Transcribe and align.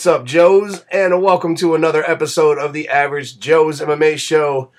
What's 0.00 0.06
up, 0.06 0.24
Joes? 0.24 0.82
And 0.90 1.20
welcome 1.22 1.54
to 1.56 1.74
another 1.74 2.02
episode 2.10 2.56
of 2.56 2.72
the 2.72 2.88
Average 2.88 3.38
Joe's 3.38 3.82
MMA 3.82 4.16
Show. 4.16 4.70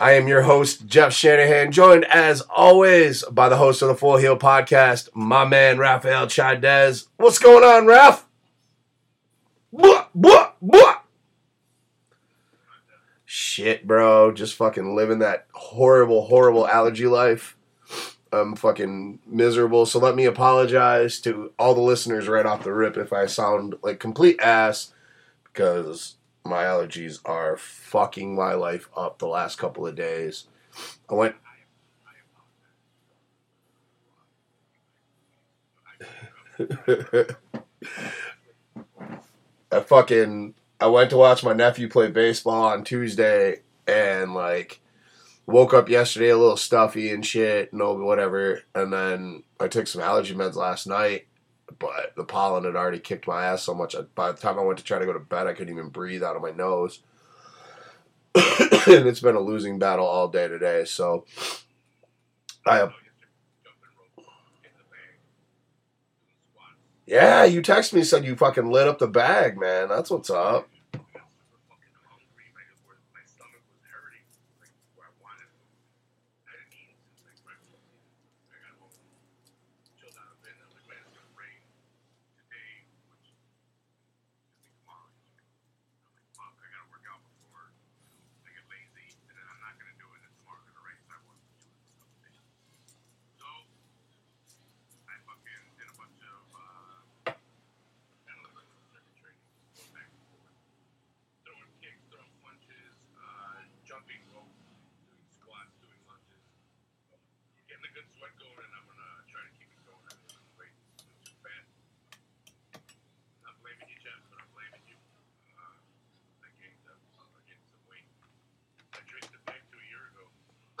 I 0.00 0.12
am 0.12 0.28
your 0.28 0.40
host, 0.40 0.86
Jeff 0.86 1.12
Shanahan, 1.12 1.72
joined 1.72 2.06
as 2.06 2.40
always 2.40 3.22
by 3.24 3.50
the 3.50 3.58
host 3.58 3.82
of 3.82 3.88
the 3.88 3.94
Full 3.94 4.16
Heel 4.16 4.38
Podcast, 4.38 5.10
my 5.14 5.44
man, 5.44 5.76
Rafael 5.76 6.26
Chadez. 6.26 7.08
What's 7.18 7.38
going 7.38 7.64
on, 7.64 7.84
Raf? 7.84 8.26
Blah, 9.74 10.06
blah, 10.14 10.52
blah. 10.62 11.00
Shit, 13.26 13.86
bro. 13.86 14.32
Just 14.32 14.54
fucking 14.54 14.96
living 14.96 15.18
that 15.18 15.48
horrible, 15.52 16.24
horrible 16.24 16.66
allergy 16.66 17.06
life. 17.06 17.55
I'm 18.36 18.56
fucking 18.56 19.20
miserable. 19.26 19.86
So 19.86 19.98
let 19.98 20.14
me 20.14 20.24
apologize 20.24 21.20
to 21.20 21.52
all 21.58 21.74
the 21.74 21.80
listeners 21.80 22.28
right 22.28 22.46
off 22.46 22.64
the 22.64 22.72
rip 22.72 22.96
if 22.96 23.12
I 23.12 23.26
sound 23.26 23.74
like 23.82 24.00
complete 24.00 24.40
ass 24.40 24.92
because 25.44 26.16
my 26.44 26.64
allergies 26.64 27.18
are 27.24 27.56
fucking 27.56 28.34
my 28.34 28.54
life 28.54 28.88
up 28.96 29.18
the 29.18 29.26
last 29.26 29.58
couple 29.58 29.86
of 29.86 29.94
days. 29.94 30.44
I 31.10 31.14
went. 31.14 31.36
I 39.72 39.80
fucking 39.80 40.54
I 40.80 40.86
went 40.86 41.10
to 41.10 41.16
watch 41.16 41.42
my 41.44 41.52
nephew 41.52 41.88
play 41.88 42.08
baseball 42.08 42.64
on 42.64 42.84
Tuesday 42.84 43.60
and 43.86 44.34
like 44.34 44.80
woke 45.46 45.72
up 45.72 45.88
yesterday 45.88 46.30
a 46.30 46.36
little 46.36 46.56
stuffy 46.56 47.10
and 47.10 47.24
shit, 47.24 47.72
no 47.72 47.94
whatever, 47.94 48.62
and 48.74 48.92
then 48.92 49.44
I 49.60 49.68
took 49.68 49.86
some 49.86 50.02
allergy 50.02 50.34
meds 50.34 50.56
last 50.56 50.86
night, 50.86 51.28
but 51.78 52.14
the 52.16 52.24
pollen 52.24 52.64
had 52.64 52.76
already 52.76 52.98
kicked 52.98 53.28
my 53.28 53.44
ass 53.44 53.62
so 53.62 53.74
much. 53.74 53.94
By 54.14 54.32
the 54.32 54.38
time 54.38 54.58
I 54.58 54.62
went 54.62 54.78
to 54.78 54.84
try 54.84 54.98
to 54.98 55.06
go 55.06 55.12
to 55.12 55.20
bed, 55.20 55.46
I 55.46 55.52
couldn't 55.52 55.72
even 55.72 55.88
breathe 55.88 56.24
out 56.24 56.36
of 56.36 56.42
my 56.42 56.50
nose, 56.50 57.00
and 58.34 59.06
it's 59.06 59.20
been 59.20 59.36
a 59.36 59.40
losing 59.40 59.78
battle 59.78 60.06
all 60.06 60.28
day 60.28 60.48
today. 60.48 60.84
So 60.84 61.24
I. 62.66 62.88
Yeah, 67.06 67.44
you 67.44 67.62
texted 67.62 67.92
me 67.92 68.02
said 68.02 68.24
you 68.24 68.34
fucking 68.34 68.68
lit 68.68 68.88
up 68.88 68.98
the 68.98 69.06
bag, 69.06 69.56
man. 69.56 69.88
That's 69.88 70.10
what's 70.10 70.28
up. 70.28 70.68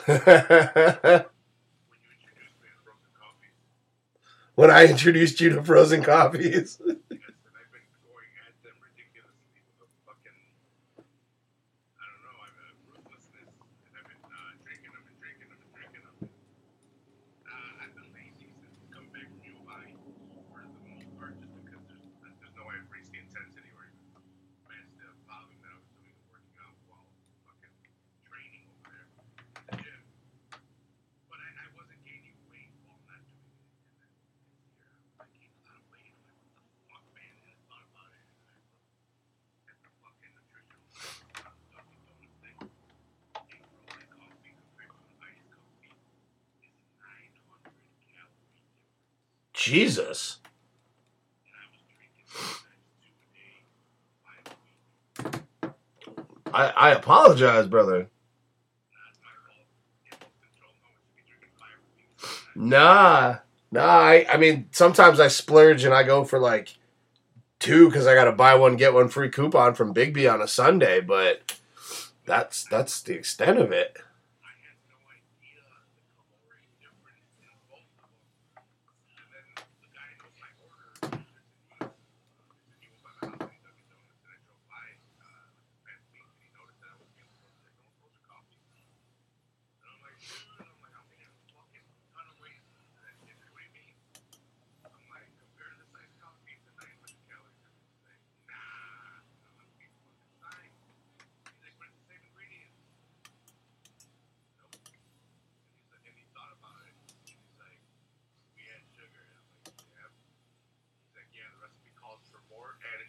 when 4.54 4.70
I 4.70 4.86
introduced 4.86 5.40
you 5.40 5.48
to 5.50 5.64
frozen 5.64 6.02
coffees. 6.02 6.80
Jesus. 49.66 50.38
I, 56.54 56.68
I 56.68 56.90
apologize, 56.92 57.66
brother. 57.66 58.08
Nah, 62.54 63.38
nah. 63.72 63.82
I, 63.82 64.26
I 64.32 64.36
mean, 64.36 64.68
sometimes 64.70 65.18
I 65.18 65.26
splurge 65.26 65.82
and 65.82 65.92
I 65.92 66.04
go 66.04 66.22
for 66.22 66.38
like 66.38 66.76
two 67.58 67.86
because 67.86 68.06
I 68.06 68.14
got 68.14 68.26
to 68.26 68.32
buy 68.32 68.54
one 68.54 68.76
get 68.76 68.94
one 68.94 69.08
free 69.08 69.30
coupon 69.30 69.74
from 69.74 69.92
Biggby 69.92 70.32
on 70.32 70.40
a 70.40 70.46
Sunday, 70.46 71.00
but 71.00 71.58
that's 72.24 72.62
that's 72.66 73.02
the 73.02 73.14
extent 73.14 73.58
of 73.58 73.72
it. 73.72 73.98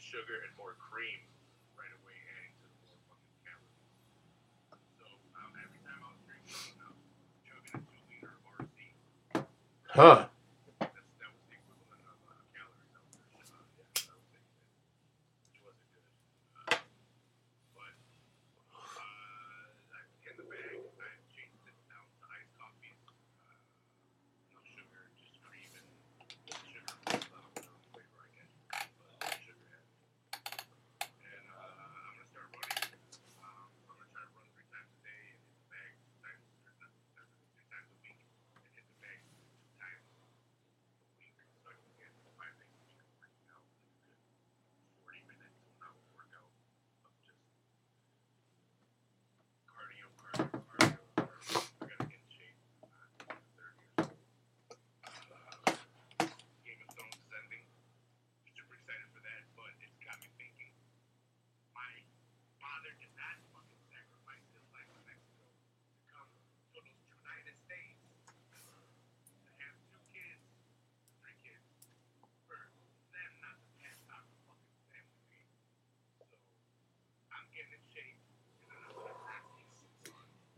sugar 0.08 0.40
and 0.48 0.56
more 0.56 0.80
cream 0.80 1.20
right 1.76 1.92
away, 2.00 2.16
adding 2.40 2.56
to 2.58 2.66
the 2.66 2.80
more 2.88 2.96
fucking 3.12 3.38
calories. 3.44 3.92
So 4.96 5.06
um, 5.36 5.52
every 5.60 5.84
time 5.84 6.00
I 6.00 6.16
was 6.16 6.24
drinking, 6.24 6.80
I 6.80 6.90
was 6.96 7.04
chugging 7.44 7.76
a 7.76 7.82
two 7.86 8.02
liter 8.08 8.32
of 8.32 8.42
RC. 8.56 8.78
Huh. 9.98 10.30
That's, 10.78 10.94
that 10.94 11.26
was 11.26 11.42
the 11.50 11.58
equivalent 11.58 12.06
of 12.06 12.22
uh, 12.30 12.38
calories. 12.54 12.94
I 12.94 13.02
was, 13.02 13.18
uh, 13.18 13.26
yeah, 13.34 13.50
I 13.50 14.14
was 14.14 14.30
taking 14.30 14.46
it, 14.46 14.54
which 15.50 15.58
wasn't 15.66 15.90
good. 15.90 16.06
Uh, 16.54 16.78
but 17.74 17.98
uh, 18.78 18.94
I, 18.94 20.06
in 20.22 20.38
the 20.38 20.46
bag, 20.54 20.86
I 21.02 21.18
changed 21.34 21.66
it 21.66 21.74
down 21.90 22.06
to 22.06 22.30
iced 22.30 22.54
coffees. 22.62 23.02
Uh, 23.10 23.58
no 24.54 24.62
sugar, 24.70 25.10
just 25.18 25.42
cream 25.50 25.66
and 25.74 25.90
sugar. 26.46 26.94
I 27.10 27.18
don't 27.18 27.58
know 27.58 27.74
the 27.82 27.90
flavor 27.90 28.22
I 28.22 28.30
get, 28.38 28.54
but 29.02 29.34
sugar 29.42 29.66
added. 29.66 29.98
And 31.26 31.46
uh, 31.58 31.58
I'm 31.58 32.22
gonna 32.22 32.30
start 32.30 32.54
running. 32.54 33.02
Um, 33.42 33.66
I'm 33.90 33.98
gonna 33.98 34.14
try 34.14 34.22
to 34.22 34.34
run 34.38 34.46
three 34.54 34.70
times 34.70 34.94
a 34.94 35.02
day 35.02 35.34
and 35.74 35.90
hit 35.90 36.06
the 36.06 36.22
bag 36.22 36.38
two 36.46 36.54
times, 36.62 36.86
or 36.86 36.86
not, 36.86 36.94
not 37.18 37.26
three 37.58 37.66
times 37.74 37.90
a 37.90 37.98
week, 38.06 38.22
and 38.22 38.38
hit 38.62 38.86
the 38.86 39.02
bag 39.02 39.26
two 39.26 39.42
times 39.42 39.98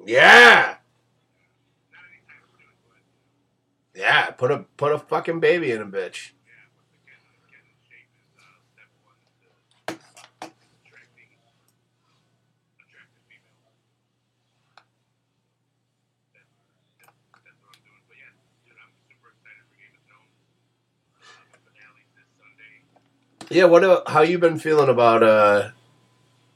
Yeah. 0.09 0.77
Yeah. 3.93 4.31
Put 4.31 4.49
a 4.49 4.65
put 4.75 4.91
a 4.91 4.97
fucking 4.97 5.39
baby 5.39 5.69
in 5.69 5.83
a 5.83 5.85
bitch. 5.85 6.31
yeah, 23.51 23.65
what 23.65 24.07
How 24.07 24.21
you 24.21 24.39
been 24.39 24.57
feeling 24.57 24.89
about 24.89 25.21
uh 25.21 25.69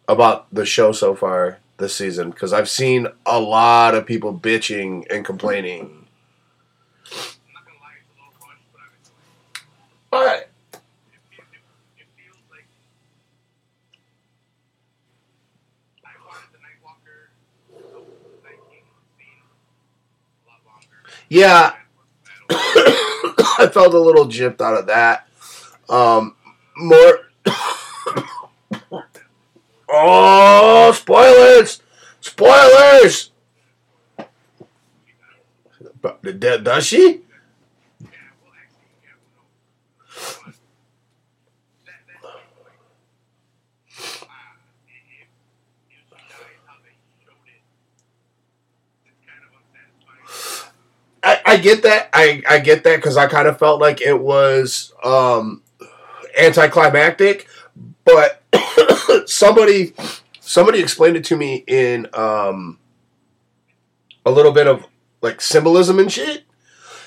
about 0.08 0.52
the 0.52 0.66
show 0.66 0.92
so 0.92 1.14
far 1.14 1.60
this 1.78 1.96
season? 1.96 2.30
Because 2.30 2.54
I've 2.54 2.70
seen 2.70 3.08
a 3.26 3.40
lot 3.40 3.96
of 3.96 4.06
people 4.06 4.38
bitching 4.38 5.06
and 5.12 5.26
complaining. 5.26 6.06
But. 10.10 10.50
Yeah. 21.30 21.74
I 22.52 23.68
felt 23.74 23.94
a 23.94 24.00
little 24.00 24.28
gypped 24.28 24.62
out 24.62 24.78
of 24.78 24.86
that. 24.88 25.28
Um, 25.90 26.36
more. 26.78 27.33
Oh, 29.94 30.92
spoilers! 30.94 31.82
Spoilers! 32.20 33.32
But 36.02 36.40
does 36.42 36.86
she? 36.86 37.22
I, 51.24 51.40
I 51.46 51.58
get 51.58 51.84
that. 51.84 52.10
I, 52.14 52.44
I 52.50 52.60
get 52.60 52.84
that 52.84 52.98
because 52.98 53.16
I 53.16 53.28
kind 53.28 53.48
of 53.48 53.58
felt 53.58 53.80
like 53.80 54.02
it 54.02 54.20
was 54.20 54.94
um, 55.04 55.64
anticlimactic, 56.38 57.48
but 58.06 58.44
somebody 59.30 59.94
somebody 60.40 60.80
explained 60.80 61.18
it 61.18 61.24
to 61.26 61.38
me 61.38 61.64
in 61.68 62.08
um, 62.14 62.80
a 64.26 64.32
little 64.32 64.52
bit 64.52 64.68
of 64.68 64.86
like 65.22 65.42
symbolism 65.42 66.00
and 66.00 66.12
shit. 66.12 66.44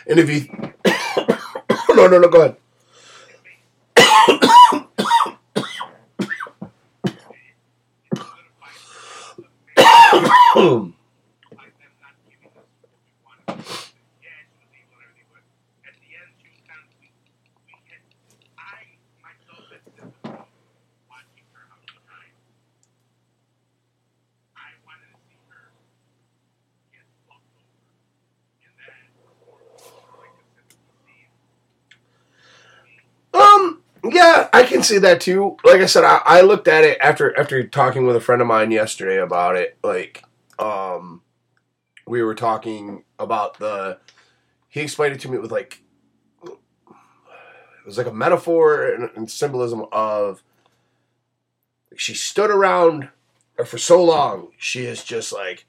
And 0.06 0.18
if 0.18 0.30
you 0.30 0.48
no 1.94 2.06
no 2.06 2.18
no 2.18 2.28
go 2.28 2.40
ahead. 2.42 2.56
It 9.76 9.82
solidifies 9.82 10.92
like 11.56 11.74
them 11.78 11.92
not 12.00 12.14
giving 12.24 12.48
us 12.56 12.66
what 13.24 13.36
we 13.44 13.52
wanted. 13.52 13.60
Yeah, 14.22 14.40
she 14.48 14.56
was 14.56 14.70
evil 14.72 14.96
and 14.96 15.04
everything, 15.04 15.28
but 15.32 15.44
at 15.84 15.96
the 16.00 16.10
end, 16.16 16.30
she 16.40 16.48
was 16.48 16.60
kind 16.64 16.80
of 16.80 16.88
we, 17.00 17.12
we 17.66 17.74
had 17.90 18.00
I 18.56 18.96
myself 19.20 19.68
had 19.68 19.82
sympathy 19.84 20.32
watching 21.10 21.44
her 21.52 21.64
how 21.68 21.76
she 21.84 21.98
died. 22.08 22.32
I 24.56 24.68
wanted 24.88 25.12
to 25.12 25.18
see 25.28 25.36
her 25.52 25.76
get 26.94 27.04
fucked 27.28 27.52
over, 27.60 27.76
and 28.64 28.72
that 28.80 29.04
was 29.20 29.36
like 30.16 30.32
a 30.40 30.44
sympathy 30.56 30.88
scene. 31.04 31.30
Um. 33.36 33.82
Yeah, 34.06 34.45
I 34.56 34.64
can 34.64 34.82
see 34.82 34.98
that 34.98 35.20
too. 35.20 35.56
Like 35.64 35.80
I 35.80 35.86
said, 35.86 36.04
I, 36.04 36.22
I 36.24 36.40
looked 36.40 36.66
at 36.66 36.82
it 36.84 36.98
after 37.00 37.38
after 37.38 37.66
talking 37.66 38.06
with 38.06 38.16
a 38.16 38.20
friend 38.20 38.40
of 38.40 38.48
mine 38.48 38.70
yesterday 38.70 39.18
about 39.18 39.56
it. 39.56 39.76
Like, 39.84 40.24
um, 40.58 41.22
we 42.06 42.22
were 42.22 42.34
talking 42.34 43.04
about 43.18 43.58
the. 43.58 43.98
He 44.68 44.80
explained 44.80 45.14
it 45.14 45.20
to 45.20 45.30
me 45.30 45.38
with 45.38 45.52
like. 45.52 45.82
It 46.44 47.86
was 47.86 47.98
like 47.98 48.06
a 48.06 48.12
metaphor 48.12 48.84
and, 48.84 49.10
and 49.14 49.30
symbolism 49.30 49.84
of. 49.92 50.42
She 51.94 52.14
stood 52.14 52.50
around, 52.50 53.08
for 53.64 53.78
so 53.78 54.02
long, 54.02 54.48
she 54.58 54.84
has 54.84 55.02
just 55.02 55.32
like, 55.32 55.66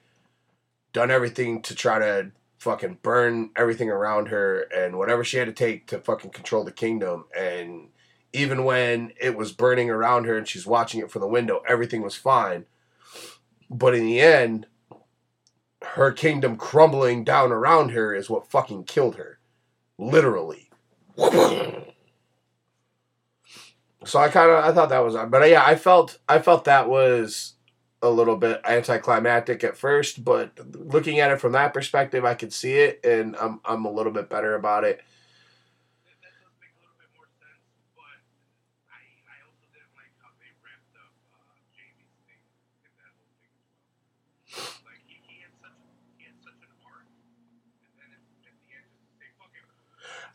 done 0.92 1.12
everything 1.12 1.62
to 1.62 1.76
try 1.76 2.00
to 2.00 2.32
fucking 2.58 2.98
burn 3.02 3.52
everything 3.56 3.90
around 3.90 4.30
her 4.30 4.62
and 4.76 4.98
whatever 4.98 5.24
she 5.24 5.38
had 5.38 5.48
to 5.48 5.54
take 5.54 5.88
to 5.88 6.00
fucking 6.00 6.32
control 6.32 6.64
the 6.64 6.72
kingdom 6.72 7.26
and 7.38 7.90
even 8.34 8.64
when 8.64 9.12
it 9.20 9.36
was 9.36 9.52
burning 9.52 9.90
around 9.90 10.26
her 10.26 10.38
and 10.38 10.48
she's 10.48 10.68
watching 10.68 11.00
it 11.00 11.12
from 11.12 11.22
the 11.22 11.28
window 11.28 11.62
everything 11.68 12.02
was 12.02 12.16
fine. 12.16 12.66
But 13.70 13.96
in 13.96 14.06
the 14.06 14.20
end 14.20 14.68
her 15.82 16.12
kingdom 16.12 16.58
crumbling 16.58 17.24
down 17.24 17.52
around 17.52 17.90
her 17.90 18.14
is 18.14 18.30
what 18.30 18.50
fucking 18.50 18.84
killed 18.86 19.16
her. 19.16 19.40
Literally. 19.98 20.70
So 24.06 24.20
i 24.20 24.30
kind 24.30 24.50
of 24.52 24.64
i 24.64 24.72
thought 24.72 24.90
that 24.90 25.04
was 25.04 25.16
but 25.30 25.50
yeah 25.50 25.64
i 25.66 25.76
felt 25.76 26.20
i 26.30 26.40
felt 26.40 26.64
that 26.66 26.88
was 26.88 27.56
a 28.02 28.10
little 28.10 28.38
bit 28.38 28.62
anticlimactic 28.64 29.64
at 29.64 29.76
first, 29.76 30.24
but 30.24 30.52
looking 30.76 31.20
at 31.20 31.32
it 31.32 31.42
from 31.42 31.54
that 31.54 31.74
perspective, 31.74 32.26
I 32.26 32.36
could 32.36 32.54
see 32.54 32.74
it, 32.74 33.04
and 33.04 33.36
I'm 33.38 33.60
I'm 33.66 33.86
a 33.86 33.92
little 33.92 34.12
bit 34.12 34.30
better 34.30 34.54
about 34.56 34.84
it. 34.84 35.02
That, 36.06 36.14
that 36.22 36.34
does 36.38 36.54
make 36.62 36.78
a 36.78 36.82
little 36.86 36.94
bit 37.02 37.10
more 37.18 37.26
sense, 37.42 37.66
but 37.98 38.22
I 38.94 39.02
I 39.26 39.38
also 39.50 39.66
didn't 39.74 39.90
like 39.98 40.14
how 40.22 40.30
they 40.38 40.54
wrapped 40.62 40.94
up 40.94 41.10
uh, 41.42 41.58
Jamie's 41.74 42.14
thing 42.30 42.38
in 42.86 42.94
that 43.02 43.10
whole 43.18 43.34
thing 43.42 43.50
as 43.58 43.66
well. 44.62 44.94
Like 44.94 45.02
he, 45.10 45.18
he 45.26 45.42
had 45.42 45.54
such 45.58 45.74
he 46.22 46.30
had 46.30 46.38
such 46.38 46.62
an 46.62 46.70
arc, 46.86 47.10
and 47.82 47.94
then 47.98 48.14
at, 48.14 48.22
at 48.46 48.56
the 48.62 48.70
end 48.78 48.86
just 48.94 49.10
to 49.10 49.14
say 49.18 49.30
fuck 49.42 49.50
it. 49.58 49.66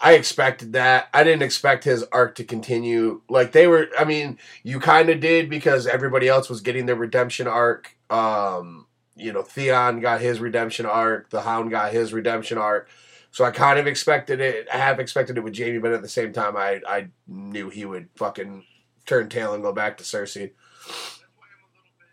I 0.03 0.15
expected 0.15 0.75
that. 0.75 1.09
I 1.15 1.25
didn't 1.25 1.43
expect 1.45 1.85
his 1.85 2.05
arc 2.13 2.35
to 2.37 2.45
continue. 2.45 3.23
Like 3.29 3.53
they 3.53 3.69
were. 3.69 3.89
I 3.99 4.05
mean, 4.05 4.39
you 4.65 4.81
kind 4.81 5.09
of 5.11 5.21
did 5.21 5.49
because 5.49 5.87
everybody 5.87 6.29
else 6.29 6.51
was 6.51 6.61
getting 6.61 6.87
their 6.87 6.97
redemption 6.97 7.47
arc. 7.47 7.97
Um, 8.11 8.87
you 9.17 9.33
know, 9.33 9.43
Theon 9.43 10.01
got 10.01 10.21
his 10.21 10.41
redemption 10.41 10.87
arc. 10.87 11.31
The 11.31 11.43
Hound 11.43 11.71
got 11.71 11.93
his 11.93 12.13
redemption 12.13 12.59
arc. 12.59 12.89
So 13.31 13.45
I 13.45 13.53
kind 13.53 13.79
of 13.79 13.87
expected 13.87 14.41
it. 14.41 14.69
I 14.73 14.79
have 14.79 15.01
expected 15.01 15.39
it 15.39 15.45
with 15.45 15.55
Jamie, 15.55 15.79
but 15.79 15.93
at 15.93 16.03
the 16.03 16.09
same 16.09 16.33
time, 16.33 16.57
I 16.57 16.81
I 16.87 17.09
knew 17.29 17.71
he 17.71 17.85
would 17.85 18.09
fucking 18.17 18.65
turn 19.07 19.29
tail 19.29 19.55
and 19.55 19.63
go 19.63 19.73
back 19.73 19.99
to 19.99 20.05
Cersei. 20.05 20.51
That's 20.51 21.23
why 21.37 21.47
I'm 21.47 21.63
a 21.65 21.71
little 21.79 21.95
bit 21.99 22.11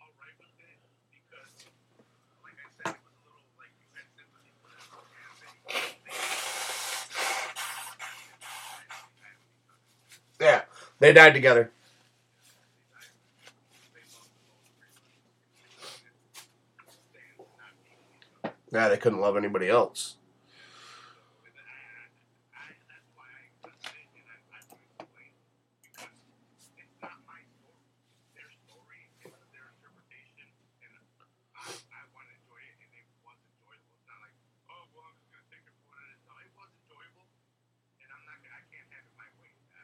alright 0.00 0.34
with 0.40 0.56
it 0.56 0.72
because, 1.12 1.52
like 2.42 2.56
I 2.56 2.68
said, 2.72 2.94
it 2.96 3.04
was 3.04 3.14
a 3.14 3.22
little 3.28 3.44
like 3.60 3.72
you 3.76 3.92
had 3.94 4.08
sympathy 4.16 4.52
for 4.62 4.72
them, 4.72 5.12
and 5.12 5.36
they. 5.42 5.52
they 10.40 10.46
Yeah, 10.46 10.62
they 11.02 11.12
died 11.12 11.34
together. 11.34 11.72
Yeah, 18.70 18.88
they 18.88 18.96
couldn't 18.96 19.20
love 19.20 19.36
anybody 19.36 19.68
else. 19.68 20.14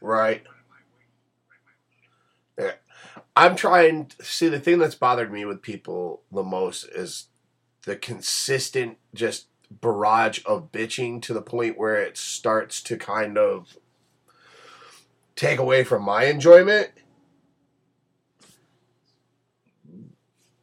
Right. 0.01 0.45
I'm 3.39 3.55
trying 3.55 4.07
to 4.07 4.25
see 4.25 4.49
the 4.49 4.59
thing 4.59 4.81
that's 4.81 4.97
bothered 4.97 5.31
me 5.31 5.45
with 5.45 5.63
people 5.63 6.23
the 6.33 6.43
most 6.43 6.83
is 6.87 7.29
the 7.85 7.95
consistent 7.95 8.99
just 9.15 9.47
barrage 9.71 10.41
of 10.45 10.73
bitching 10.73 11.23
to 11.23 11.33
the 11.33 11.41
point 11.41 11.79
where 11.79 12.03
it 12.03 12.17
starts 12.17 12.83
to 12.83 12.97
kind 12.97 13.39
of 13.39 13.79
take 15.37 15.61
away 15.61 15.85
from 15.85 16.03
my 16.03 16.25
enjoyment. 16.25 16.91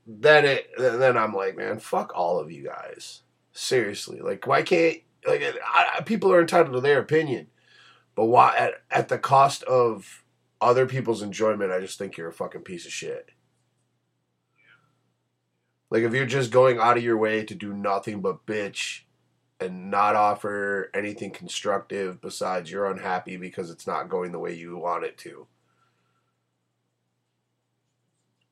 Then 0.06 0.44
it 0.44 0.70
then 0.78 1.16
I'm 1.16 1.34
like, 1.34 1.56
man, 1.56 1.80
fuck 1.80 2.12
all 2.14 2.40
of 2.40 2.52
you 2.52 2.66
guys. 2.66 3.22
Seriously, 3.54 4.20
like 4.20 4.46
why 4.48 4.64
can't 4.64 4.98
like 5.26 5.42
I, 5.66 6.02
people 6.02 6.30
are 6.30 6.42
entitled 6.42 6.74
to 6.74 6.82
their 6.82 7.00
opinion, 7.00 7.48
but 8.16 8.26
why 8.26 8.54
at 8.58 8.74
at 8.92 9.08
the 9.08 9.18
cost 9.18 9.64
of 9.64 10.25
other 10.62 10.86
people's 10.86 11.22
enjoyment? 11.22 11.72
I 11.72 11.80
just 11.80 11.98
think 11.98 12.18
you're 12.18 12.30
a 12.30 12.34
fucking 12.34 12.62
piece 12.62 12.86
of 12.86 12.92
shit. 12.92 13.32
Like 15.90 16.04
if 16.04 16.14
you're 16.14 16.26
just 16.26 16.52
going 16.52 16.80
out 16.80 16.98
of 16.98 17.04
your 17.04 17.18
way 17.18 17.44
to 17.46 17.56
do 17.56 17.74
nothing 17.74 18.22
but 18.22 18.46
bitch 18.46 19.02
and 19.60 19.90
not 19.90 20.16
offer 20.16 20.90
anything 20.94 21.32
constructive 21.32 22.20
besides 22.20 22.70
you're 22.70 22.92
unhappy 22.92 23.38
because 23.38 23.70
it's 23.70 23.88
not 23.88 24.10
going 24.10 24.32
the 24.32 24.40
way 24.40 24.54
you 24.54 24.78
want 24.78 25.06
it 25.06 25.18
to. 25.20 25.48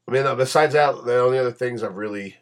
I 0.07 0.12
mean, 0.12 0.38
besides 0.38 0.74
that, 0.74 1.05
the 1.05 1.19
only 1.19 1.39
other 1.39 1.51
things 1.51 1.81
I've 1.81 1.95
really 1.95 2.38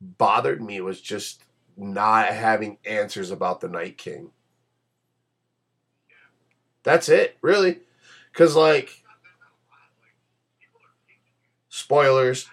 bothered 0.00 0.62
me 0.62 0.80
was 0.80 1.00
just 1.00 1.44
not 1.76 2.28
having 2.28 2.78
answers 2.84 3.30
about 3.30 3.60
the 3.60 3.68
Night 3.68 3.96
King. 3.96 4.30
That's 6.82 7.08
it, 7.08 7.36
really. 7.42 7.78
Because, 8.32 8.56
like, 8.56 9.02
spoilers. 11.68 12.48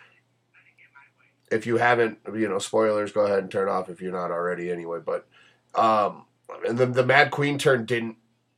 If 1.52 1.66
you 1.66 1.78
haven't, 1.78 2.20
you 2.28 2.48
know, 2.48 2.60
spoilers, 2.60 3.12
go 3.12 3.22
ahead 3.22 3.40
and 3.40 3.52
turn 3.52 3.70
off 3.70 3.90
if 3.90 4.02
you're 4.02 4.12
not 4.12 4.32
already 4.32 4.72
anyway. 4.72 5.00
But, 5.04 5.28
um, 5.74 6.26
and 6.68 6.78
then 6.78 6.92
the 6.92 7.06
Mad 7.06 7.32
Queen 7.32 7.58
turn 7.58 7.86
didn't, 7.86 8.18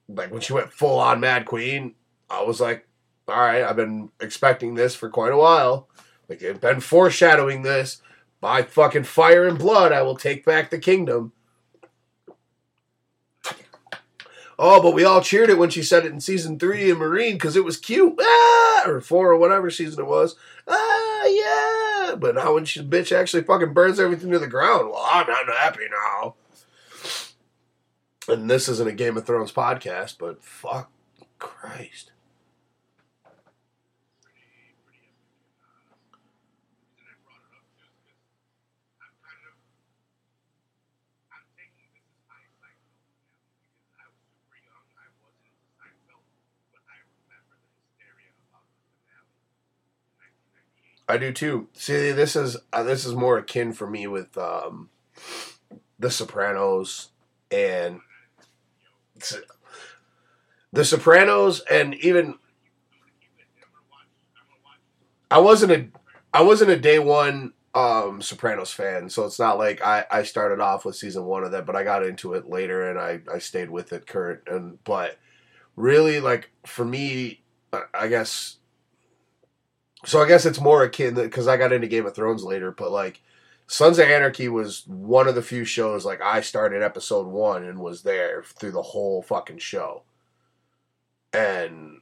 like, 0.10 0.32
when 0.32 0.42
she 0.42 0.54
went 0.54 0.74
full 0.74 1.00
on 1.00 1.20
Mad 1.22 1.46
Queen, 1.46 1.96
I 2.30 2.44
was 2.44 2.60
like, 2.60 2.86
all 3.28 3.38
right, 3.38 3.64
I've 3.64 3.78
been 3.78 4.12
expecting 4.20 4.76
this 4.76 4.94
for 4.94 5.10
quite 5.10 5.32
a 5.32 5.38
while. 5.38 5.88
Like, 6.28 6.42
it's 6.42 6.60
been 6.60 6.82
foreshadowing 6.82 7.62
this. 7.62 8.02
By 8.42 8.64
fucking 8.64 9.04
fire 9.04 9.48
and 9.48 9.58
blood, 9.58 9.92
I 9.92 10.02
will 10.02 10.18
take 10.18 10.44
back 10.44 10.70
the 10.70 10.80
kingdom. 10.80 11.32
Oh, 14.64 14.80
but 14.80 14.94
we 14.94 15.04
all 15.04 15.22
cheered 15.22 15.50
it 15.50 15.58
when 15.58 15.72
she 15.72 15.82
said 15.82 16.06
it 16.06 16.12
in 16.12 16.20
season 16.20 16.60
three 16.60 16.92
in 16.92 16.98
Meereen 16.98 17.34
because 17.34 17.56
it 17.56 17.66
was 17.66 17.78
cute. 17.78 18.16
Ah! 18.22 18.84
Or 18.86 19.02
four 19.02 19.32
or 19.32 19.38
whatever 19.38 19.72
season 19.72 20.02
it 20.04 20.08
was. 20.08 20.36
Ah, 20.68 21.26
yeah. 21.26 22.16
But 22.16 22.36
now 22.36 22.54
when 22.54 22.66
she 22.66 22.82
bitch 22.84 23.12
actually 23.12 23.42
fucking 23.42 23.74
burns 23.74 24.00
everything 24.00 24.30
to 24.32 24.38
the 24.40 24.46
ground, 24.48 24.90
well, 24.92 25.04
I'm 25.04 25.26
not 25.28 25.48
happy 25.48 25.86
now. 25.90 26.36
And 28.28 28.50
this 28.50 28.70
isn't 28.70 28.88
a 28.88 28.94
Game 28.94 29.18
of 29.18 29.26
Thrones 29.26 29.52
podcast, 29.52 30.18
but 30.20 30.44
fuck 30.44 30.92
Christ. 31.40 32.12
pretty, 34.22 34.78
pretty 34.86 35.02
epic. 35.10 35.42
Uh, 35.58 35.98
the 36.14 36.22
reason 36.86 37.02
I 37.10 37.16
brought 37.26 37.42
it 37.42 37.54
up 37.58 37.66
too 37.82 37.90
is 38.14 38.14
because 38.14 39.00
I'm 39.02 39.16
kind 39.26 39.44
of, 39.50 39.56
I'm 41.34 41.46
taking 41.58 41.90
this 41.94 42.06
as 42.14 42.22
my 42.30 42.42
Seinfeld 42.62 43.10
now 43.10 43.26
because 43.74 43.98
I 43.98 44.06
was 44.12 44.22
super 44.30 44.58
young. 44.62 44.86
I 44.98 45.08
wasn't 45.22 45.50
into 45.50 45.66
Seinfeld, 45.76 46.26
but 46.72 46.84
I 46.88 46.98
remember 47.04 47.58
the 47.58 47.72
hysteria 47.82 48.32
about 48.48 48.66
the 48.70 48.82
finale 49.02 49.42
in 49.42 50.14
1998. 50.20 50.91
I 51.08 51.18
do 51.18 51.32
too. 51.34 51.68
See, 51.74 52.12
this 52.12 52.36
is 52.36 52.58
uh, 52.72 52.84
this 52.84 53.06
is 53.06 53.14
more 53.14 53.38
akin 53.38 53.74
for 53.74 53.90
me 53.90 54.08
with 54.08 54.38
um, 54.38 54.90
The 56.00 56.10
Sopranos 56.10 57.10
and 57.52 58.00
The 60.72 60.86
Sopranos, 60.86 61.62
and 61.70 61.96
even. 61.96 62.36
I 65.30 65.40
wasn't 65.40 65.72
a 65.72 65.88
I 66.34 66.44
wasn't 66.44 66.72
a 66.72 66.80
day 66.80 67.00
one 67.00 67.54
um, 67.74 68.22
Sopranos 68.22 68.72
fan, 68.72 69.10
so 69.10 69.26
it's 69.26 69.40
not 69.40 69.58
like 69.58 69.82
I, 69.82 70.06
I 70.12 70.24
started 70.24 70.60
off 70.60 70.84
with 70.86 70.96
season 70.96 71.26
one 71.26 71.44
of 71.44 71.52
that, 71.52 71.66
but 71.66 71.76
I 71.76 71.84
got 71.84 72.06
into 72.06 72.34
it 72.34 72.50
later 72.50 72.90
and 72.90 73.00
I, 73.00 73.22
I 73.34 73.40
stayed 73.40 73.70
with 73.70 73.94
it 73.94 74.08
current 74.08 74.42
and 74.48 74.84
but 74.84 75.18
really 75.76 76.20
like 76.20 76.52
for 76.66 76.86
me, 76.86 77.44
I 77.94 78.08
guess. 78.08 78.58
So 80.06 80.22
I 80.22 80.28
guess 80.28 80.46
it's 80.46 80.60
more 80.60 80.84
akin 80.84 81.14
because 81.14 81.48
I 81.48 81.58
got 81.58 81.72
into 81.72 81.88
Game 81.88 82.06
of 82.06 82.16
Thrones 82.16 82.44
later, 82.44 82.72
but 82.72 82.92
like 82.92 83.22
Sons 83.68 84.00
of 84.00 84.08
Anarchy 84.08 84.50
was 84.50 84.86
one 84.88 85.28
of 85.28 85.36
the 85.36 85.42
few 85.42 85.64
shows 85.64 86.06
like 86.06 86.22
I 86.22 86.42
started 86.42 86.82
episode 86.82 87.28
one 87.28 87.64
and 87.64 87.80
was 87.80 88.02
there 88.04 88.44
through 88.44 88.72
the 88.72 88.82
whole 88.82 89.22
fucking 89.22 89.60
show, 89.60 90.04
and 91.34 92.02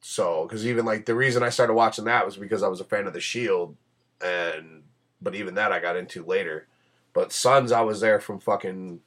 so 0.00 0.46
because 0.46 0.66
even 0.66 0.84
like 0.84 1.06
the 1.06 1.14
reason 1.14 1.42
I 1.42 1.50
started 1.50 1.74
watching 1.74 2.06
that 2.06 2.24
was 2.24 2.36
because 2.36 2.62
I 2.62 2.68
was 2.68 2.80
a 2.80 2.84
fan 2.84 3.06
of 3.06 3.12
the 3.12 3.20
Shield, 3.20 3.76
and 4.24 4.84
but 5.20 5.34
even 5.34 5.54
that 5.54 5.72
I 5.72 5.80
got 5.80 5.96
into 5.96 6.24
later. 6.24 6.66
But 7.12 7.32
Sons, 7.32 7.72
I 7.72 7.82
was 7.82 8.00
there 8.00 8.20
from 8.20 8.40
fucking 8.40 9.00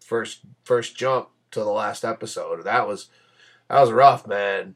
first 0.00 0.40
first 0.64 0.96
jump 0.96 1.28
to 1.52 1.60
the 1.60 1.70
last 1.70 2.04
episode. 2.04 2.64
That 2.64 2.88
was 2.88 3.08
that 3.68 3.80
was 3.80 3.92
rough, 3.92 4.26
man. 4.26 4.74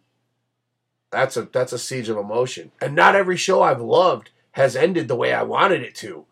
That's 1.11 1.37
a 1.37 1.43
that's 1.43 1.73
a 1.73 1.79
siege 1.79 2.09
of 2.09 2.17
emotion, 2.17 2.71
and 2.81 2.95
not 2.95 3.17
every 3.17 3.37
show 3.37 3.63
I've 3.63 3.81
loved 3.81 4.31
has 4.53 4.77
ended 4.77 5.09
the 5.09 5.17
way 5.17 5.33
I 5.33 5.43
wanted 5.43 5.83
it 5.83 5.95
to. 5.97 6.27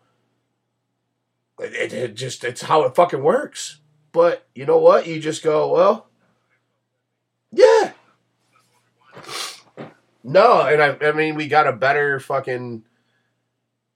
It, 1.59 1.73
it, 1.73 1.93
it 1.93 2.15
just 2.15 2.43
it's 2.43 2.61
how 2.61 2.83
it 2.83 2.95
fucking 2.95 3.23
works. 3.23 3.79
But 4.11 4.47
you 4.55 4.65
know 4.65 4.77
what? 4.77 5.05
You 5.05 5.19
just 5.19 5.43
go 5.43 5.73
well. 5.73 6.07
Yeah. 7.51 7.91
No, 10.23 10.61
and 10.61 10.81
I 10.81 10.97
I 11.07 11.11
mean 11.11 11.35
we 11.35 11.47
got 11.47 11.67
a 11.67 11.73
better 11.73 12.19
fucking 12.19 12.83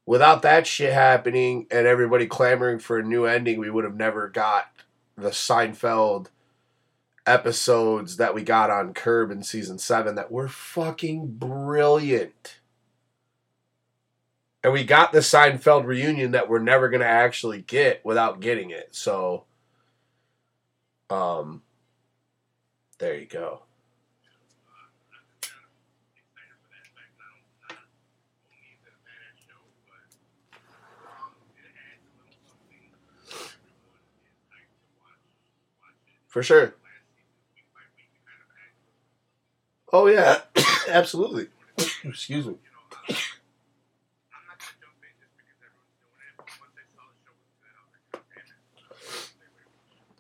without 0.06 0.42
that 0.42 0.68
shit 0.68 0.94
happening 0.94 1.68
and 1.72 1.88
everybody 1.88 2.28
clamoring 2.28 2.80
for 2.80 3.00
a 3.00 3.04
new 3.04 3.26
ending, 3.26 3.60
we 3.60 3.70
would 3.70 3.84
have 3.84 3.96
never 3.96 4.28
got 4.28 4.68
the 5.16 5.30
Seinfeld 5.30 6.28
episodes 7.26 8.18
that 8.18 8.34
we 8.34 8.44
got 8.44 8.70
on 8.70 8.94
Curb 8.94 9.32
in 9.32 9.44
season 9.44 9.78
seven 9.80 10.16
that 10.16 10.32
were 10.32 10.48
fucking 10.48 11.34
brilliant. 11.38 12.60
And 14.64 14.72
we 14.72 14.84
got 14.86 15.12
the 15.12 15.20
Seinfeld 15.20 15.86
reunion 15.86 16.32
that 16.32 16.50
we're 16.50 16.60
never 16.60 16.90
gonna 16.90 17.06
actually 17.06 17.62
get 17.62 18.04
without 18.06 18.40
getting 18.40 18.70
it. 18.72 18.90
So 18.92 19.46
um 21.10 21.62
there 23.00 23.16
you 23.16 23.26
go. 23.26 23.64
to. 23.64 23.74
For 36.34 36.42
sure. 36.42 36.74
Last 36.82 37.06
season, 37.14 37.30
week 37.54 37.70
by 37.76 37.86
week, 37.94 38.10
it 38.10 38.26
kind 38.26 38.42
of 38.42 38.50
adds. 38.58 38.82
Oh 39.94 40.08
yeah, 40.08 40.42
absolutely. 40.90 41.48
Excuse 42.04 42.48
me. 42.48 42.56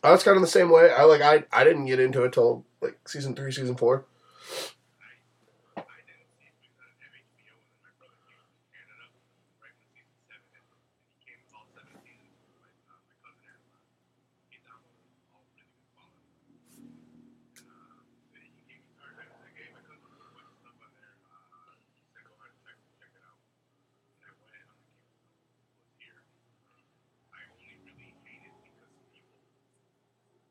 I 0.03 0.11
was 0.11 0.23
kind 0.23 0.35
of 0.37 0.41
the 0.41 0.47
same 0.47 0.69
way. 0.69 0.91
I 0.91 1.03
like 1.03 1.21
I 1.21 1.43
I 1.51 1.63
didn't 1.63 1.85
get 1.85 1.99
into 1.99 2.23
it 2.23 2.33
till 2.33 2.65
like 2.81 2.99
season 3.07 3.35
three, 3.35 3.51
season 3.51 3.75
four. 3.75 4.05
I 5.77 5.81
didn't 6.05 6.27
see 6.37 6.47
it 6.47 6.55
because 6.59 6.77
I 6.79 6.87
didn't 6.91 7.03
have 7.07 7.15
HBO, 7.15 7.55
and 7.59 7.71
then 7.71 7.81
my 7.83 7.93
brother 7.99 8.19
came 8.27 8.39
from 8.43 8.67
Canada 8.71 9.05
right 9.63 9.71
when 9.79 9.87
season 9.95 10.13
seven 10.19 10.43
ended, 10.51 10.75
and 10.99 11.15
he 11.15 11.23
came 11.23 11.39
with 11.43 11.55
all 11.55 11.67
seven 11.71 11.95
seasons. 12.03 12.35
My, 12.59 12.67
uh, 12.91 12.99
my 13.07 13.15
cousin 13.23 13.43
had 13.47 13.59
them. 13.63 13.79
He 14.51 14.59
downloaded 14.59 15.07
them 15.15 15.31
all 15.31 15.47
really 15.47 15.63
good 15.71 15.87
quality. 15.95 16.35
And 17.55 17.67
uh, 17.71 18.03
then 18.35 18.43
he 18.43 18.51
gave 18.67 18.67
me 18.67 18.77
started. 18.91 19.23
I 19.23 19.27
was 19.31 19.39
like, 19.39 19.55
hey, 19.55 19.71
my 19.71 19.81
cousin 19.87 20.03
put 20.03 20.19
a 20.19 20.33
bunch 20.35 20.51
of 20.51 20.57
stuff 20.59 20.77
on 20.83 20.91
there. 20.99 21.15
Uh, 21.31 21.79
he 22.03 22.11
said, 22.11 22.27
go 22.27 22.35
ahead 22.43 22.51
and 22.51 22.59
check, 22.67 22.77
check 22.99 23.11
it 23.15 23.23
out. 23.23 23.39
And 24.19 24.27
I 24.27 24.31
went 24.35 24.51
on 24.67 24.75
the 24.75 24.87
cable 24.91 25.63
was 25.71 25.95
here. 26.03 26.19
I 27.33 27.39
only 27.55 27.79
really 27.87 28.11
hate 28.27 28.43
it 28.45 28.53
because 28.67 28.91
people 29.07 29.31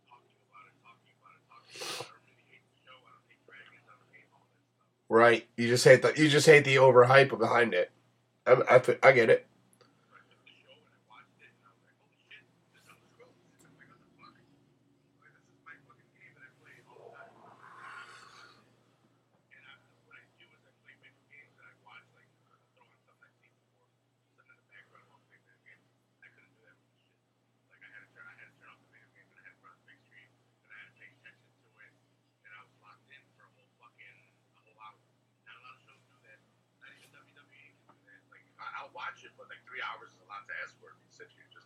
talking 0.08 0.34
about 0.48 0.64
it, 0.66 0.74
talking 0.80 1.12
about 1.20 1.36
it, 1.36 1.44
talking 1.46 1.76
about 1.76 2.00
it. 2.00 2.08
I 2.08 2.10
don't 2.10 2.24
really 2.26 2.46
hate 2.50 2.64
the 2.66 2.78
show. 2.82 2.96
I 3.06 3.10
don't 3.14 3.26
hate 3.30 3.42
dragons. 3.46 3.86
I 3.86 3.94
don't 4.00 4.10
hate 4.12 4.28
all 4.34 4.42
that 4.48 4.62
stuff. 4.66 4.90
Right. 5.12 5.46
You 5.58 5.68
just 5.68 5.84
hate 5.84 6.00
the 6.00 6.14
you 6.16 6.26
just 6.30 6.46
hate 6.46 6.64
the 6.64 6.76
overhype 6.76 7.38
behind 7.38 7.74
it. 7.74 7.90
I 8.46 8.52
I, 8.70 8.96
I 9.02 9.12
get 9.12 9.28
it. 9.28 9.46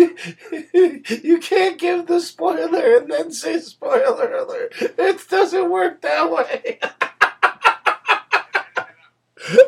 you 1.24 1.38
can't 1.40 1.78
give 1.78 2.06
the 2.06 2.20
spoiler 2.20 2.96
and 2.98 3.10
then 3.10 3.30
say 3.32 3.58
spoiler 3.60 4.32
alert. 4.34 4.74
It 4.80 5.28
doesn't 5.28 5.70
work 5.70 6.00
that 6.02 6.30
way. 6.30 6.78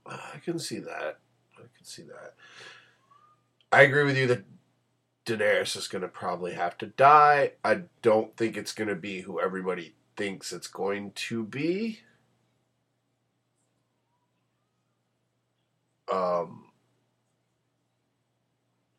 I 0.06 0.38
can 0.44 0.58
see 0.58 0.78
that. 0.78 1.18
I 1.56 1.62
can 1.76 1.84
see 1.84 2.02
that. 2.02 2.34
I 3.72 3.82
agree 3.82 4.04
with 4.04 4.16
you 4.16 4.26
that 4.28 4.44
Daenerys 5.24 5.76
is 5.76 5.88
going 5.88 6.02
to 6.02 6.08
probably 6.08 6.54
have 6.54 6.78
to 6.78 6.86
die. 6.86 7.52
I 7.64 7.82
don't 8.02 8.36
think 8.36 8.56
it's 8.56 8.72
going 8.72 8.88
to 8.88 8.94
be 8.94 9.22
who 9.22 9.40
everybody 9.40 9.94
thinks 10.16 10.52
it's 10.52 10.68
going 10.68 11.12
to 11.12 11.44
be. 11.44 12.00
Um, 16.10 16.66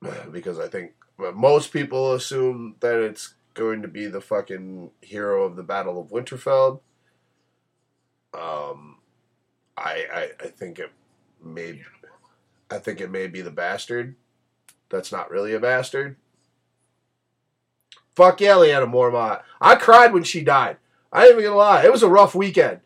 because 0.31 0.59
I 0.59 0.67
think 0.67 0.91
most 1.17 1.71
people 1.71 2.13
assume 2.13 2.75
that 2.81 2.99
it's 2.99 3.35
going 3.53 3.81
to 3.81 3.87
be 3.87 4.05
the 4.05 4.21
fucking 4.21 4.91
hero 5.01 5.43
of 5.43 5.55
the 5.55 5.63
Battle 5.63 5.99
of 5.99 6.09
Winterfell. 6.09 6.81
Um, 8.33 8.96
I, 9.77 10.05
I 10.13 10.29
I 10.43 10.47
think 10.47 10.79
it 10.79 10.91
may 11.43 11.81
I 12.69 12.79
think 12.79 12.99
it 12.99 13.11
may 13.11 13.27
be 13.27 13.41
the 13.41 13.51
bastard. 13.51 14.15
That's 14.89 15.11
not 15.11 15.29
really 15.29 15.53
a 15.53 15.59
bastard. 15.59 16.15
Fuck 18.15 18.41
yeah, 18.41 18.53
Lyanna 18.55 18.89
Mormont. 18.91 19.41
I 19.61 19.75
cried 19.75 20.13
when 20.13 20.23
she 20.23 20.43
died. 20.43 20.77
I 21.13 21.23
ain't 21.25 21.33
even 21.33 21.43
gonna 21.45 21.55
lie. 21.55 21.83
It 21.83 21.91
was 21.91 22.03
a 22.03 22.09
rough 22.09 22.33
weekend 22.33 22.79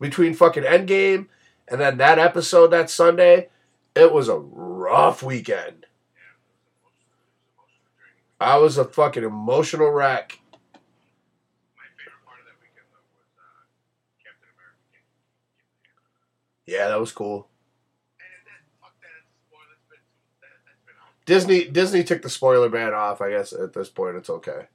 between 0.00 0.34
fucking 0.34 0.62
Endgame 0.62 1.26
and 1.68 1.80
then 1.80 1.98
that 1.98 2.18
episode 2.18 2.68
that 2.68 2.88
Sunday. 2.90 3.50
It 3.94 4.12
was 4.12 4.28
a 4.28 4.38
rough 4.38 5.22
weekend. 5.22 5.86
I 8.40 8.56
was 8.58 8.78
a 8.78 8.84
fucking 8.84 9.24
emotional 9.24 9.90
wreck. 9.90 10.38
My 11.76 11.82
favorite 11.98 12.22
part 12.24 12.38
of 12.40 12.46
that 12.46 12.54
weekend 12.62 12.86
though 12.94 13.02
was 13.18 13.26
uh, 13.34 13.66
Captain 14.22 14.48
America. 14.54 14.78
getting- 14.94 15.08
Yeah, 16.68 16.88
that 16.88 17.00
was 17.00 17.12
cool. 17.12 17.48
And 18.20 18.28
that, 18.44 18.60
fuck 18.82 18.92
that, 19.00 19.08
it's 19.24 19.32
a 19.32 19.40
spoiler. 19.48 19.72
It's 19.72 19.88
been 19.88 20.04
too, 20.04 20.36
that, 20.42 20.60
that's 20.66 20.84
been 20.84 20.96
out. 21.00 21.24
Disney 21.24 21.64
Disney 21.64 22.04
took 22.04 22.20
the 22.20 22.28
spoiler 22.28 22.68
ban 22.68 22.92
off. 22.92 23.22
I 23.22 23.30
guess 23.30 23.54
at 23.54 23.72
this 23.72 23.88
point 23.88 24.16
it's 24.16 24.28
okay. 24.28 24.66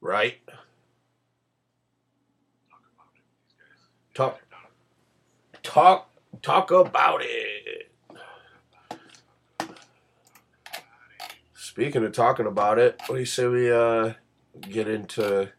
Right? 0.00 0.38
Talk 2.70 2.80
about 2.94 3.12
it 3.14 3.22
with 3.22 3.36
these 3.44 3.54
guys. 3.58 3.80
Talk- 4.14 4.40
Sit 4.40 4.50
down. 4.50 5.62
Talk 5.62 6.10
talk 6.42 6.70
about 6.70 7.20
it. 7.22 7.87
Speaking 11.78 12.04
of 12.04 12.10
talking 12.10 12.46
about 12.46 12.80
it, 12.80 13.00
what 13.06 13.14
do 13.14 13.20
you 13.20 13.24
say 13.24 13.46
we 13.46 13.70
uh 13.70 14.14
get 14.62 14.88
into 14.88 15.50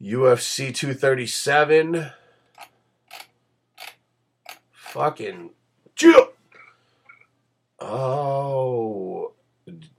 UFC 0.00 0.74
237? 0.74 2.10
Fucking 4.72 5.50
chill. 5.94 6.28
Oh, 7.78 9.32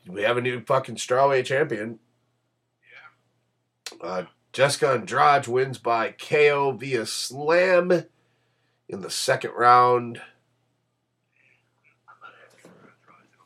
we 0.08 0.24
have 0.24 0.38
a 0.38 0.42
new 0.42 0.62
fucking 0.62 0.96
strawweight 0.96 1.46
champion. 1.46 2.00
Yeah. 4.02 4.08
Uh, 4.08 4.26
Jessica 4.54 4.90
Andrade 4.90 5.46
wins 5.46 5.78
by 5.78 6.14
KO 6.14 6.72
via 6.72 7.06
slam 7.06 7.92
in 8.90 9.02
the 9.02 9.12
second 9.12 9.52
round. 9.52 10.20
I'm 12.08 12.16
not 12.22 12.32
asking 12.44 12.72
for 12.72 12.88
a 12.88 12.96
draw. 13.06 13.14
I 13.16 13.38
don't, 13.38 13.46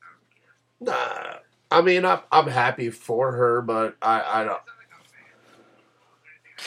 I 0.00 0.06
don't 0.12 0.30
care. 0.30 0.54
Nah, 0.82 1.36
I 1.70 1.80
mean, 1.82 2.04
I'm, 2.04 2.20
I'm 2.32 2.48
happy 2.48 2.90
for 2.90 3.32
her, 3.32 3.62
but 3.62 3.96
I, 4.02 4.40
I 4.42 4.44
don't. 4.44 4.58
It's 4.58 4.66
not 4.66 4.76
like 4.78 4.90
I'm 4.92 5.04
mad. 5.12 5.34
Was 6.10 6.20
there 6.24 6.32
anything 6.34 6.54
I 6.58 6.66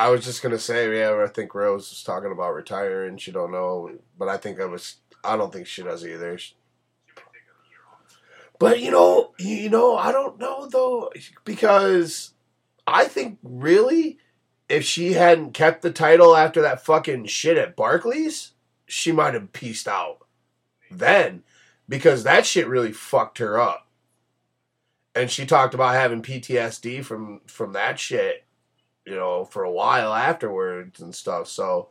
I 0.00 0.08
was 0.08 0.24
just 0.24 0.42
gonna 0.42 0.58
say, 0.58 0.98
yeah, 0.98 1.22
I 1.22 1.28
think 1.28 1.54
Rose 1.54 1.90
was 1.90 2.02
talking 2.02 2.32
about 2.32 2.54
retiring. 2.54 3.18
She 3.18 3.32
don't 3.32 3.52
know, 3.52 3.90
but 4.18 4.28
I 4.28 4.38
think 4.38 4.58
I 4.58 4.64
was. 4.64 4.96
I 5.22 5.36
don't 5.36 5.52
think 5.52 5.66
she 5.66 5.82
does 5.82 6.06
either. 6.06 6.38
But 8.58 8.80
you 8.80 8.90
know, 8.90 9.34
you 9.38 9.68
know, 9.68 9.96
I 9.96 10.10
don't 10.10 10.38
know 10.38 10.66
though 10.66 11.12
because 11.44 12.32
I 12.86 13.04
think 13.04 13.38
really, 13.42 14.16
if 14.70 14.86
she 14.86 15.12
hadn't 15.12 15.52
kept 15.52 15.82
the 15.82 15.92
title 15.92 16.34
after 16.34 16.62
that 16.62 16.82
fucking 16.82 17.26
shit 17.26 17.58
at 17.58 17.76
Barclays, 17.76 18.52
she 18.86 19.12
might 19.12 19.34
have 19.34 19.52
pieced 19.52 19.86
out 19.86 20.20
then 20.90 21.42
because 21.90 22.24
that 22.24 22.46
shit 22.46 22.66
really 22.66 22.92
fucked 22.92 23.36
her 23.36 23.60
up. 23.60 23.86
And 25.14 25.30
she 25.30 25.44
talked 25.44 25.74
about 25.74 25.94
having 25.94 26.22
PTSD 26.22 27.04
from 27.04 27.42
from 27.46 27.74
that 27.74 27.98
shit, 27.98 28.44
you 29.06 29.14
know, 29.16 29.44
for 29.44 29.62
a 29.64 29.70
while 29.72 30.12
afterwards 30.14 31.00
and 31.00 31.14
stuff. 31.14 31.48
So 31.48 31.88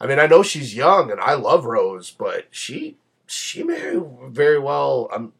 I 0.00 0.06
mean, 0.06 0.18
I 0.18 0.26
know 0.26 0.42
she's 0.42 0.74
young 0.74 1.10
and 1.10 1.20
I 1.20 1.34
love 1.34 1.64
Rose, 1.64 2.10
but 2.10 2.46
she 2.50 2.98
she 3.26 3.62
may 3.62 3.98
very 4.28 4.58
well 4.58 5.08
um 5.12 5.32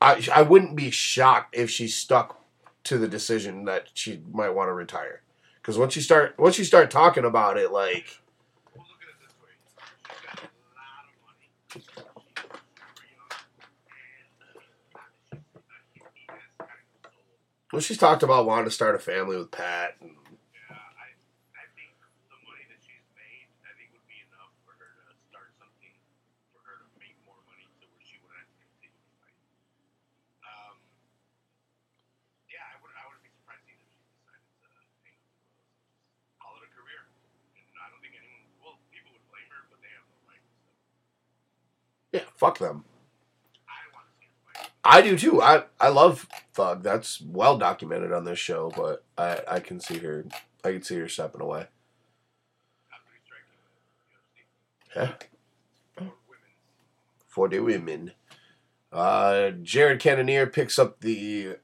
I 0.00 0.26
I 0.34 0.42
wouldn't 0.42 0.76
be 0.76 0.90
shocked 0.90 1.54
if 1.56 1.70
she 1.70 1.88
stuck 1.88 2.40
to 2.84 2.98
the 2.98 3.08
decision 3.08 3.64
that 3.66 3.88
she 3.94 4.22
might 4.32 4.50
want 4.50 4.68
to 4.68 4.72
retire. 4.72 5.22
Cuz 5.62 5.78
once 5.78 5.94
you 5.96 6.02
start 6.02 6.34
once 6.38 6.58
you 6.58 6.64
start 6.64 6.90
talking 6.90 7.24
about 7.24 7.56
it 7.58 7.70
like 7.70 8.18
Well, 8.74 8.86
look 8.88 9.02
at 9.02 9.08
it 9.08 9.20
this 9.20 9.34
way. 9.42 9.50
She's 10.08 10.20
got 10.26 10.38
a 10.38 10.42
lot 10.76 11.04
of 11.06 11.14
money. 11.22 11.46
She's 11.68 11.84
super 11.84 12.02
young. 13.14 13.44
And 13.76 14.42
uh, 14.42 14.56
she, 15.94 16.00
he 16.14 16.26
has 16.28 16.40
kind 16.58 16.70
of 16.70 17.12
soul. 17.12 17.61
Well 17.72 17.80
she's 17.80 17.98
talked 17.98 18.22
about 18.22 18.46
wanting 18.46 18.64
to 18.66 18.70
start 18.70 18.94
a 18.94 18.98
family 18.98 19.36
with 19.36 19.50
Pat 19.50 19.96
and 20.00 20.10
Yeah, 20.52 20.76
I, 20.76 21.08
I 21.56 21.64
think 21.74 21.92
the 22.28 22.38
money 22.46 22.64
that 22.68 22.80
she's 22.84 23.04
made, 23.16 23.48
I 23.64 23.72
think 23.80 23.90
would 23.96 24.06
be 24.08 24.20
enough 24.28 24.52
for 24.64 24.76
her 24.76 24.90
to 25.08 25.14
start 25.32 25.50
something, 25.56 25.94
for 26.52 26.60
her 26.68 26.76
to 26.84 26.88
make 27.00 27.16
more 27.24 27.38
money 27.48 27.64
to 27.80 27.84
where 27.88 28.04
she 28.04 28.20
would 28.22 28.32
have 28.36 28.48
to 28.52 28.56
continue 28.60 29.00
to 29.00 29.12
fight. 29.18 29.36
Um, 30.44 30.76
yeah, 32.52 32.60
I 32.62 32.76
would, 32.84 32.92
I 32.92 33.04
would 33.08 33.20
be 33.24 33.30
surprised 33.32 33.64
either 33.66 33.82
if 33.88 33.92
she 33.96 34.04
decided 34.12 34.44
to 34.44 35.00
hang 35.02 35.16
up 35.16 35.26
the 35.32 35.40
gloves 35.40 35.56
and 35.64 35.72
just 35.72 35.88
call 36.40 36.52
it 36.60 36.64
a 36.68 36.70
career. 36.76 37.02
And 37.56 37.64
I 37.80 37.86
don't 37.88 38.02
think 38.04 38.14
anyone, 38.20 38.44
well, 38.60 38.76
people 38.92 39.16
would 39.16 39.26
blame 39.32 39.48
her, 39.48 39.64
but 39.72 39.80
they 39.80 39.90
have 39.96 40.04
no 40.12 40.18
right. 40.28 40.44
So 40.44 40.76
yeah, 42.12 42.28
fuck 42.36 42.60
them. 42.60 42.84
I 43.64 43.80
want 43.96 44.06
to 44.08 44.14
see 44.20 44.28
her 44.28 44.36
fight. 44.44 44.68
I 44.84 45.00
do 45.00 45.16
too. 45.16 45.40
I 45.40 45.64
I 45.80 45.88
love 45.88 46.28
Thug. 46.54 46.82
That's 46.82 47.20
well 47.20 47.58
documented 47.58 48.12
on 48.12 48.24
this 48.24 48.38
show, 48.38 48.70
but 48.76 49.04
I 49.16 49.40
I 49.48 49.60
can 49.60 49.80
see 49.80 49.98
her 49.98 50.26
I 50.64 50.72
can 50.72 50.82
see 50.82 50.96
her 50.98 51.08
stepping 51.08 51.40
away. 51.40 51.66
Yeah. 54.94 55.12
For 57.28 57.48
the 57.48 57.60
women. 57.60 58.12
Uh, 58.92 59.52
Jared 59.62 60.00
Cannonier 60.00 60.46
picks 60.46 60.78
up 60.78 61.00
the, 61.00 61.56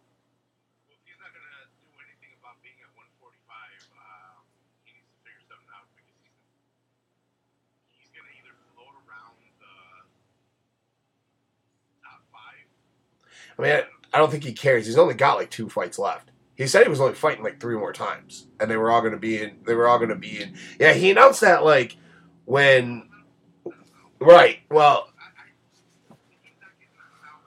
if 0.91 0.99
he's 1.07 1.15
not 1.15 1.31
going 1.31 1.47
to 1.47 1.71
do 1.79 1.95
anything 2.03 2.35
about 2.43 2.59
being 2.59 2.75
at 2.83 2.91
145, 2.91 3.23
um, 4.03 4.43
he 4.83 4.99
needs 4.99 5.07
to 5.07 5.23
figure 5.23 5.47
something 5.47 5.71
out 5.71 5.87
because 5.95 6.11
he's 6.11 6.27
he's 7.95 8.11
going 8.11 8.27
to 8.27 8.35
either 8.35 8.55
float 8.75 8.99
around 9.07 9.39
the 9.39 9.51
top 12.03 12.23
five. 12.35 12.67
I 13.55 13.63
mean, 13.63 13.75
I, 13.79 13.87
I 14.11 14.19
don't 14.19 14.31
think 14.31 14.43
he 14.43 14.55
cares. 14.55 14.87
He's 14.87 14.99
only 14.99 15.15
got 15.15 15.39
like 15.39 15.55
two 15.55 15.71
fights 15.71 16.03
left. 16.03 16.32
He 16.63 16.69
said 16.69 16.85
he 16.85 16.89
was 16.89 17.01
only 17.01 17.15
fighting 17.15 17.43
like 17.43 17.59
three 17.59 17.77
more 17.77 17.93
times, 17.93 18.47
and 18.61 18.71
they 18.71 18.77
were 18.77 18.89
all 18.89 19.01
going 19.01 19.15
to 19.15 19.19
be 19.19 19.43
in. 19.43 19.59
They 19.67 19.75
were 19.75 19.89
all 19.89 19.99
going 19.99 20.11
to 20.11 20.15
be 20.15 20.41
in. 20.41 20.55
Yeah, 20.79 20.93
he 20.93 21.11
announced 21.11 21.41
that 21.41 21.65
like 21.65 21.97
when. 22.45 23.09
Right. 24.21 24.61
Well, 24.71 25.09
I, 25.19 25.25
I, 25.43 25.43
he's 26.45 26.53
not 26.61 26.71
getting 26.79 26.95
knocked 26.95 27.27
out. 27.27 27.43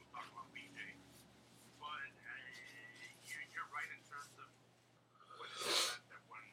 We'll 0.00 0.08
talk 0.08 0.24
about 0.32 0.48
BJ. 0.56 0.80
But 1.76 1.86
uh, 1.86 2.32
you're, 3.28 3.44
you're 3.52 3.68
right 3.68 3.90
in 3.92 4.00
terms 4.08 4.32
of 4.40 4.48
what 5.36 5.52
is 5.52 5.68
left 5.68 6.08
at 6.08 6.22
one, 6.32 6.48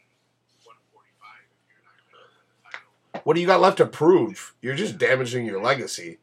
145 0.68 1.48
if 1.48 1.64
you're 1.72 1.88
not 1.88 1.96
going 2.04 2.20
to 2.20 2.28
win 2.36 2.44
the 2.52 2.60
title. 2.68 2.92
What 3.32 3.36
do 3.36 3.42
you 3.42 3.48
got 3.48 3.62
left 3.62 3.78
to 3.78 3.86
prove? 3.86 4.56
You're 4.62 4.76
just 4.76 4.98
damaging 4.98 5.46
your 5.46 5.64
legacy, 5.64 6.18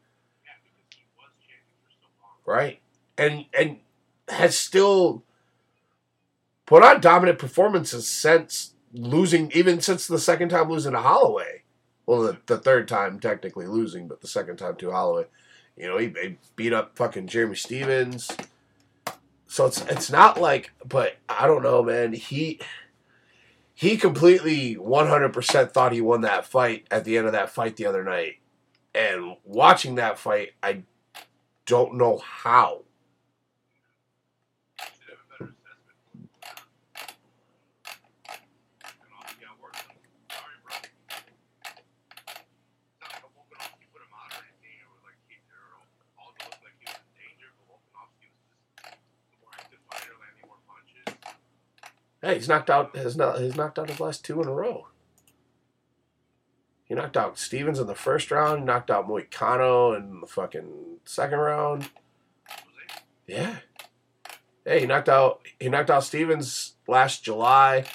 right? 2.45 2.79
And 3.17 3.45
and 3.51 3.77
has 4.27 4.55
still 4.55 5.23
put 6.67 6.83
on 6.83 7.01
dominant 7.01 7.39
performances 7.39 8.07
since 8.07 8.75
losing, 8.93 9.51
even 9.55 9.81
since 9.81 10.05
the 10.05 10.19
second 10.19 10.49
time 10.49 10.69
losing 10.69 10.91
to 10.91 11.01
Holloway. 11.01 11.63
Well, 12.05 12.21
the, 12.21 12.37
the 12.45 12.59
third 12.59 12.87
time 12.87 13.19
technically 13.19 13.65
losing, 13.65 14.07
but 14.07 14.21
the 14.21 14.27
second 14.27 14.57
time 14.57 14.75
to 14.75 14.91
Holloway. 14.91 15.25
You 15.75 15.87
know, 15.87 15.97
he, 15.97 16.13
he 16.21 16.37
beat 16.55 16.73
up 16.73 16.95
fucking 16.95 17.25
Jeremy 17.25 17.55
Stephens. 17.55 18.29
So 19.47 19.65
it's 19.65 19.81
it's 19.87 20.11
not 20.11 20.39
like, 20.39 20.73
but 20.87 21.15
I 21.27 21.47
don't 21.47 21.63
know, 21.63 21.81
man. 21.81 22.13
He 22.13 22.59
he 23.79 23.95
completely 23.95 24.75
100% 24.75 25.71
thought 25.71 25.93
he 25.93 26.01
won 26.01 26.19
that 26.19 26.45
fight 26.45 26.85
at 26.91 27.05
the 27.05 27.17
end 27.17 27.27
of 27.27 27.31
that 27.31 27.49
fight 27.49 27.77
the 27.77 27.85
other 27.85 28.03
night. 28.03 28.33
And 28.93 29.37
watching 29.45 29.95
that 29.95 30.19
fight, 30.19 30.49
I 30.61 30.83
don't 31.65 31.95
know 31.95 32.17
how. 32.17 32.81
Should 34.81 35.15
have 35.15 35.19
a 35.23 35.31
better 35.31 35.55
assessment. 35.55 36.27
And 38.83 39.11
all 39.15 39.23
he 39.31 39.45
got 39.45 39.55
work 39.63 39.71
done. 39.71 39.95
Sorry, 40.27 40.59
bro. 40.59 40.75
It's 40.75 41.23
not 42.99 43.15
like 43.15 43.23
Volkanovski 43.31 43.87
put 43.95 44.03
him 44.03 44.11
out 44.11 44.27
or 44.35 44.43
anything. 44.43 44.75
It 44.75 44.91
was 44.91 45.07
like 45.07 45.15
Keith 45.31 45.47
Earl. 45.55 45.87
Aldo 46.19 46.51
looked 46.51 46.67
like 46.67 46.75
Hey, 52.21 52.35
he's 52.35 52.49
knocked 52.49 52.69
out. 52.69 52.95
Has 52.95 53.15
not. 53.15 53.39
He's 53.39 53.55
knocked 53.55 53.79
out 53.79 53.89
his 53.89 53.99
last 53.99 54.25
two 54.25 54.41
in 54.41 54.47
a 54.47 54.53
row. 54.53 54.87
He 56.83 56.95
knocked 56.95 57.17
out 57.17 57.37
Stephens 57.37 57.79
in 57.79 57.87
the 57.87 57.95
first 57.95 58.31
round. 58.31 58.65
Knocked 58.65 58.89
out 58.89 59.07
Moicano 59.07 59.95
in 59.95 60.21
the 60.21 60.27
fucking 60.27 60.99
second 61.05 61.39
round. 61.39 61.89
Yeah. 63.27 63.57
Hey, 64.65 64.81
he 64.81 64.85
knocked 64.85 65.09
out. 65.09 65.41
He 65.59 65.69
knocked 65.69 65.89
out 65.89 66.03
Stephens 66.03 66.73
last 66.87 67.23
July, 67.23 67.85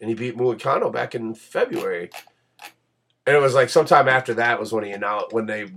and 0.00 0.08
he 0.08 0.14
beat 0.14 0.36
Moicano 0.36 0.92
back 0.92 1.14
in 1.14 1.34
February. 1.34 2.10
And 3.26 3.36
it 3.36 3.40
was 3.40 3.54
like 3.54 3.68
sometime 3.68 4.08
after 4.08 4.34
that 4.34 4.60
was 4.60 4.72
when 4.72 4.84
he 4.84 4.90
announced 4.90 5.32
when 5.32 5.46
they 5.46 5.70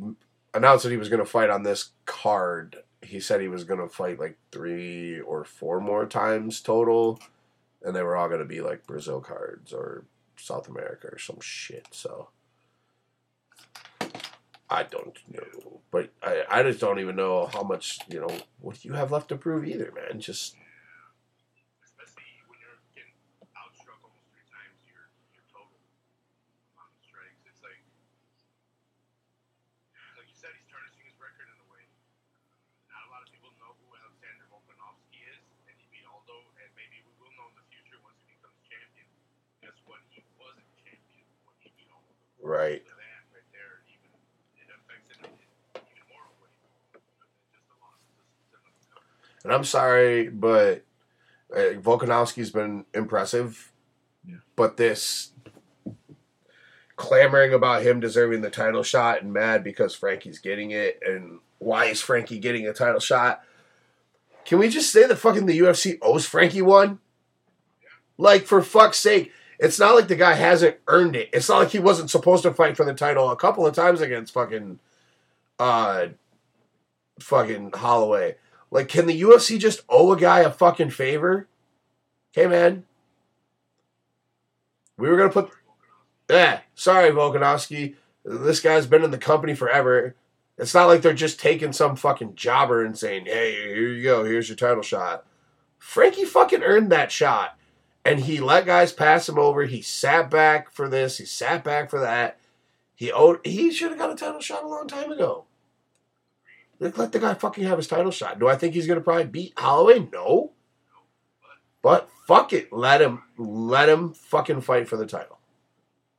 announced 0.53 0.83
that 0.83 0.91
he 0.91 0.97
was 0.97 1.09
going 1.09 1.19
to 1.19 1.25
fight 1.25 1.49
on 1.49 1.63
this 1.63 1.91
card. 2.05 2.77
He 3.01 3.19
said 3.19 3.41
he 3.41 3.47
was 3.47 3.63
going 3.63 3.79
to 3.79 3.89
fight 3.89 4.19
like 4.19 4.37
three 4.51 5.19
or 5.19 5.43
four 5.43 5.79
more 5.81 6.05
times 6.05 6.61
total, 6.61 7.19
and 7.83 7.95
they 7.95 8.03
were 8.03 8.15
all 8.15 8.27
going 8.27 8.39
to 8.39 8.45
be 8.45 8.61
like 8.61 8.85
Brazil 8.87 9.21
cards 9.21 9.73
or 9.73 10.05
South 10.35 10.67
America 10.67 11.07
or 11.11 11.17
some 11.19 11.39
shit. 11.41 11.87
So 11.91 12.29
I 14.69 14.83
don't 14.83 15.17
know, 15.27 15.81
but 15.91 16.11
I, 16.23 16.43
I 16.49 16.63
just 16.63 16.79
don't 16.79 16.99
even 16.99 17.15
know 17.15 17.49
how 17.53 17.61
much 17.63 17.99
you 18.09 18.19
know 18.21 18.31
what 18.59 18.85
you 18.85 18.93
have 18.93 19.11
left 19.11 19.29
to 19.29 19.35
prove 19.35 19.65
either, 19.65 19.91
man. 19.91 20.19
Just 20.21 20.55
Especially 21.83 22.23
when 22.47 22.57
you're 22.63 22.79
getting 22.95 23.11
outstruck 23.59 23.99
almost 23.99 24.23
three 24.31 24.47
times 24.47 24.79
your 24.87 25.11
your 25.35 25.43
total 25.51 25.75
amount 26.71 26.95
of 26.95 27.03
strikes. 27.03 27.43
It's 27.51 27.59
like 27.61 27.83
like 30.15 30.27
you 30.31 30.37
said, 30.39 30.55
he's 30.55 30.67
tarnishing 30.71 31.03
his 31.03 31.17
record 31.19 31.51
in 31.51 31.57
a 31.59 31.67
way. 31.67 31.83
Not 32.87 33.03
a 33.05 33.09
lot 33.11 33.21
of 33.25 33.29
people 33.33 33.51
know 33.59 33.75
who 33.83 33.91
Alexander 33.99 34.47
Volkanovski 34.47 35.19
is, 35.35 35.43
and 35.67 35.75
he 35.75 35.85
beat 35.91 36.07
Aldo, 36.07 36.47
and 36.63 36.69
maybe 36.79 37.03
we 37.03 37.11
will 37.19 37.33
know 37.35 37.51
in 37.51 37.55
the 37.59 37.67
future 37.67 37.99
once 38.07 38.17
he 38.23 38.31
becomes 38.39 38.55
champion. 38.71 39.07
Guess 39.59 39.77
what? 39.83 39.99
He 40.11 40.23
wasn't 40.39 40.67
champion 40.79 41.27
when 41.43 41.55
he 41.59 41.69
beat 41.75 41.91
Aldo. 41.91 42.11
right. 42.39 42.81
So 42.87 42.95
that 42.95 43.21
right 43.35 43.49
there, 43.51 43.83
even 43.91 44.09
it 44.59 44.69
affects 44.71 45.11
him 45.15 45.27
in 45.27 45.35
even 45.81 46.05
more 46.11 46.23
of 46.27 46.33
a 46.35 46.39
way. 46.45 46.53
Just 47.53 47.65
the 47.69 47.77
loss, 47.79 47.99
just 48.17 48.51
another 48.51 48.83
cover. 48.91 49.11
And 49.43 49.53
I'm 49.53 49.63
sorry, 49.63 50.29
but 50.29 50.83
uh, 51.53 51.75
Volkanovski's 51.79 52.51
been 52.51 52.85
impressive. 52.93 53.71
Yeah. 54.25 54.37
But 54.55 54.77
this 54.77 55.31
clamoring 56.95 57.51
about 57.53 57.81
him 57.81 57.99
deserving 57.99 58.41
the 58.41 58.49
title 58.49 58.83
shot 58.83 59.23
and 59.23 59.33
mad 59.33 59.63
because 59.63 59.95
Frankie's 59.95 60.37
getting 60.37 60.69
it 60.69 60.99
and 61.03 61.39
why 61.57 61.85
is 61.85 61.99
Frankie 61.99 62.39
getting 62.39 62.67
a 62.67 62.73
title 62.73 62.99
shot? 62.99 63.41
Can 64.45 64.59
we 64.59 64.69
just 64.69 64.91
say 64.91 65.07
that 65.07 65.15
fucking 65.15 65.45
the 65.45 65.59
UFC 65.59 65.97
owes 66.01 66.25
Frankie 66.25 66.61
one? 66.61 66.99
Like 68.17 68.45
for 68.45 68.61
fuck's 68.61 68.99
sake, 68.99 69.31
it's 69.59 69.79
not 69.79 69.95
like 69.95 70.07
the 70.07 70.15
guy 70.15 70.33
hasn't 70.33 70.77
earned 70.87 71.15
it. 71.15 71.29
It's 71.33 71.49
not 71.49 71.59
like 71.59 71.69
he 71.69 71.79
wasn't 71.79 72.09
supposed 72.09 72.43
to 72.43 72.53
fight 72.53 72.77
for 72.77 72.85
the 72.85 72.93
title 72.93 73.31
a 73.31 73.35
couple 73.35 73.65
of 73.65 73.73
times 73.73 74.01
against 74.01 74.33
fucking 74.33 74.79
uh 75.59 76.07
fucking 77.19 77.71
Holloway. 77.73 78.35
Like, 78.71 78.87
can 78.87 79.05
the 79.05 79.21
UFC 79.21 79.59
just 79.59 79.81
owe 79.89 80.13
a 80.13 80.19
guy 80.19 80.39
a 80.39 80.49
fucking 80.49 80.91
favor? 80.91 81.47
Okay, 82.35 82.47
man. 82.47 82.85
We 84.97 85.09
were 85.09 85.17
gonna 85.17 85.29
put. 85.29 85.51
Yeah, 86.29 86.61
sorry, 86.73 87.09
Volkanovski. 87.09 87.95
This 88.23 88.61
guy's 88.61 88.87
been 88.87 89.03
in 89.03 89.11
the 89.11 89.17
company 89.17 89.53
forever. 89.53 90.15
It's 90.57 90.73
not 90.73 90.85
like 90.85 91.01
they're 91.01 91.13
just 91.13 91.39
taking 91.39 91.73
some 91.73 91.95
fucking 91.95 92.35
jobber 92.35 92.85
and 92.85 92.97
saying, 92.97 93.25
"Hey, 93.25 93.73
here 93.73 93.89
you 93.89 94.03
go. 94.03 94.23
Here's 94.23 94.47
your 94.47 94.55
title 94.55 94.83
shot." 94.83 95.25
Frankie 95.77 96.25
fucking 96.25 96.63
earned 96.63 96.91
that 96.91 97.11
shot, 97.11 97.57
and 98.05 98.21
he 98.21 98.39
let 98.39 98.67
guys 98.67 98.93
pass 98.93 99.27
him 99.27 99.39
over. 99.39 99.63
He 99.63 99.81
sat 99.81 100.29
back 100.29 100.71
for 100.71 100.87
this. 100.87 101.17
He 101.17 101.25
sat 101.25 101.63
back 101.63 101.89
for 101.89 101.99
that. 101.99 102.39
He 102.95 103.11
owed. 103.11 103.39
He 103.43 103.71
should 103.71 103.89
have 103.89 103.99
got 103.99 104.11
a 104.11 104.15
title 104.15 104.39
shot 104.39 104.63
a 104.63 104.67
long 104.67 104.87
time 104.87 105.11
ago. 105.11 105.45
Let, 106.81 106.97
let 106.97 107.11
the 107.13 107.19
guy 107.19 107.35
fucking 107.35 107.63
have 107.63 107.77
his 107.77 107.87
title 107.87 108.11
shot. 108.11 108.39
Do 108.39 108.49
I 108.49 108.57
think 108.57 108.73
he's 108.73 108.87
gonna 108.87 108.99
probably 108.99 109.25
beat 109.25 109.53
Holloway? 109.57 110.09
No. 110.11 110.51
But 111.81 112.09
fuck 112.27 112.51
it. 112.51 112.73
Let 112.73 113.01
him 113.01 113.23
let 113.37 113.87
him 113.87 114.13
fucking 114.13 114.61
fight 114.61 114.89
for 114.89 114.97
the 114.97 115.05
title. 115.05 115.39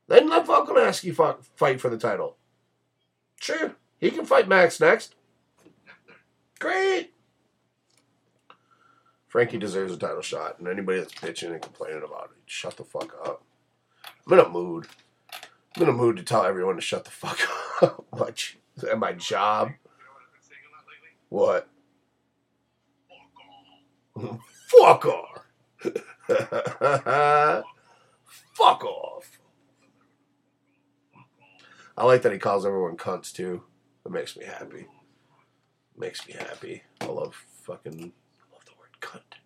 Then 0.07 0.29
let 0.29 0.47
Volkanovski 0.47 1.15
fight 1.55 1.79
for 1.79 1.89
the 1.89 1.97
title. 1.97 2.37
Sure. 3.39 3.75
He 3.99 4.09
can 4.09 4.25
fight 4.25 4.47
Max 4.47 4.79
next. 4.79 5.15
Great. 6.59 7.13
Frankie 9.27 9.57
deserves 9.57 9.91
a 9.91 9.97
title 9.97 10.21
shot, 10.21 10.59
and 10.59 10.67
anybody 10.67 10.99
that's 10.99 11.13
bitching 11.13 11.51
and 11.51 11.61
complaining 11.61 12.03
about 12.03 12.31
it, 12.35 12.41
shut 12.45 12.77
the 12.77 12.83
fuck 12.83 13.13
up. 13.25 13.43
I'm 14.25 14.33
in 14.33 14.45
a 14.45 14.49
mood. 14.49 14.87
I'm 15.75 15.83
in 15.83 15.89
a 15.89 15.93
mood 15.93 16.17
to 16.17 16.23
tell 16.23 16.45
everyone 16.45 16.75
to 16.75 16.81
shut 16.81 17.03
the 17.03 17.11
fuck 17.11 17.39
up. 17.81 18.05
Much 18.17 18.57
at 18.89 18.99
my 18.99 19.13
job. 19.13 19.69
You 19.69 19.73
know 19.73 20.11
what 20.13 20.21
I've 20.27 20.33
been 20.33 20.41
saying 23.09 23.27
a 23.31 23.41
lot 23.49 23.65
lately? 23.69 24.39
Fuck 24.67 25.05
off. 25.05 25.45
Fuck 28.53 28.83
off. 28.85 29.39
I 31.97 32.05
like 32.05 32.21
that 32.23 32.31
he 32.31 32.39
calls 32.39 32.65
everyone 32.65 32.97
cunts 32.97 33.31
too. 33.31 33.63
It 34.05 34.11
makes 34.11 34.35
me 34.37 34.45
happy. 34.45 34.87
Makes 35.97 36.27
me 36.27 36.33
happy. 36.33 36.83
I 37.01 37.05
love 37.05 37.35
fucking 37.63 37.93
I 37.93 38.45
love 38.53 38.65
the 38.65 38.73
word 38.79 38.97
cunt. 39.01 39.37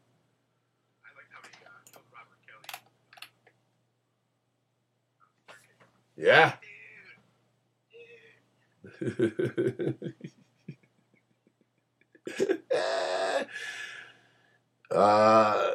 I 1.03 1.09
like 1.17 1.29
how 1.31 1.41
he 1.43 1.49
uh, 1.65 1.69
killed 1.91 2.05
Robert 2.13 2.41
Kelly. 2.47 2.71
Yeah. 6.15 6.53
uh, 14.91 15.71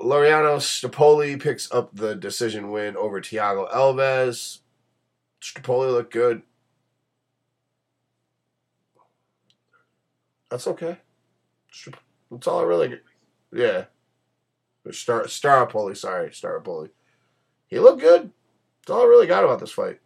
Laureano 0.00 0.56
Stapoli 0.58 1.40
picks 1.40 1.70
up 1.72 1.94
the 1.94 2.14
decision 2.14 2.70
win 2.70 2.96
over 2.96 3.20
Thiago 3.20 3.70
Alves. 3.72 4.60
Stapoli 5.40 5.90
looked 5.90 6.12
good. 6.12 6.42
That's 10.50 10.66
okay. 10.66 10.98
That's 12.30 12.46
all 12.46 12.60
I 12.60 12.64
really. 12.64 13.00
Yeah. 13.52 13.84
Star 14.90 15.24
Staropoli, 15.24 15.96
sorry, 15.96 16.30
Staropoli. 16.30 16.90
He 17.68 17.78
looked 17.78 18.00
good. 18.00 18.32
That's 18.80 18.90
all 18.90 19.02
I 19.02 19.06
really 19.06 19.26
got 19.26 19.44
about 19.44 19.60
this 19.60 19.70
fight. 19.70 20.00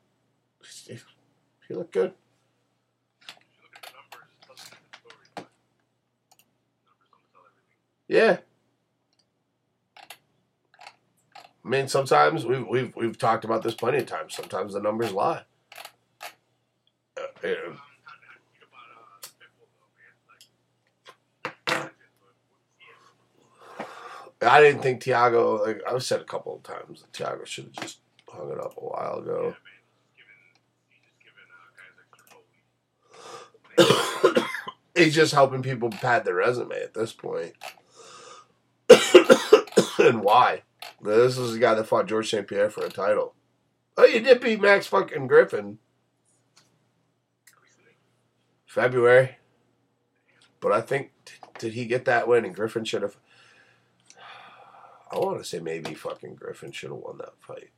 He 0.86 1.74
looked 1.74 1.92
good. 1.92 2.12
If 3.26 3.36
you 3.56 3.62
look 3.62 3.76
at 3.76 3.82
the 3.82 3.92
numbers, 3.96 4.28
it 4.34 4.46
tells 4.46 4.60
a 4.60 4.70
different 4.70 4.94
story, 5.00 5.26
but 5.34 5.48
numbers 6.84 7.08
don't 7.10 7.24
tell 7.32 7.44
everything. 7.48 7.78
Yeah. 8.08 8.38
I 11.64 11.68
mean, 11.68 11.88
sometimes 11.88 12.44
we've 12.44 12.66
we've 12.66 12.94
we've 12.94 13.16
talked 13.18 13.44
about 13.44 13.62
this 13.62 13.74
plenty 13.74 13.98
of 13.98 14.06
times. 14.06 14.34
Sometimes 14.34 14.74
the 14.74 14.80
numbers 14.80 15.12
lie. 15.12 15.44
Uh, 17.16 17.22
yeah. 17.42 17.50
I 17.50 17.62
think 18.42 18.60
about 18.60 18.88
uh, 18.92 19.16
Pitbull 19.40 19.68
though, 19.72 19.90
man? 21.72 21.80
Like, 21.80 21.92
yeah. 24.40 24.50
I 24.50 24.60
didn't 24.60 24.82
think 24.82 25.02
Thiago. 25.02 25.64
Like 25.66 25.80
I've 25.88 26.02
said 26.04 26.20
a 26.20 26.24
couple 26.24 26.54
of 26.54 26.62
times, 26.62 27.00
that 27.00 27.12
Thiago 27.12 27.46
should 27.46 27.64
have 27.64 27.72
just 27.72 28.00
hung 28.28 28.50
it 28.50 28.60
up 28.60 28.76
a 28.76 28.80
while 28.80 29.20
ago. 29.20 29.42
man. 29.42 29.54
He's 30.12 30.16
giving, 30.18 30.40
he's 30.90 31.00
just 31.06 31.18
giving 31.24 31.48
uh, 31.48 31.72
guys 31.78 31.96
extra 33.76 34.36
holy. 34.36 34.48
He's 35.04 35.14
just 35.14 35.32
helping 35.34 35.62
people 35.62 35.90
pad 35.90 36.24
their 36.24 36.36
resume 36.36 36.76
at 36.80 36.94
this 36.94 37.12
point. 37.12 37.54
And 40.04 40.22
why? 40.22 40.62
This 41.02 41.38
is 41.38 41.52
the 41.52 41.58
guy 41.58 41.74
that 41.74 41.86
fought 41.86 42.06
George 42.06 42.30
St. 42.30 42.46
Pierre 42.46 42.70
for 42.70 42.84
a 42.84 42.90
title. 42.90 43.34
Oh, 43.96 44.04
you 44.04 44.20
did 44.20 44.40
beat 44.40 44.60
Max 44.60 44.86
fucking 44.86 45.26
Griffin 45.26 45.78
February. 48.66 49.36
But 50.60 50.72
I 50.72 50.80
think 50.80 51.12
did 51.58 51.74
he 51.74 51.84
get 51.86 52.04
that 52.06 52.26
win 52.26 52.44
and 52.44 52.54
Griffin 52.54 52.84
should 52.84 53.02
have 53.02 53.16
I 55.12 55.18
want 55.18 55.38
to 55.38 55.44
say 55.44 55.60
maybe 55.60 55.94
fucking 55.94 56.34
Griffin 56.34 56.72
should 56.72 56.90
have 56.90 56.98
won 56.98 57.18
that 57.18 57.34
fight. 57.38 57.70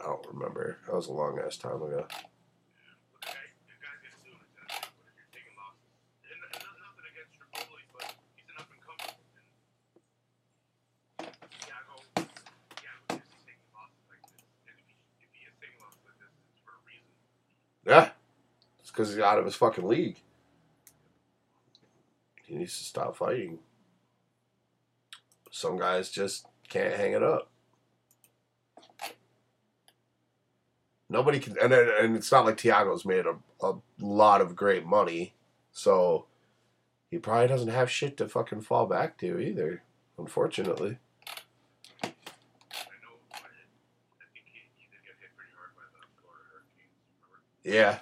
I 0.00 0.06
don't 0.06 0.26
remember. 0.32 0.78
That 0.86 0.94
was 0.94 1.08
a 1.08 1.12
long 1.12 1.40
ass 1.44 1.56
time 1.56 1.82
ago. 1.82 2.06
because 18.94 19.10
he's 19.10 19.18
out 19.18 19.38
of 19.38 19.44
his 19.44 19.56
fucking 19.56 19.86
league. 19.86 20.20
He 22.44 22.54
needs 22.54 22.78
to 22.78 22.84
stop 22.84 23.16
fighting. 23.16 23.58
Some 25.50 25.78
guys 25.78 26.10
just 26.10 26.46
can't 26.68 26.94
hang 26.94 27.12
it 27.12 27.22
up. 27.22 27.50
Nobody 31.08 31.40
can, 31.40 31.56
and, 31.60 31.72
and 31.72 32.16
it's 32.16 32.30
not 32.30 32.44
like 32.44 32.56
Thiago's 32.56 33.04
made 33.04 33.26
a, 33.26 33.36
a 33.60 33.74
lot 34.00 34.40
of 34.40 34.56
great 34.56 34.86
money, 34.86 35.34
so 35.72 36.26
he 37.10 37.18
probably 37.18 37.48
doesn't 37.48 37.68
have 37.68 37.90
shit 37.90 38.16
to 38.18 38.28
fucking 38.28 38.62
fall 38.62 38.86
back 38.86 39.18
to 39.18 39.38
either, 39.38 39.82
unfortunately. 40.18 40.98
Yeah. 47.62 47.98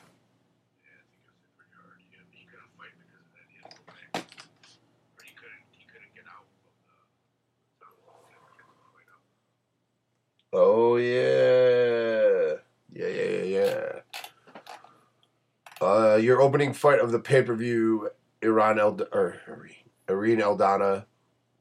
Oh 10.53 10.97
yeah, 10.97 12.57
yeah, 12.93 13.09
yeah, 13.09 13.31
yeah, 13.31 13.45
yeah. 13.45 14.01
Uh, 15.81 16.17
your 16.17 16.41
opening 16.43 16.73
fight 16.75 17.01
of 17.01 17.11
the 17.13 17.19
pay 17.19 17.43
per 17.43 17.55
view, 17.55 18.11
Iran 18.43 18.79
or 18.81 19.41
Irene 20.11 20.41
Aldana 20.41 21.07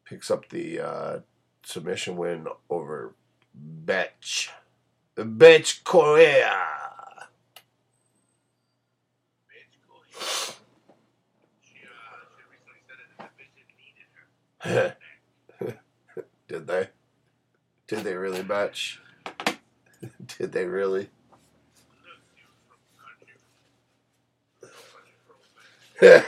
picks 0.06 0.30
up 0.30 0.50
the 0.50 0.80
uh, 0.80 1.20
submission 1.64 2.18
win 2.18 2.48
over 2.70 3.16
Betch, 3.56 4.50
Betch 5.16 5.84
Correia. 5.86 6.68
Did 16.48 16.68
they? 16.68 16.90
Did 17.92 18.06
they 18.06 18.16
really, 18.16 18.42
Betch? 18.42 19.02
Did 20.40 20.54
they 20.54 20.66
really? 20.66 21.10
Look, 26.02 26.26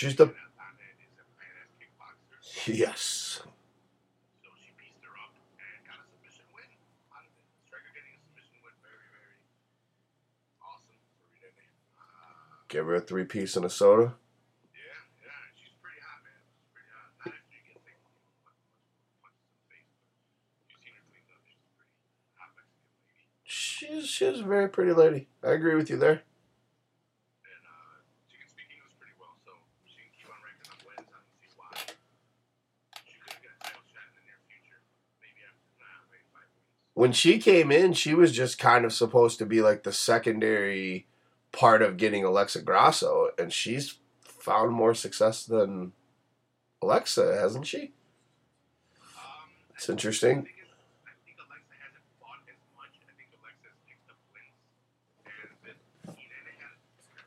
for 0.00 0.06
Irene. 0.06 0.36
Uh, 12.00 12.64
Give 12.68 12.86
her 12.86 12.94
a 12.94 13.00
three 13.00 13.24
piece 13.24 13.56
and 13.56 13.64
a 13.64 13.70
soda. 13.70 14.14
she's. 14.74 14.82
She's 15.56 15.68
the. 17.64 17.90
She's. 23.44 24.04
She's 24.04 24.06
she's 24.08 24.40
a 24.40 24.44
very 24.44 24.68
pretty 24.68 24.92
lady. 24.92 25.26
I 25.42 25.50
agree 25.52 25.74
with 25.74 25.90
you 25.90 25.96
there. 25.96 26.22
And 27.42 27.62
uh, 27.66 28.04
she 28.28 28.36
can 28.38 28.48
speak 28.48 28.70
English 28.72 28.94
pretty 29.00 29.14
well, 29.18 29.34
so 29.44 29.52
she 29.84 29.96
can 30.04 30.10
keep 30.14 30.28
on 30.30 30.38
ranking 30.44 30.70
up 30.70 30.80
wins. 30.86 31.08
I 31.08 31.16
don't 31.16 31.34
see 31.40 31.50
why. 31.56 31.72
She 33.08 33.16
could 33.18 33.40
get 33.42 33.50
a 33.56 33.58
title 33.64 33.82
shot 33.90 34.04
in 34.12 34.20
the 34.20 34.24
near 34.28 34.38
future. 34.46 34.80
Maybe 35.24 35.40
after, 35.42 35.64
nah, 35.80 36.06
maybe 36.12 36.24
five 36.30 36.46
wins. 36.54 36.70
When 37.00 37.12
she 37.12 37.38
came 37.38 37.72
in, 37.72 37.94
she 37.94 38.12
was 38.12 38.30
just 38.30 38.58
kind 38.58 38.84
of 38.84 38.92
supposed 38.92 39.38
to 39.38 39.46
be 39.46 39.62
like 39.62 39.84
the 39.84 39.92
secondary 39.92 41.06
part 41.50 41.80
of 41.80 41.96
getting 41.96 42.24
Alexa 42.24 42.60
Grasso, 42.60 43.30
and 43.38 43.50
she's 43.50 43.96
found 44.22 44.72
more 44.72 44.92
success 44.94 45.42
than 45.46 45.92
Alexa, 46.82 47.36
hasn't 47.40 47.66
she? 47.66 47.92
Um, 49.16 49.48
It's 49.74 49.88
interesting. 49.88 50.42
The 50.42 50.42
thing 50.42 50.60
is, 50.60 50.68
I 51.08 51.12
think 51.24 51.38
Alexa 51.40 51.72
hasn't 51.80 52.04
fought 52.20 52.44
as 52.52 52.60
much. 52.76 52.92
I 53.08 53.12
think 53.16 53.32
Alexa 53.40 53.64
has 53.72 53.80
picked 53.88 54.04
up 54.12 54.20
wins. 54.36 54.60
And 55.24 55.56
with 55.64 55.80
Irene 56.04 56.60
had, 56.60 56.76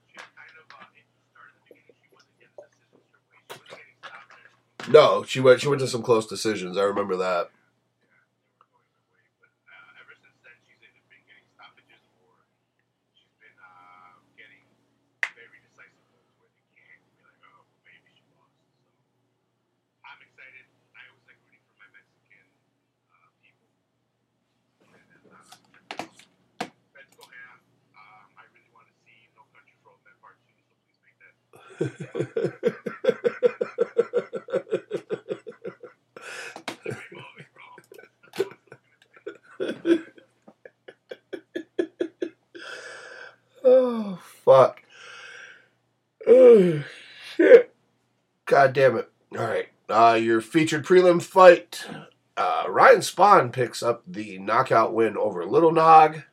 she 0.05 0.21
had 0.21 0.29
kind 0.37 0.53
of, 0.53 0.69
it 0.69 1.09
started 1.33 1.49
at 1.49 1.57
the 1.57 1.65
beginning, 1.73 1.97
she 1.97 2.13
wasn't 2.13 2.37
getting 2.37 2.53
decisions 2.61 3.09
her 3.09 3.17
way. 3.25 3.41
She 3.41 3.57
wasn't 3.57 3.73
getting 3.73 3.97
stopped 4.05 4.29
or 4.29 4.37
anything. 4.37 4.93
No, 4.93 5.25
she 5.25 5.41
went. 5.41 5.65
She 5.65 5.67
went 5.67 5.81
to 5.81 5.89
some 5.89 6.05
close 6.05 6.29
decisions. 6.29 6.77
I 6.77 6.85
remember 6.85 7.17
that. 7.17 7.49
Yeah, 7.49 8.21
they 8.37 8.45
were 8.53 8.69
going 8.69 8.85
her 8.93 9.01
way. 9.09 9.25
But 9.41 9.49
uh, 9.65 10.01
ever 10.03 10.13
since 10.19 10.37
then, 10.43 10.55
she's 10.67 10.77
either 10.83 11.03
been 11.09 11.23
getting 11.25 11.47
stoppages 11.55 12.03
or 12.21 12.35
she's 13.15 13.33
been 13.41 13.55
uh, 13.57 14.19
getting 14.37 14.61
very 15.33 15.59
decisive 15.63 16.03
moves 16.13 16.35
where 16.43 16.51
they 16.51 16.61
can't 16.77 17.01
be 17.15 17.23
like, 17.23 17.39
oh, 17.47 17.63
well, 17.63 17.81
maybe 17.87 18.11
she 18.13 18.23
lost. 18.35 18.53
So 18.75 18.91
I'm 20.03 20.19
excited. 20.21 20.65
I 20.93 21.01
always 21.09 21.25
like 21.25 21.39
rooting 21.47 21.63
for 21.63 21.75
my 21.79 21.87
Mexican 21.95 22.45
uh, 23.09 23.29
people. 23.39 23.71
And 24.83 24.91
then, 24.99 25.31
uh, 25.31 25.55
let's 26.93 27.13
go 27.15 27.23
ham. 27.25 27.57
Um, 27.95 28.27
I 28.37 28.43
really 28.51 28.71
want 28.75 28.91
to 28.91 28.95
see 29.07 29.31
No 29.33 29.47
Country 29.55 29.79
for 29.81 29.95
Old 29.95 30.03
Men 30.03 30.15
Part 30.19 30.37
2, 30.43 30.53
so 30.67 30.75
please 30.85 30.99
make 31.01 31.17
that. 31.23 31.33
movie, 31.33 31.55
bro. 31.55 31.62
Oh 43.65 44.19
fuck! 44.43 44.81
Oh 46.27 46.83
shit! 47.35 47.73
God 48.45 48.73
damn 48.73 48.97
it! 48.97 49.09
All 49.37 49.45
right, 49.45 49.69
uh, 49.89 50.19
your 50.21 50.41
featured 50.41 50.85
prelim 50.85 51.21
fight. 51.21 51.85
Uh, 52.35 52.65
Ryan 52.67 52.99
Spann 52.99 53.51
picks 53.51 53.81
up 53.81 54.03
the 54.07 54.37
knockout 54.39 54.93
win 54.93 55.15
over 55.17 55.45
Little 55.45 55.71
Nog. 55.71 56.23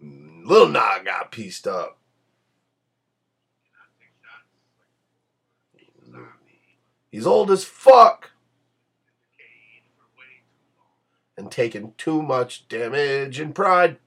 Little 0.00 0.68
Nog 0.68 1.04
got 1.04 1.32
pieced 1.32 1.66
up. 1.66 1.98
Not 3.72 3.88
take 3.98 4.12
shots. 4.22 4.44
Like, 5.74 5.82
he's 5.82 5.96
a 6.02 6.10
zombie. 6.10 6.78
He's 7.12 7.26
old 7.26 7.50
as 7.50 7.62
fuck 7.62 8.30
and 11.36 11.50
taking 11.50 11.92
too 11.98 12.22
much 12.22 12.66
damage 12.68 13.38
and 13.38 13.54
pride. 13.54 13.98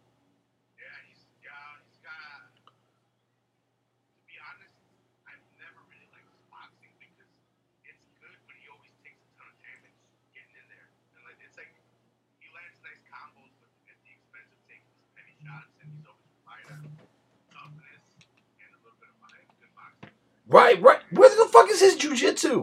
Right, 20.47 20.81
right. 20.81 20.99
Where 21.11 21.29
the 21.29 21.49
fuck 21.51 21.69
is 21.69 21.81
his 21.81 21.95
jujitsu? 21.97 22.13
Yeah, 22.13 22.53
I 22.53 22.59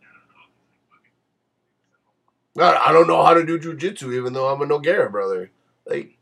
don't 0.00 0.14
know. 0.32 0.48
He's 0.70 0.80
like 0.88 1.02
fucking. 1.02 1.12
I 2.58 2.92
don't 2.92 3.08
know 3.08 3.24
how 3.24 3.34
to 3.34 3.44
do 3.44 3.58
jujitsu, 3.58 4.14
even 4.14 4.32
though 4.32 4.48
I'm 4.48 4.62
a 4.62 4.66
Nogueira 4.66 5.10
brother. 5.10 5.50
Like, 5.86 6.18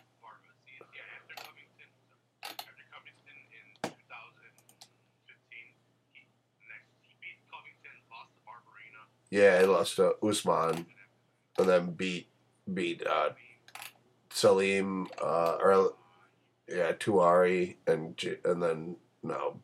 after 1.15 1.35
Covington, 1.41 1.89
after 2.43 2.85
Covington 2.93 3.39
in 3.49 3.81
2015, 3.81 3.97
he 6.13 6.29
next 6.69 6.93
he 7.01 7.15
beat 7.17 7.39
Covington, 7.49 7.97
lost 8.11 8.29
to 8.35 9.35
yeah 9.35 9.59
he 9.59 9.65
lost 9.65 9.95
to 9.95 10.15
Usman 10.21 10.85
and 11.57 11.69
then 11.69 11.91
beat 11.91 12.27
beat 12.71 13.01
uh, 13.07 13.29
Salim 14.39 15.07
uh, 15.21 15.57
or 15.61 15.93
yeah 16.67 16.91
Touahri 16.93 17.75
and 17.87 18.17
and 18.45 18.63
then 18.63 18.95
no 19.21 19.59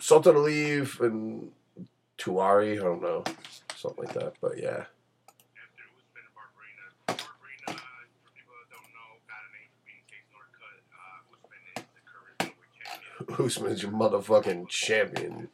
Sultan 0.00 0.34
Aliyev. 0.34 1.00
And 1.00 1.50
Touahri, 2.18 2.78
I 2.80 2.82
don't 2.82 3.02
know, 3.02 3.24
something 3.76 4.04
like 4.04 4.14
that. 4.14 4.34
But 4.40 4.58
yeah, 4.58 4.84
After 5.58 5.84
Usman 5.94 6.22
and 6.22 6.34
Barberena, 6.34 6.86
Barberena, 7.14 7.78
for 8.22 8.30
people 8.34 8.54
that 8.58 8.68
don't 8.74 8.90
know, 8.94 9.18
got 9.26 9.42
a 9.42 9.50
name 9.54 9.70
for 9.74 9.82
being 9.86 10.02
Sage 10.06 10.26
Northcutt. 10.34 10.82
Uh, 10.90 11.30
Usman 11.34 11.62
is 11.74 11.86
the 11.94 12.02
current 12.06 12.38
middleweight 12.42 12.74
champion. 12.74 13.46
Usman's 13.46 13.82
your 13.82 13.92
motherfucking 13.92 14.68
champion. 14.68 15.48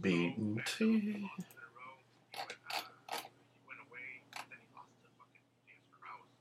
Beaten. 0.00 0.62
So, 0.64 0.86
back 0.86 1.04
to 1.04 1.20
loss 1.20 1.44
in 1.44 1.60
a 1.60 1.68
row. 1.76 1.92
He 2.32 2.40
went, 2.40 2.60
uh, 2.72 3.20
he 3.20 3.64
went 3.68 3.80
away, 3.88 4.24
then 4.48 4.58
he 4.62 4.68
lost 4.76 4.96
to 5.04 5.08
fucking 5.16 5.44
James 5.66 5.92
Krause. 5.92 6.32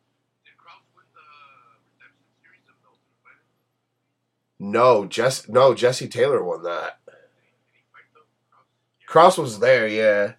Did 0.48 0.56
Krause 0.56 0.88
win 0.96 1.08
the 1.12 1.28
redemption 1.92 2.28
series 2.40 2.64
of 2.72 2.76
the 2.80 2.88
Ultimate 2.88 3.20
Fighter? 3.26 3.48
No, 4.72 5.06
Jess. 5.06 5.48
No, 5.48 5.74
Jesse 5.74 6.10
Taylor 6.10 6.44
won 6.44 6.64
that. 6.64 7.00
Krause 9.06 9.38
was 9.38 9.60
there, 9.60 9.88
yeah. 9.88 10.34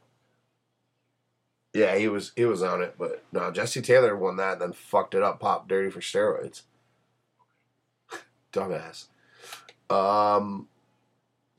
Yeah, 1.72 1.96
he 1.96 2.08
was 2.08 2.32
he 2.36 2.44
was 2.44 2.62
on 2.62 2.82
it, 2.82 2.96
but 2.98 3.24
no, 3.32 3.50
Jesse 3.50 3.80
Taylor 3.80 4.16
won 4.16 4.36
that 4.36 4.54
and 4.54 4.60
then 4.60 4.72
fucked 4.72 5.14
it 5.14 5.22
up, 5.22 5.40
popped 5.40 5.68
dirty 5.68 5.90
for 5.90 6.00
steroids. 6.00 6.62
Dumbass. 8.52 9.06
Um 9.88 10.68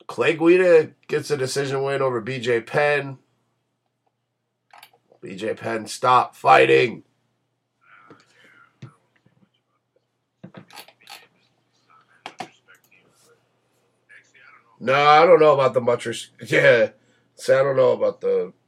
Clay 0.05 0.35
Guida 0.35 0.91
gets 1.07 1.31
a 1.31 1.37
decision 1.37 1.81
win 1.81 2.01
over 2.03 2.21
BJ 2.21 2.65
Penn. 2.65 3.17
BJ 5.23 5.57
Penn, 5.57 5.87
stop 5.87 6.35
fighting. 6.35 7.03
Uh, 8.83 8.87
yeah, 8.87 8.87
I 8.87 8.89
don't 8.89 8.99
want 9.01 9.09
to 9.09 9.19
say 9.19 9.29
much 9.37 9.57
about 9.67 11.11
this. 11.17 11.25
BJ 11.33 11.49
just 11.67 11.87
not 11.89 11.99
much 12.07 12.47
respect 12.47 12.81
to 12.85 12.91
you, 12.95 13.03
but 13.25 13.37
actually, 14.15 14.39
I 14.39 14.49
don't 14.53 14.63
know. 14.63 14.68
No, 14.79 14.93
I 14.93 15.25
don't 15.25 15.39
know 15.41 15.53
about 15.55 15.73
the 15.73 15.81
much. 15.81 16.05
Res- 16.05 16.31
yeah, 16.47 16.89
see, 17.35 17.53
I 17.53 17.63
don't 17.63 17.77
know 17.77 17.91
about 17.93 18.21
the. 18.21 18.53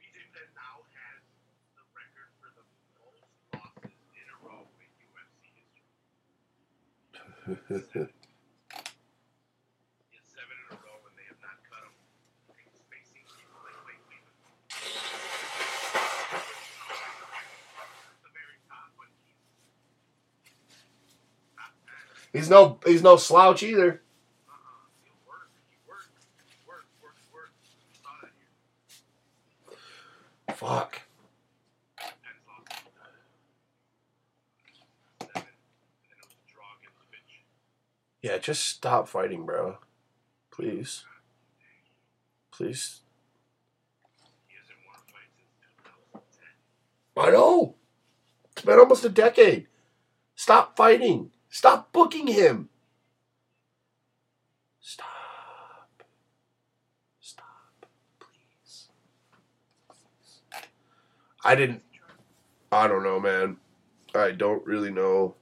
BJ 0.00 0.16
Penn 0.32 0.50
now 0.56 0.82
has 0.94 1.22
the 1.76 1.84
record 1.94 2.30
for 2.40 2.50
the 2.56 2.64
most 3.00 3.26
losses 3.54 3.96
in 4.16 4.26
a 4.30 4.36
row 4.46 4.66
in 4.80 4.90
UFC 5.12 5.42
history. 7.68 8.08
He 10.10 10.16
has 10.18 10.26
seven 10.32 10.56
in 10.64 10.68
a 10.72 10.78
row, 10.80 10.98
and 11.08 11.14
they 11.18 11.26
have 11.28 11.40
not 11.44 11.58
cut 11.68 11.82
him. 11.86 11.94
He's 12.58 12.82
facing 12.88 13.22
people 13.28 13.60
like 13.64 13.78
Blake 13.86 14.04
Weaver. 14.10 14.34
The 18.24 18.30
very 18.34 18.58
top, 18.68 18.90
but 18.98 19.08
he's 19.26 19.38
top 21.56 21.74
ten. 21.86 22.17
He's 22.32 22.50
no 22.50 22.78
he's 22.84 23.02
no 23.02 23.16
slouch 23.16 23.62
either. 23.62 24.02
Fuck. 30.54 31.02
Yeah, 38.20 38.38
just 38.38 38.66
stop 38.66 39.08
fighting, 39.08 39.46
bro. 39.46 39.78
Please. 40.50 41.04
Please. 42.50 43.00
He 44.48 44.56
hasn't 44.58 44.78
won 44.84 44.96
a 44.96 45.12
fight 45.12 45.30
since 45.38 45.72
2010. 47.14 47.24
I 47.24 47.30
know. 47.30 47.76
It's 48.52 48.62
been 48.62 48.80
almost 48.80 49.04
a 49.04 49.08
decade. 49.08 49.68
Stop 50.34 50.76
fighting. 50.76 51.30
Stop 51.50 51.92
booking 51.92 52.26
him. 52.26 52.68
Stop. 54.80 56.02
Stop. 57.20 57.86
Please. 58.20 58.88
I 61.44 61.54
didn't. 61.54 61.82
I 62.70 62.86
don't 62.86 63.02
know, 63.02 63.18
man. 63.18 63.56
I 64.14 64.30
don't 64.32 64.64
really 64.66 64.90
know. 64.90 65.34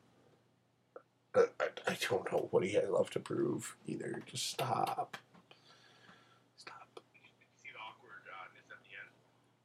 I, 1.35 1.45
I, 1.61 1.67
I 1.89 1.97
don't 2.09 2.31
know 2.33 2.49
what 2.51 2.63
he 2.65 2.73
has 2.75 2.89
left 2.89 3.13
to 3.15 3.21
prove 3.21 3.77
either. 3.87 4.23
Just. 4.27 4.47
Stop. 4.51 5.17
Did 7.13 7.23
you 7.23 7.31
see 7.61 7.71
the 7.75 7.79
awkwardness 7.83 8.67
at 8.71 8.79
the 8.87 8.93
end? 8.97 9.11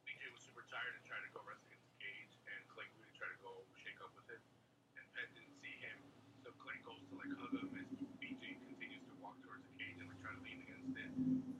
BJ 0.06 0.26
was 0.34 0.42
super 0.42 0.66
tired 0.68 0.94
and 0.98 1.04
tried 1.06 1.22
to 1.24 1.30
go 1.32 1.40
rest 1.46 1.62
against 1.70 1.86
the 1.86 1.96
cage, 2.02 2.34
and 2.50 2.60
Clay 2.74 2.86
Guida 2.92 3.10
tried 3.16 3.32
to 3.34 3.40
go 3.40 3.52
shake 3.78 3.98
up 4.04 4.10
with 4.18 4.26
him, 4.28 4.42
and 4.98 5.04
Penn 5.16 5.28
didn't 5.32 5.54
see 5.62 5.74
him, 5.80 5.98
so 6.44 6.50
Clay 6.60 6.76
goes 6.84 7.00
to 7.08 7.14
like 7.16 7.30
hug 7.40 7.54
him, 7.56 7.68
and 7.72 7.86
BJ 8.20 8.58
continues 8.66 9.04
to 9.08 9.14
walk 9.22 9.38
towards 9.46 9.64
the 9.64 9.74
cage 9.80 9.96
and 10.02 10.06
like 10.10 10.20
try 10.20 10.32
to 10.34 10.42
lean 10.44 10.60
against 10.66 10.92
it, 10.98 11.10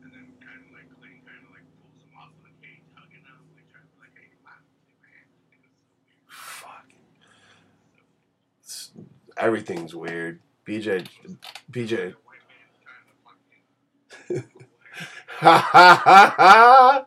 and 0.04 0.10
then 0.12 0.26
kind 0.42 0.60
of 0.60 0.68
like 0.74 0.88
Clay 0.98 1.16
kind 1.24 1.40
of 1.46 1.50
like 1.56 1.64
pulls 1.80 1.98
him 2.04 2.12
off 2.18 2.30
of 2.36 2.42
the 2.44 2.52
cage, 2.60 2.84
hugging 2.98 3.24
him, 3.24 3.38
like 3.56 3.66
trying 3.72 3.86
to 3.88 3.90
be 3.96 3.98
like, 4.04 4.14
hey, 4.18 4.28
relax, 4.38 4.60
take 4.84 4.98
my 5.00 5.08
hand. 5.10 5.28
It 5.32 5.40
was 5.40 5.48
so 5.48 5.88
weird. 6.04 6.28
Fuck. 6.28 6.88
It's- 8.60 8.92
everything's 9.42 9.94
weird. 9.94 10.40
BJ. 10.66 11.06
BJ. 11.70 12.14
Ha 15.26 15.58
ha 15.58 16.02
ha 16.04 16.34
ha! 16.36 17.06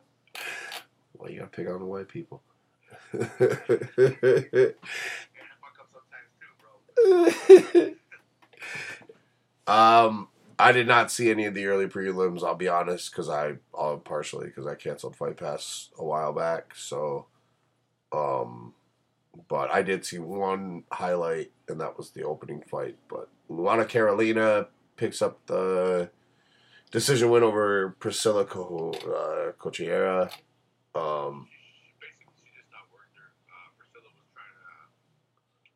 Well, 1.17 1.31
you 1.31 1.39
gotta 1.39 1.51
pick 1.51 1.69
on 1.69 1.79
the 1.79 1.85
white 1.85 2.09
people. 2.09 2.43
Um, 9.67 10.27
I 10.59 10.71
did 10.71 10.87
not 10.87 11.11
see 11.11 11.31
any 11.31 11.45
of 11.45 11.53
the 11.53 11.65
early 11.65 11.87
prelims. 11.87 12.43
I'll 12.43 12.55
be 12.55 12.67
honest, 12.67 13.11
because 13.11 13.29
I, 13.29 13.55
uh, 13.77 13.97
partially 13.97 14.47
because 14.47 14.67
I 14.67 14.75
canceled 14.75 15.15
Fight 15.15 15.37
Pass 15.37 15.89
a 15.97 16.03
while 16.03 16.33
back. 16.33 16.73
So, 16.75 17.25
um, 18.11 18.73
but 19.47 19.71
I 19.71 19.81
did 19.81 20.05
see 20.05 20.19
one 20.19 20.83
highlight, 20.91 21.51
and 21.67 21.79
that 21.81 21.97
was 21.97 22.11
the 22.11 22.23
opening 22.23 22.61
fight. 22.61 22.97
But 23.07 23.29
Luana 23.49 23.87
Carolina 23.87 24.67
picks 24.97 25.21
up 25.21 25.45
the 25.47 26.09
decision 26.91 27.29
win 27.29 27.43
over 27.43 27.95
Priscilla 27.99 28.45
Co- 28.45 28.93
uh, 29.05 29.51
Cachoeira. 29.61 30.31
Um, 30.95 31.47
She 31.51 31.91
basically 31.99 32.33
she 32.39 32.49
just 32.55 32.71
outworked 32.71 33.11
her. 33.19 33.27
Uh, 33.51 33.67
Priscilla 33.75 34.07
was 34.15 34.27
trying 34.31 34.55
to 34.55 34.63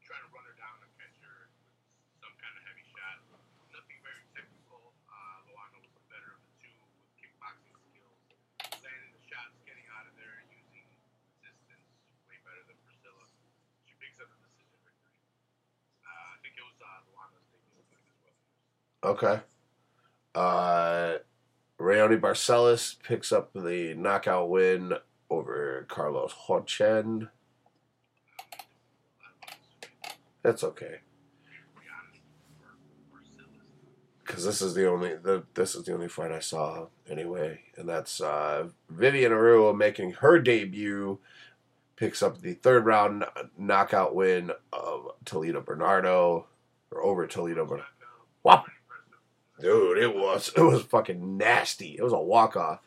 trying 0.07 0.23
to 0.23 0.29
run 0.31 0.45
her 0.47 0.55
down 0.55 0.79
and 0.79 0.91
catch 0.95 1.17
her 1.19 1.51
with 1.99 2.15
some 2.23 2.35
kind 2.39 2.55
of 2.55 2.63
heavy 2.63 2.85
shot. 2.87 3.19
Nothing 3.75 3.99
very 3.99 4.23
technical. 4.31 4.95
Uh, 5.11 5.43
Luana 5.51 5.77
was 5.83 5.91
the 5.91 6.05
better 6.07 6.31
of 6.31 6.41
the 6.47 6.53
two 6.63 6.71
with 6.79 6.95
kickboxing 7.19 7.75
skills, 7.91 8.19
landing 8.79 9.11
the 9.11 9.23
shots, 9.27 9.59
getting 9.67 9.83
out 9.91 10.07
of 10.07 10.15
there, 10.15 10.39
using 10.47 10.87
resistance 11.35 11.83
way 12.31 12.39
better 12.47 12.63
than 12.71 12.79
Priscilla. 12.87 13.27
She 13.83 13.91
picks 13.99 14.23
up 14.23 14.31
the 14.31 14.39
decision 14.39 14.79
victory. 14.87 15.19
Uh, 16.07 16.31
I 16.31 16.37
think 16.39 16.55
it 16.55 16.63
was 16.63 16.79
uh, 16.79 17.03
Luana's 17.11 17.43
debut 17.51 17.83
fight 17.91 18.07
as 18.07 18.15
well. 18.23 18.39
Okay. 19.03 19.39
Uh, 20.35 21.15
Raoni 21.79 22.19
Barcelos 22.19 23.01
picks 23.01 23.31
up 23.31 23.53
the 23.53 23.93
knockout 23.95 24.49
win 24.49 24.93
over 25.29 25.85
Carlos 25.87 26.33
Hodgen. 26.47 27.29
That's 30.43 30.63
okay. 30.63 30.99
Because 34.25 34.45
this 34.45 34.61
is 34.61 34.75
the 34.75 34.87
only 34.87 35.15
the, 35.15 35.43
this 35.55 35.73
is 35.73 35.85
the 35.85 35.93
only 35.93 36.07
fight 36.07 36.31
I 36.31 36.39
saw 36.39 36.87
anyway, 37.09 37.61
and 37.77 37.89
that's 37.89 38.21
uh, 38.21 38.67
Viviane 38.93 39.31
Araújo 39.31 39.75
making 39.75 40.11
her 40.13 40.39
debut, 40.39 41.17
picks 41.95 42.21
up 42.21 42.39
the 42.39 42.53
third 42.53 42.85
round 42.85 43.25
knockout 43.57 44.13
win 44.13 44.51
of 44.71 45.11
Talita 45.25 45.65
Bernardo 45.65 46.45
or 46.91 47.03
over 47.03 47.27
Talita 47.27 47.67
Bernardo. 47.67 47.85
Dude, 49.61 49.97
it 49.97 50.15
was 50.15 50.51
it 50.57 50.61
was 50.61 50.83
fucking 50.83 51.37
nasty. 51.37 51.95
It 51.97 52.03
was 52.03 52.13
a 52.13 52.19
walk 52.19 52.55
off. 52.55 52.79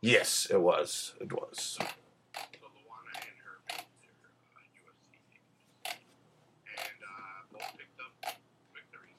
Yes, 0.00 0.46
it 0.50 0.60
was. 0.60 1.12
It 1.20 1.32
was. 1.32 1.76
So 1.76 1.82
Luana 1.82 3.18
and 3.18 3.34
her 3.42 3.58
made 3.66 3.82
their 3.98 4.14
uh, 4.30 4.38
UFC 4.46 4.78
debuts. 4.78 5.10
And 6.70 7.00
uh, 7.02 7.50
both 7.50 7.66
picked 7.74 7.98
up 7.98 8.14
victories. 8.70 9.18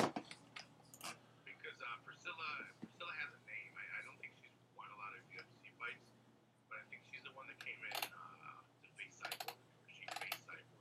Because 1.44 1.78
uh, 1.84 2.00
Priscilla, 2.08 2.48
Priscilla 2.80 3.12
has 3.20 3.28
a 3.36 3.42
name. 3.44 3.76
I, 3.76 3.84
I 4.00 4.08
don't 4.08 4.16
think 4.24 4.32
she's 4.40 4.56
won 4.80 4.88
a 4.88 4.96
lot 4.98 5.12
of 5.12 5.20
UFC 5.36 5.68
fights, 5.76 6.08
but 6.72 6.80
I 6.80 6.86
think 6.88 7.04
she's 7.12 7.28
the 7.28 7.36
one 7.36 7.44
that 7.52 7.60
came 7.60 7.78
in 7.84 7.92
uh, 8.16 8.64
to 8.64 8.88
face 8.96 9.20
Cyborg. 9.20 9.60
Or 9.60 9.86
she 9.92 10.08
faced 10.16 10.40
Cyborg. 10.48 10.80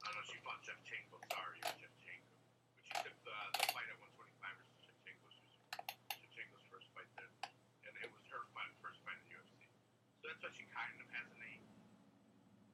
I 0.00 0.08
don't 0.08 0.16
know, 0.16 0.24
she 0.24 0.40
fought 0.40 0.64
Shevchenko. 0.64 1.20
Sorry, 1.28 1.60
it 1.60 1.68
was 1.68 1.76
Shevchenko. 1.84 2.32
But 2.72 2.82
she 2.88 2.96
took 3.04 3.16
the, 3.28 3.36
the 3.60 3.64
fight 3.76 3.88
at 3.92 4.00
125 4.00 4.56
versus 4.56 4.80
Shevchenko. 4.88 5.28
She 5.28 5.44
was 5.44 5.60
Shevchenko's 6.16 6.64
first 6.72 6.88
fight 6.96 7.08
there. 7.20 7.30
And 7.86 7.94
it 8.00 8.10
was 8.10 8.24
her 8.32 8.42
fight, 8.56 8.72
first 8.82 9.00
fight 9.04 9.16
in 9.20 9.24
the 9.30 9.34
UFC. 9.38 9.60
She 10.48 10.64
kind 10.72 10.96
of 10.96 11.06
has 11.12 11.28
a 11.28 11.38
name. 11.44 11.60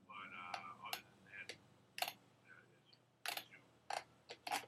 But 0.06 0.30
uh, 0.30 0.86
other 0.86 1.02
than 1.02 1.18
that, 1.26 1.50
two, 1.50 2.06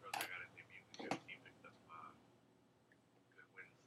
girls 0.03 0.18
that 0.18 0.26
got 0.26 0.42
the 0.42 1.16
picked 1.44 1.64
up 1.64 1.72
uh, 1.86 2.11
good 3.36 3.46
wins. 3.55 3.78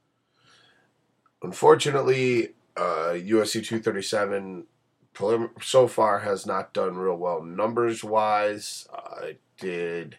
Unfortunately, 1.43 2.55
uh, 2.77 3.13
UFC 3.19 3.59
237 3.65 4.65
prelim- 5.13 5.63
so 5.63 5.87
far 5.87 6.19
has 6.19 6.45
not 6.45 6.73
done 6.73 6.95
real 6.95 7.17
well 7.17 7.43
numbers 7.43 8.03
wise. 8.03 8.87
Uh, 8.93 9.33
did 9.59 10.17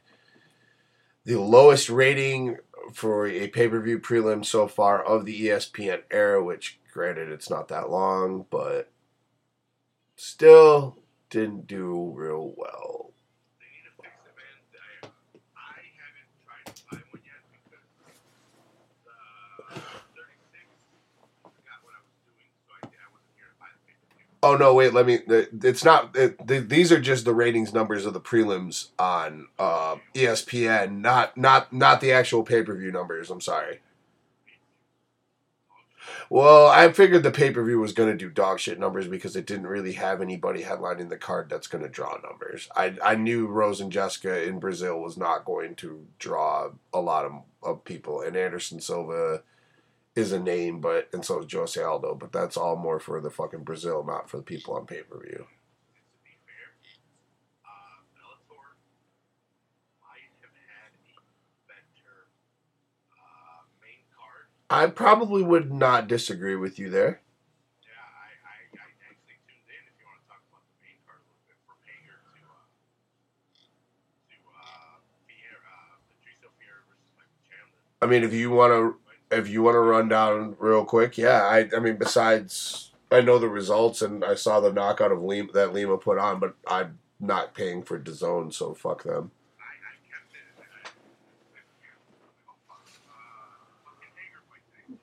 the 1.24 1.36
lowest 1.40 1.88
rating 1.88 2.58
for 2.92 3.26
a 3.26 3.48
pay 3.48 3.68
per 3.68 3.80
view 3.80 3.98
prelim 3.98 4.44
so 4.44 4.68
far 4.68 5.02
of 5.02 5.24
the 5.24 5.46
ESPN 5.48 6.02
era, 6.10 6.42
which 6.42 6.78
granted 6.92 7.30
it's 7.30 7.50
not 7.50 7.68
that 7.68 7.90
long, 7.90 8.46
but 8.50 8.90
still 10.16 10.98
didn't 11.30 11.66
do 11.66 12.12
real 12.14 12.52
well. 12.56 13.12
They 13.58 13.66
need 13.72 13.88
to 13.88 14.02
fix 14.02 14.14
it, 14.26 14.36
man. 14.36 15.10
I, 15.56 15.60
I 15.60 15.84
haven't 15.96 16.28
tried 16.44 16.76
to 16.76 16.82
buy 16.90 17.02
one 17.10 17.22
yet 17.24 17.40
because 17.50 17.84
the 19.66 19.72
36 20.14 20.68
forgot 21.42 21.80
what 21.82 21.94
I 21.96 22.02
was 22.04 22.14
doing, 22.20 22.48
so 22.60 22.70
I, 22.76 22.86
I 22.86 23.08
wasn't 23.10 23.34
here 23.34 23.48
to 23.48 23.56
buy 23.58 23.72
the 23.72 23.80
pay-per-view. 23.88 24.36
Oh 24.42 24.56
no! 24.56 24.74
Wait, 24.74 24.92
let 24.92 25.06
me. 25.06 25.20
It's 25.66 25.84
not. 25.84 26.14
It, 26.14 26.46
the, 26.46 26.60
these 26.60 26.92
are 26.92 27.00
just 27.00 27.24
the 27.24 27.34
ratings 27.34 27.72
numbers 27.72 28.04
of 28.04 28.12
the 28.12 28.20
prelims 28.20 28.88
on 28.98 29.48
uh, 29.58 29.96
ESPN, 30.14 31.00
not 31.00 31.36
not 31.38 31.72
not 31.72 32.00
the 32.02 32.12
actual 32.12 32.42
pay 32.42 32.62
per 32.62 32.74
view 32.76 32.92
numbers. 32.92 33.30
I'm 33.30 33.40
sorry. 33.40 33.80
Well, 36.30 36.66
I 36.68 36.90
figured 36.92 37.22
the 37.22 37.30
pay 37.30 37.50
per 37.50 37.62
view 37.64 37.78
was 37.80 37.92
going 37.92 38.10
to 38.10 38.16
do 38.16 38.30
dog 38.30 38.58
shit 38.58 38.78
numbers 38.78 39.08
because 39.08 39.36
it 39.36 39.46
didn't 39.46 39.66
really 39.66 39.92
have 39.92 40.20
anybody 40.20 40.62
headlining 40.62 41.08
the 41.08 41.16
card 41.16 41.48
that's 41.48 41.66
going 41.66 41.84
to 41.84 41.90
draw 41.90 42.16
numbers. 42.22 42.68
I 42.76 42.96
I 43.04 43.14
knew 43.16 43.46
Rose 43.46 43.80
and 43.80 43.92
Jessica 43.92 44.42
in 44.42 44.58
Brazil 44.58 45.00
was 45.00 45.16
not 45.16 45.44
going 45.44 45.74
to 45.76 46.06
draw 46.18 46.70
a 46.92 47.00
lot 47.00 47.24
of, 47.24 47.32
of 47.62 47.84
people, 47.84 48.20
and 48.22 48.36
Anderson 48.36 48.80
Silva 48.80 49.42
is 50.14 50.32
a 50.32 50.38
name, 50.40 50.80
but 50.80 51.08
and 51.12 51.24
so 51.24 51.40
is 51.42 51.52
Jose 51.52 51.80
Aldo, 51.82 52.14
but 52.16 52.32
that's 52.32 52.56
all 52.56 52.76
more 52.76 53.00
for 53.00 53.20
the 53.20 53.30
fucking 53.30 53.64
Brazil, 53.64 54.04
not 54.04 54.28
for 54.30 54.38
the 54.38 54.42
people 54.42 54.74
on 54.74 54.86
pay 54.86 55.02
per 55.02 55.18
view. 55.20 55.46
And 55.48 56.12
to 56.12 56.20
be 56.24 56.36
fair, 56.46 56.74
uh, 57.64 58.02
Bellator 58.14 58.76
might 60.02 60.30
have 60.42 60.56
had 60.68 60.92
a 61.16 61.20
better 61.66 62.28
uh, 63.16 63.64
main 63.80 64.04
card. 64.16 64.48
I 64.72 64.86
probably 64.86 65.42
would 65.42 65.72
not 65.72 66.08
disagree 66.08 66.56
with 66.56 66.78
you 66.78 66.88
there. 66.88 67.20
Yeah, 67.82 67.90
I, 67.92 68.32
I, 68.40 68.56
I 68.72 68.88
actually 69.04 69.36
tuned 69.44 69.68
in 69.68 69.82
if 69.84 69.94
you 70.00 70.06
want 70.08 70.24
to 70.24 70.28
talk 70.32 70.40
about 70.48 70.64
the 70.64 70.80
main 70.80 70.96
card 71.04 71.20
a 71.20 71.28
little 71.28 71.44
bit 71.44 71.60
from 71.68 71.76
Hager 71.84 72.16
to 72.24 72.40
uh, 72.48 72.64
to 74.32 74.36
uh, 74.48 74.96
Fier, 75.28 75.60
uh, 75.60 76.00
Patricio 76.08 76.48
Freire 76.56 76.80
versus 76.88 77.12
Michael 77.20 77.44
Chandler. 77.44 77.84
I 78.00 78.06
mean, 78.08 78.24
if 78.24 78.32
you 78.32 78.50
want 78.50 78.72
to, 78.72 78.96
if 79.36 79.48
you 79.48 79.62
want 79.62 79.74
to 79.76 79.80
run 79.80 80.08
down 80.08 80.56
real 80.58 80.84
quick, 80.86 81.18
yeah. 81.18 81.42
I, 81.44 81.68
I 81.76 81.80
mean, 81.80 81.96
besides, 81.96 82.92
I 83.10 83.20
know 83.20 83.38
the 83.38 83.48
results 83.48 84.00
and 84.00 84.24
I 84.24 84.34
saw 84.34 84.60
the 84.60 84.72
knockout 84.72 85.12
of 85.12 85.22
Lima 85.22 85.52
that 85.52 85.72
Lima 85.74 85.98
put 85.98 86.16
on, 86.18 86.40
but 86.40 86.54
I'm 86.66 86.98
not 87.20 87.54
paying 87.54 87.82
for 87.82 87.98
DAZN, 87.98 88.52
so 88.52 88.72
fuck 88.74 89.04
them. 89.04 89.30
I, 89.60 89.68
I 89.84 89.92
kept 90.08 90.32
it 90.32 90.48
and 90.48 90.64
I, 90.64 90.88
I 90.88 91.62
oh 92.48 92.56
fuck, 92.66 92.88
uh, 92.88 93.60
fucking 93.84 94.12
Hager 94.16 94.42
fight 94.48 94.64
today. 94.64 94.96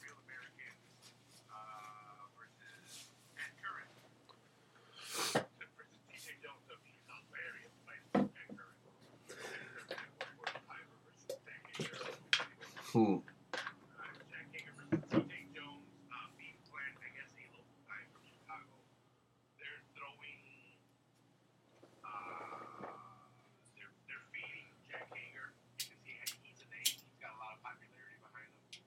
Real 0.00 0.16
American 0.24 0.74
uh, 1.50 2.30
versus 2.38 3.10
Ed 3.36 3.52
Curran. 3.58 3.90
Versus 5.58 5.98
TJ 6.08 6.38
Jones 6.42 6.66
of 6.70 6.78
the 6.84 6.92
hilarious 7.08 7.74
fight 7.84 8.02
with 8.14 8.30
Ed 8.32 8.50
Curran. 8.54 8.86
World 10.38 10.62
title 10.66 10.96
versus 11.04 11.36
Jack 11.42 11.62
Hager. 11.74 12.14
Hmm. 12.92 13.20
Uh, 13.20 14.08
Jack 14.30 14.46
Hager 14.54 14.72
versus 14.78 15.04
TJ 15.10 15.34
Jones. 15.52 15.84
Uh, 16.08 16.28
being 16.38 16.56
planned, 16.70 16.96
I 17.02 17.10
guess, 17.12 17.30
a 17.36 17.44
local 17.52 17.76
guy 17.90 18.02
from 18.12 18.22
Chicago. 18.24 18.74
They're 19.60 19.82
throwing. 19.92 20.40
Uh, 22.00 22.88
they're 23.76 23.92
they're 24.08 24.26
feeding 24.32 24.68
Jack 24.88 25.10
Hager 25.12 25.52
because 25.76 26.00
he 26.06 26.16
he's 26.46 26.60
a 26.64 26.68
name. 26.72 26.86
He's 26.88 27.20
got 27.20 27.36
a 27.36 27.38
lot 27.38 27.54
of 27.56 27.60
popularity 27.62 28.18
behind 28.24 28.48
him. 28.56 28.80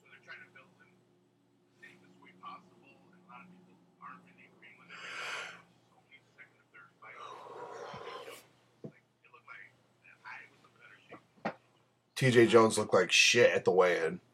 So 0.00 0.08
they're 0.08 0.24
trying 0.24 0.40
to 0.42 0.50
build 0.56 0.72
him 0.80 0.88
the 0.90 1.76
safest 1.76 2.16
way 2.24 2.32
possible, 2.40 2.88
and 3.12 3.20
a 3.20 3.28
lot 3.28 3.44
of 3.44 3.48
people 3.52 3.76
aren't 4.00 4.24
really 4.26 4.48
agreeing 4.48 4.78
with 4.80 4.90
it 4.90 4.98
right 4.98 5.20
now. 5.52 5.60
It's 5.84 5.92
only 5.92 6.18
the 6.24 6.32
second 6.34 6.56
or 6.56 6.66
third 6.72 6.90
fight. 6.98 7.18
Like 8.88 9.04
it 9.22 9.30
looked 9.30 9.48
like 9.48 9.70
I 10.24 10.36
was 10.50 10.60
in 10.64 10.72
better 10.80 10.98
shape. 11.04 11.22
than 11.44 11.54
TJ 12.16 12.48
Jones. 12.48 12.78
Looked 12.78 12.94
like 12.94 13.12
shit 13.12 13.50
at 13.50 13.64
the 13.64 13.70
weigh-in. 13.70 14.14
I 14.14 14.25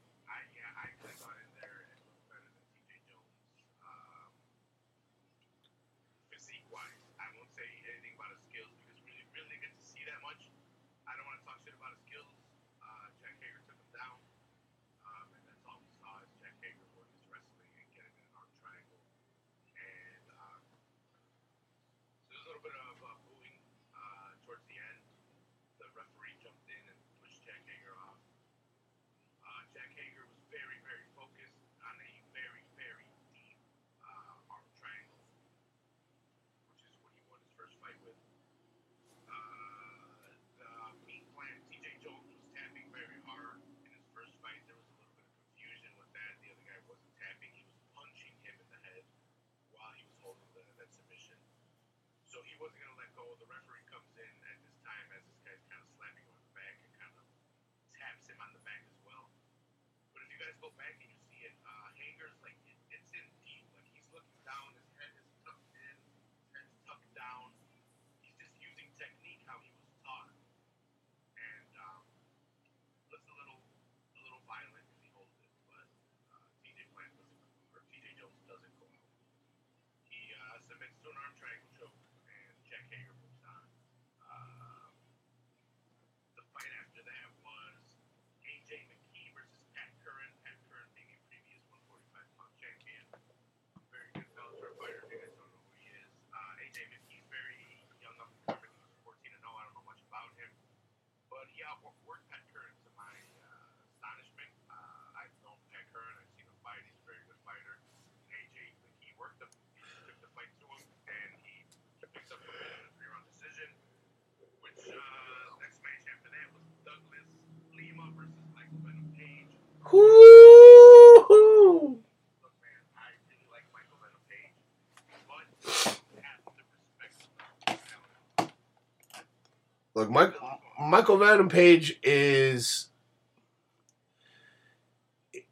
Look, 130.02 130.10
Mike, 130.10 130.34
Michael 130.80 131.46
Page 131.46 131.96
is 132.02 132.88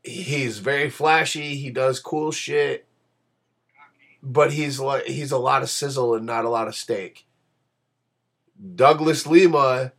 he's 0.03 0.59
very 0.59 0.91
flashy. 0.91 1.55
He 1.55 1.71
does 1.71 2.01
cool 2.01 2.33
shit, 2.33 2.85
but 4.21 4.53
he's 4.53 4.81
like 4.81 5.05
he's 5.05 5.31
a 5.31 5.39
lot 5.39 5.63
of 5.63 5.71
sizzle 5.71 6.17
and 6.17 6.27
not 6.27 6.45
a 6.45 6.49
lot 6.49 6.67
of 6.67 6.75
steak. 6.75 7.29
Douglas 8.75 9.25
Lima 9.25 9.93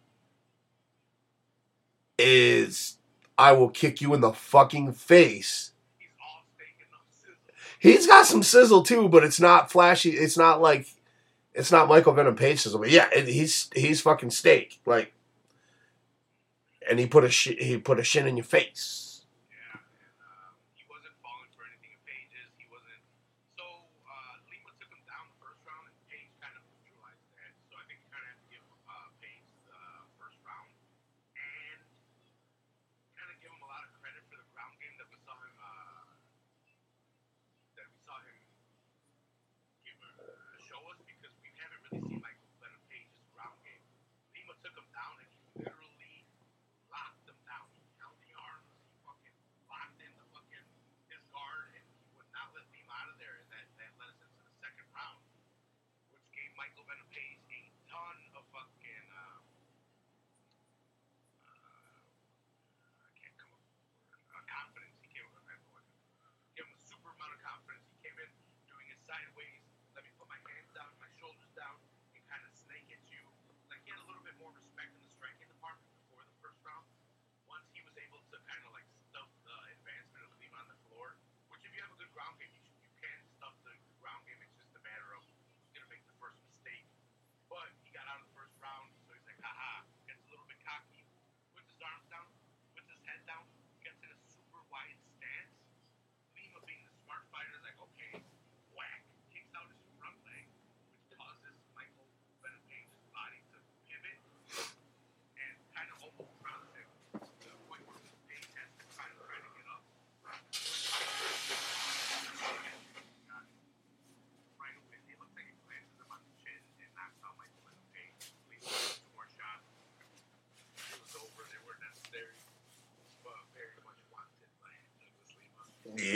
is 2.19 2.97
I 3.37 3.53
will 3.53 3.69
kick 3.69 4.01
you 4.01 4.13
in 4.13 4.19
the 4.19 4.33
fucking 4.33 4.91
face. 4.91 5.71
He's 7.79 8.05
got 8.05 8.25
some 8.25 8.43
sizzle 8.43 8.83
too, 8.83 9.07
but 9.07 9.23
it's 9.23 9.39
not 9.39 9.71
flashy. 9.71 10.09
It's 10.09 10.37
not 10.37 10.61
like 10.61 10.87
it's 11.53 11.71
not 11.71 11.87
Michael 11.89 12.13
Venom 12.13 12.35
Page 12.35 12.59
says, 12.61 12.73
but 12.73 12.89
yeah, 12.89 13.09
he's 13.13 13.69
he's 13.75 14.01
fucking 14.01 14.31
steak, 14.31 14.79
like, 14.85 15.13
and 16.89 16.99
he 16.99 17.07
put 17.07 17.23
a 17.23 17.29
sh- 17.29 17.57
he 17.59 17.77
put 17.77 17.99
a 17.99 18.03
shin 18.03 18.27
in 18.27 18.37
your 18.37 18.43
face. 18.45 19.10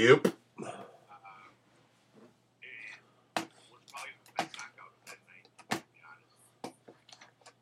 Yep. 0.06 0.28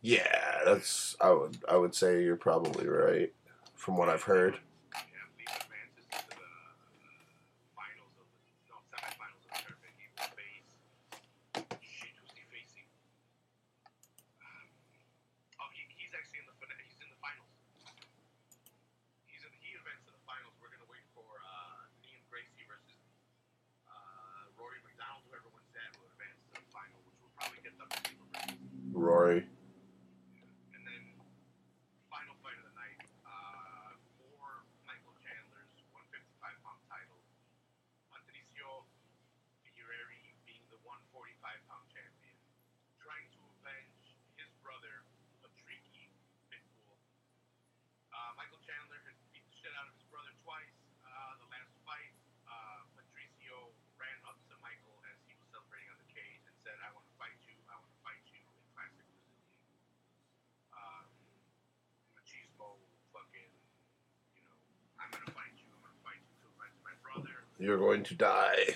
Yeah, 0.02 0.60
that's 0.66 1.16
I 1.22 1.32
would 1.32 1.58
I 1.70 1.78
would 1.78 1.96
say 1.96 2.24
you're 2.24 2.36
probably 2.36 2.88
right 2.88 3.34
from 3.76 3.98
what 3.98 4.10
I've 4.10 4.24
heard. 4.24 4.60
You're 67.64 67.78
going 67.78 68.04
to 68.04 68.16
die. 68.16 68.76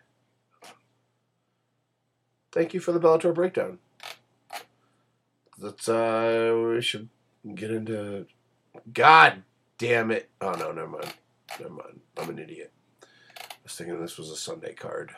thank 2.51 2.73
you 2.73 2.79
for 2.79 2.91
the 2.91 2.99
Bellator 2.99 3.33
breakdown. 3.33 3.79
Let's 5.59 5.87
uh, 5.87 6.59
we 6.67 6.81
should 6.81 7.09
get 7.53 7.71
into. 7.71 8.25
God 8.93 9.43
damn 9.77 10.11
it! 10.11 10.29
Oh 10.39 10.53
no, 10.53 10.71
never 10.71 10.87
mind. 10.87 11.13
Never 11.59 11.73
mind. 11.73 11.99
I'm 12.17 12.29
an 12.29 12.39
idiot. 12.39 12.71
I 13.03 13.45
was 13.63 13.75
thinking 13.75 13.99
this 13.99 14.17
was 14.17 14.31
a 14.31 14.37
Sunday 14.37 14.73
card. 14.73 15.11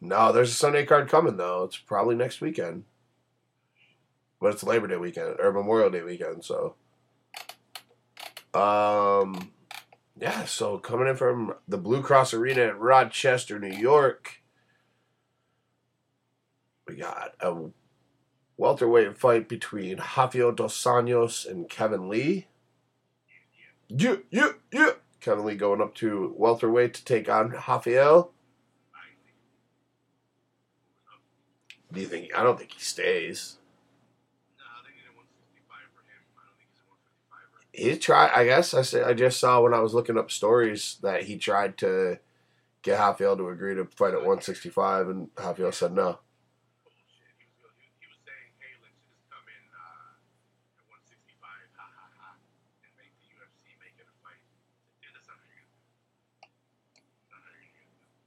No, 0.00 0.32
there's 0.32 0.50
a 0.50 0.54
Sunday 0.54 0.84
card 0.84 1.08
coming 1.08 1.38
though. 1.38 1.64
It's 1.64 1.78
probably 1.78 2.14
next 2.14 2.40
weekend. 2.42 2.84
But 4.38 4.52
it's 4.52 4.62
Labor 4.62 4.86
Day 4.86 4.96
weekend 4.96 5.36
or 5.40 5.50
Memorial 5.52 5.88
Day 5.90 6.02
weekend, 6.02 6.44
so 6.44 6.74
um 8.52 9.50
yeah, 10.18 10.44
so 10.44 10.78
coming 10.78 11.08
in 11.08 11.16
from 11.16 11.54
the 11.66 11.78
Blue 11.78 12.02
Cross 12.02 12.34
Arena 12.34 12.62
in 12.62 12.78
Rochester, 12.78 13.58
New 13.58 13.76
York. 13.76 14.42
We 16.86 16.96
got 16.96 17.34
a 17.40 17.70
welterweight 18.56 19.18
fight 19.18 19.48
between 19.48 19.98
Rafael 20.16 20.52
Dos 20.52 20.82
Anjos 20.84 21.48
and 21.48 21.68
Kevin 21.68 22.08
Lee. 22.08 22.46
Yeah, 23.88 24.16
yeah, 24.30 24.52
yeah. 24.72 24.90
Kevin 25.20 25.46
Lee 25.46 25.56
going 25.56 25.80
up 25.80 25.94
to 25.96 26.34
welterweight 26.36 26.94
to 26.94 27.04
take 27.04 27.28
on 27.28 27.50
Rafael. 27.50 28.30
Do 31.92 32.00
you 32.00 32.06
think? 32.06 32.36
I 32.36 32.42
don't 32.42 32.58
think 32.58 32.72
he 32.72 32.80
stays. 32.80 33.58
No, 34.58 34.64
they 34.82 34.90
need 34.98 35.06
a 35.06 35.14
165 35.14 35.62
for 35.94 36.02
him. 36.02 36.22
I 36.34 36.42
don't 36.42 36.58
think 36.58 36.66
he's 36.74 36.82
a 36.82 36.90
155er. 36.90 37.63
He 37.74 37.96
tried. 37.98 38.30
I 38.34 38.44
guess 38.44 38.72
I 38.72 38.82
said 38.82 39.02
I 39.04 39.14
just 39.14 39.40
saw 39.40 39.60
when 39.60 39.74
I 39.74 39.80
was 39.80 39.94
looking 39.94 40.16
up 40.16 40.30
stories 40.30 40.98
that 41.02 41.24
he 41.24 41.36
tried 41.38 41.76
to 41.78 42.20
get 42.82 43.00
Rafael 43.00 43.36
to 43.36 43.48
agree 43.48 43.74
to 43.74 43.84
fight 43.86 44.14
at 44.14 44.20
165, 44.20 45.08
and 45.08 45.30
Rafael 45.36 45.72
said 45.72 45.92
no. 45.92 46.20
Bullshit. 46.84 47.34
He 47.34 47.46
was, 47.58 47.72
he, 47.80 47.90
he 47.98 48.06
was 48.06 48.20
saying, 48.22 48.54
hey, 48.62 48.78
let's 48.78 48.94
just 49.10 49.26
come 49.26 49.42
in 49.50 49.64
at 49.74 50.86
165, 50.86 51.42
ha 51.74 51.82
ha 51.82 52.06
ha, 52.14 52.38
and 52.86 52.94
make 52.94 53.10
the 53.18 53.26
UFC 53.34 53.74
make 53.82 53.98
it 53.98 54.06
a 54.06 54.14
fight. 54.22 54.38
Dude, 55.02 55.10
that's 55.16 55.26
not 55.26 55.42
how 55.42 55.50
you're 55.50 55.66
going 55.66 55.74
to 55.74 55.82
do 55.82 55.90
it. 55.90 56.46
Not 57.34 57.42
how 57.42 57.58
you're 57.58 57.74
going 57.74 57.90
to 57.90 57.98
do 57.98 58.06
it. 58.06 58.22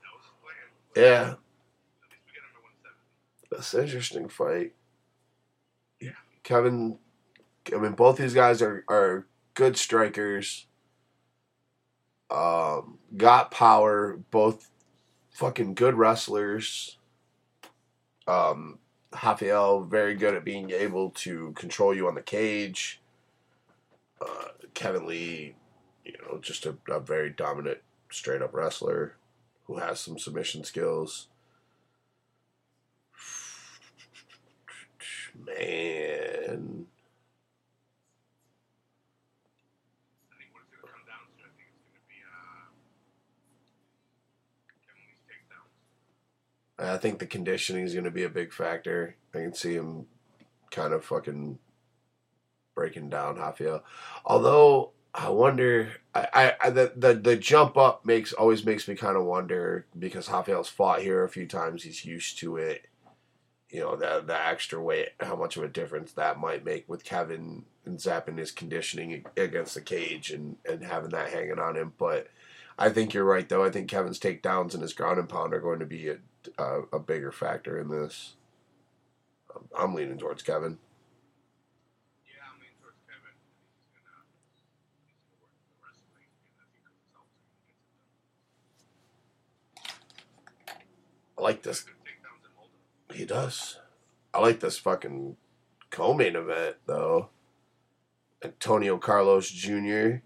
That 0.00 0.12
was 0.16 0.24
his 0.24 0.36
plan. 0.40 0.72
Yeah, 0.96 1.36
At 1.36 2.08
least 2.08 2.24
we 2.24 2.32
get 2.32 2.48
him 2.48 2.56
at 2.56 2.64
170. 2.64 3.43
That's 3.54 3.74
an 3.74 3.84
interesting 3.84 4.28
fight. 4.28 4.72
Yeah. 6.00 6.10
Kevin, 6.42 6.98
I 7.72 7.78
mean, 7.78 7.92
both 7.92 8.18
these 8.18 8.34
guys 8.34 8.60
are 8.62 8.84
are 8.88 9.26
good 9.54 9.76
strikers. 9.76 10.66
Um, 12.30 12.98
got 13.16 13.50
power. 13.50 14.18
Both 14.30 14.70
fucking 15.30 15.74
good 15.74 15.94
wrestlers. 15.94 16.98
Um, 18.26 18.78
Rafael 19.12 19.84
very 19.84 20.14
good 20.14 20.34
at 20.34 20.44
being 20.44 20.70
able 20.70 21.10
to 21.10 21.52
control 21.52 21.94
you 21.94 22.08
on 22.08 22.14
the 22.14 22.22
cage. 22.22 23.00
Uh, 24.20 24.48
Kevin 24.74 25.06
Lee, 25.06 25.54
you 26.04 26.14
know, 26.22 26.38
just 26.40 26.66
a, 26.66 26.76
a 26.88 27.00
very 27.00 27.30
dominant, 27.30 27.78
straight 28.10 28.42
up 28.42 28.54
wrestler 28.54 29.16
who 29.64 29.78
has 29.78 30.00
some 30.00 30.18
submission 30.18 30.64
skills. 30.64 31.28
Man, 31.32 31.38
I 31.38 31.40
think 31.72 31.80
what 31.82 32.52
it's 32.56 32.72
going 32.78 32.90
to 33.74 34.10
come 34.22 34.22
down 34.22 34.32
to, 34.32 34.32
I 34.32 34.32
think 34.32 34.32
it's 34.32 34.34
going 34.34 34.34
to 34.34 34.40
be 34.40 34.50
uh, 34.50 34.64
Kevin 34.64 35.02
Lee's 35.02 35.23
takedowns. 45.28 45.66
I 46.78 46.96
think 46.98 47.18
the 47.18 47.26
conditioning 47.26 47.84
is 47.84 47.92
going 47.92 48.04
to 48.04 48.10
be 48.10 48.24
a 48.24 48.28
big 48.28 48.52
factor. 48.52 49.16
I 49.34 49.38
can 49.38 49.54
see 49.54 49.74
him 49.74 50.06
kind 50.70 50.92
of 50.92 51.04
fucking 51.04 51.58
breaking 52.74 53.10
down 53.10 53.36
Rafael. 53.36 53.84
Although 54.24 54.90
I 55.14 55.28
wonder, 55.28 55.92
I, 56.14 56.28
I, 56.34 56.52
I 56.64 56.70
the, 56.70 56.92
the 56.96 57.14
the 57.14 57.36
jump 57.36 57.76
up 57.76 58.04
makes 58.04 58.32
always 58.32 58.64
makes 58.64 58.88
me 58.88 58.96
kind 58.96 59.16
of 59.16 59.24
wonder 59.24 59.86
because 59.96 60.28
Rafael's 60.28 60.68
fought 60.68 61.02
here 61.02 61.22
a 61.24 61.28
few 61.28 61.46
times. 61.46 61.84
He's 61.84 62.04
used 62.04 62.38
to 62.40 62.56
it. 62.56 62.86
You 63.74 63.80
know 63.80 63.96
that 63.96 64.28
the 64.28 64.40
extra 64.40 64.80
weight, 64.80 65.08
how 65.18 65.34
much 65.34 65.56
of 65.56 65.64
a 65.64 65.68
difference 65.68 66.12
that 66.12 66.38
might 66.38 66.64
make 66.64 66.88
with 66.88 67.02
Kevin 67.02 67.64
and 67.84 67.98
zapping 67.98 68.38
his 68.38 68.52
conditioning 68.52 69.24
against 69.36 69.74
the 69.74 69.80
cage 69.80 70.30
and 70.30 70.58
and 70.64 70.84
having 70.84 71.10
that 71.10 71.30
hanging 71.30 71.58
on 71.58 71.74
him. 71.76 71.92
But 71.98 72.28
I 72.78 72.90
think 72.90 73.12
you're 73.12 73.24
right 73.24 73.48
though. 73.48 73.64
I 73.64 73.70
think 73.70 73.90
Kevin's 73.90 74.20
takedowns 74.20 74.74
and 74.74 74.82
his 74.82 74.92
ground 74.92 75.18
and 75.18 75.28
pound 75.28 75.52
are 75.54 75.60
going 75.60 75.80
to 75.80 75.86
be 75.86 76.08
a 76.08 76.18
a, 76.56 76.82
a 76.92 76.98
bigger 77.00 77.32
factor 77.32 77.76
in 77.76 77.88
this. 77.88 78.34
I'm 79.76 79.92
leaning 79.92 80.18
towards 80.18 80.44
Kevin. 80.44 80.78
Yeah, 82.24 82.46
I'm 82.46 82.60
leaning 82.60 82.78
towards 82.80 83.02
Kevin. 83.08 83.34
He's 83.42 83.98
going 83.98 84.06
to 84.06 84.22
he's 85.02 85.18
gonna 85.26 85.42
work 85.42 85.50
the 85.66 85.74
wrestling, 85.82 86.30
and 86.46 86.62
I 86.62 86.66
think 86.70 86.86
Coach 86.86 87.02
Salter 87.10 87.42
gets 87.42 87.74
it 87.74 87.98
done. 90.70 90.78
I 91.38 91.42
like 91.42 91.62
this. 91.62 91.82
Good 91.82 91.94
takedowns 92.06 92.46
and 92.46 92.54
hold 92.54 92.70
up. 92.70 93.03
He 93.14 93.24
does. 93.24 93.78
I 94.32 94.40
like 94.40 94.60
this 94.60 94.76
fucking 94.78 95.36
co-main 95.90 96.36
event 96.36 96.76
though. 96.86 97.30
Antonio 98.42 98.98
Carlos 98.98 99.48
Jr. 99.48 100.16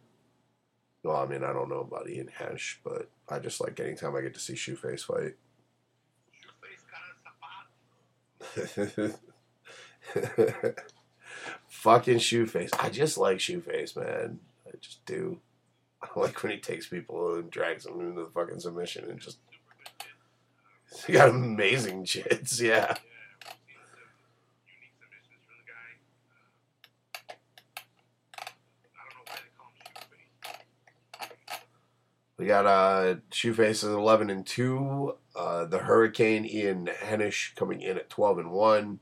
Well, 1.02 1.16
I 1.16 1.26
mean, 1.26 1.44
I 1.44 1.52
don't 1.52 1.68
know 1.68 1.80
about 1.80 2.08
Ian 2.08 2.28
Hesh, 2.28 2.80
but 2.82 3.10
I 3.28 3.38
just 3.38 3.60
like 3.60 3.78
anytime 3.78 4.16
I 4.16 4.22
get 4.22 4.34
to 4.34 4.40
see 4.40 4.54
Shoeface 4.54 5.04
fight. 5.04 5.36
Fucking 11.68 12.18
Shoeface. 12.18 12.70
I 12.78 12.88
just 12.88 13.18
like 13.18 13.38
Shoeface, 13.38 13.96
man. 13.96 14.40
I 14.66 14.70
just 14.80 15.04
do. 15.06 15.38
I 16.02 16.08
like 16.18 16.42
when 16.42 16.52
he 16.52 16.58
takes 16.58 16.86
people 16.86 17.34
and 17.36 17.50
drags 17.50 17.84
them 17.84 18.00
into 18.00 18.22
the 18.22 18.30
fucking 18.30 18.60
submission 18.60 19.10
and 19.10 19.20
just. 19.20 19.38
He 21.06 21.12
got 21.12 21.28
amazing 21.30 22.04
chits, 22.04 22.60
yeah. 22.60 22.68
Yeah, 22.68 22.94
we've 22.94 22.96
seen 22.96 24.18
some 24.48 24.58
unique 24.66 24.94
submissions 24.98 25.44
from 25.46 25.56
the 25.60 25.66
guy. 25.68 25.88
Uh, 28.38 28.44
I 28.96 29.02
don't 29.04 29.14
know 29.16 29.24
why 29.26 29.36
they 29.36 29.52
call 29.56 29.68
him 29.68 29.76
shoe 29.94 30.06
face. 32.38 32.46
Got 32.48 32.66
uh 32.66 33.16
Shoeface 33.30 33.70
is 33.70 33.84
eleven 33.84 34.30
and 34.30 34.46
two. 34.46 35.16
Uh, 35.36 35.64
the 35.66 35.78
Hurricane 35.78 36.44
Ian 36.46 36.86
Heinisch 37.02 37.54
coming 37.54 37.80
in 37.80 37.96
at 37.96 38.10
twelve 38.10 38.38
and 38.38 38.50
one. 38.50 39.00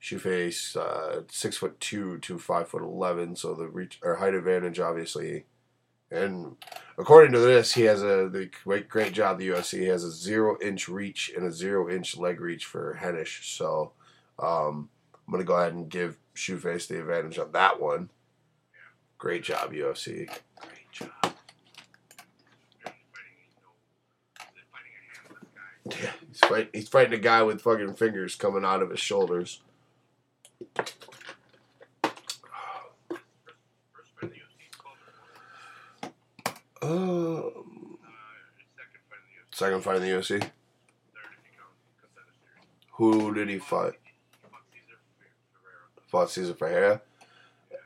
Shoeface 0.00 0.76
uh, 0.76 1.22
six 1.30 1.56
foot 1.56 1.78
two 1.80 2.18
to 2.18 2.38
five 2.38 2.68
foot 2.68 2.82
eleven, 2.82 3.36
so 3.36 3.54
the 3.54 3.68
reach 3.68 4.00
or 4.02 4.16
height 4.16 4.34
advantage 4.34 4.80
obviously. 4.80 5.44
And 6.12 6.56
according 6.98 7.32
to 7.32 7.38
this, 7.38 7.72
he 7.74 7.82
has 7.82 8.02
a 8.02 8.28
the 8.28 8.50
great 8.64 8.88
great 8.88 9.12
job 9.12 9.38
the 9.38 9.48
UFC. 9.48 9.78
He 9.80 9.86
has 9.86 10.04
a 10.04 10.10
zero 10.10 10.56
inch 10.60 10.88
reach 10.88 11.32
and 11.34 11.46
a 11.46 11.52
zero 11.52 11.88
inch 11.90 12.16
leg 12.16 12.40
reach 12.40 12.66
for 12.66 12.98
Heinisch. 13.00 13.56
So 13.56 13.92
um, 14.38 14.90
I'm 15.26 15.32
gonna 15.32 15.44
go 15.44 15.56
ahead 15.56 15.72
and 15.72 15.88
give 15.88 16.18
Shoeface 16.34 16.86
the 16.88 17.00
advantage 17.00 17.38
on 17.38 17.52
that 17.52 17.80
one. 17.80 18.10
Great 19.18 19.42
job 19.44 19.72
UFC. 19.72 20.26
Great 20.26 20.90
job. 20.90 21.08
Really 21.22 22.96
fighting, 23.12 23.38
you 23.46 23.62
know, 23.62 23.72
they're 24.54 24.64
fighting 24.72 24.92
a 24.98 25.02
handless 25.16 25.48
guy. 25.54 25.96
Yeah, 26.02 26.12
he's 26.28 26.40
fight, 26.40 26.70
he's 26.72 26.88
fighting 26.88 27.14
a 27.14 27.22
guy 27.22 27.42
with 27.42 27.60
fucking 27.62 27.94
fingers 27.94 28.34
coming 28.34 28.64
out 28.64 28.82
of 28.82 28.90
his 28.90 29.00
shoulders. 29.00 29.60
First 30.74 30.94
fight 34.16 34.22
in 34.22 34.28
the 34.30 34.34
UFC, 34.34 34.70
12 34.72 34.96
Um, 36.46 36.54
uh, 36.82 37.42
second 39.52 39.82
fight 39.82 39.96
in 39.96 40.02
the 40.02 40.08
UFC. 40.08 40.50
Who 42.92 43.32
did 43.34 43.48
he 43.48 43.58
fight? 43.58 43.94
Fought 46.08 46.28
Cezar 46.28 46.56
Ferreira. 46.56 47.00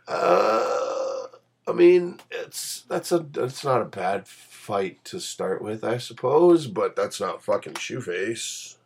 Uh, 0.09 1.27
I 1.69 1.73
mean, 1.73 2.19
it's 2.31 2.83
that's 2.89 3.13
a 3.13 3.19
that's 3.19 3.65
not 3.65 3.83
a 3.83 3.87
bad 3.87 4.27
fight 4.27 5.05
to 5.07 5.21
start 5.21 5.63
with, 5.63 5.85
I 5.85 5.99
suppose, 5.99 6.67
but 6.67 6.97
that's 6.97 7.21
not 7.21 7.43
fucking 7.45 7.75
Shoeface. 7.75 8.77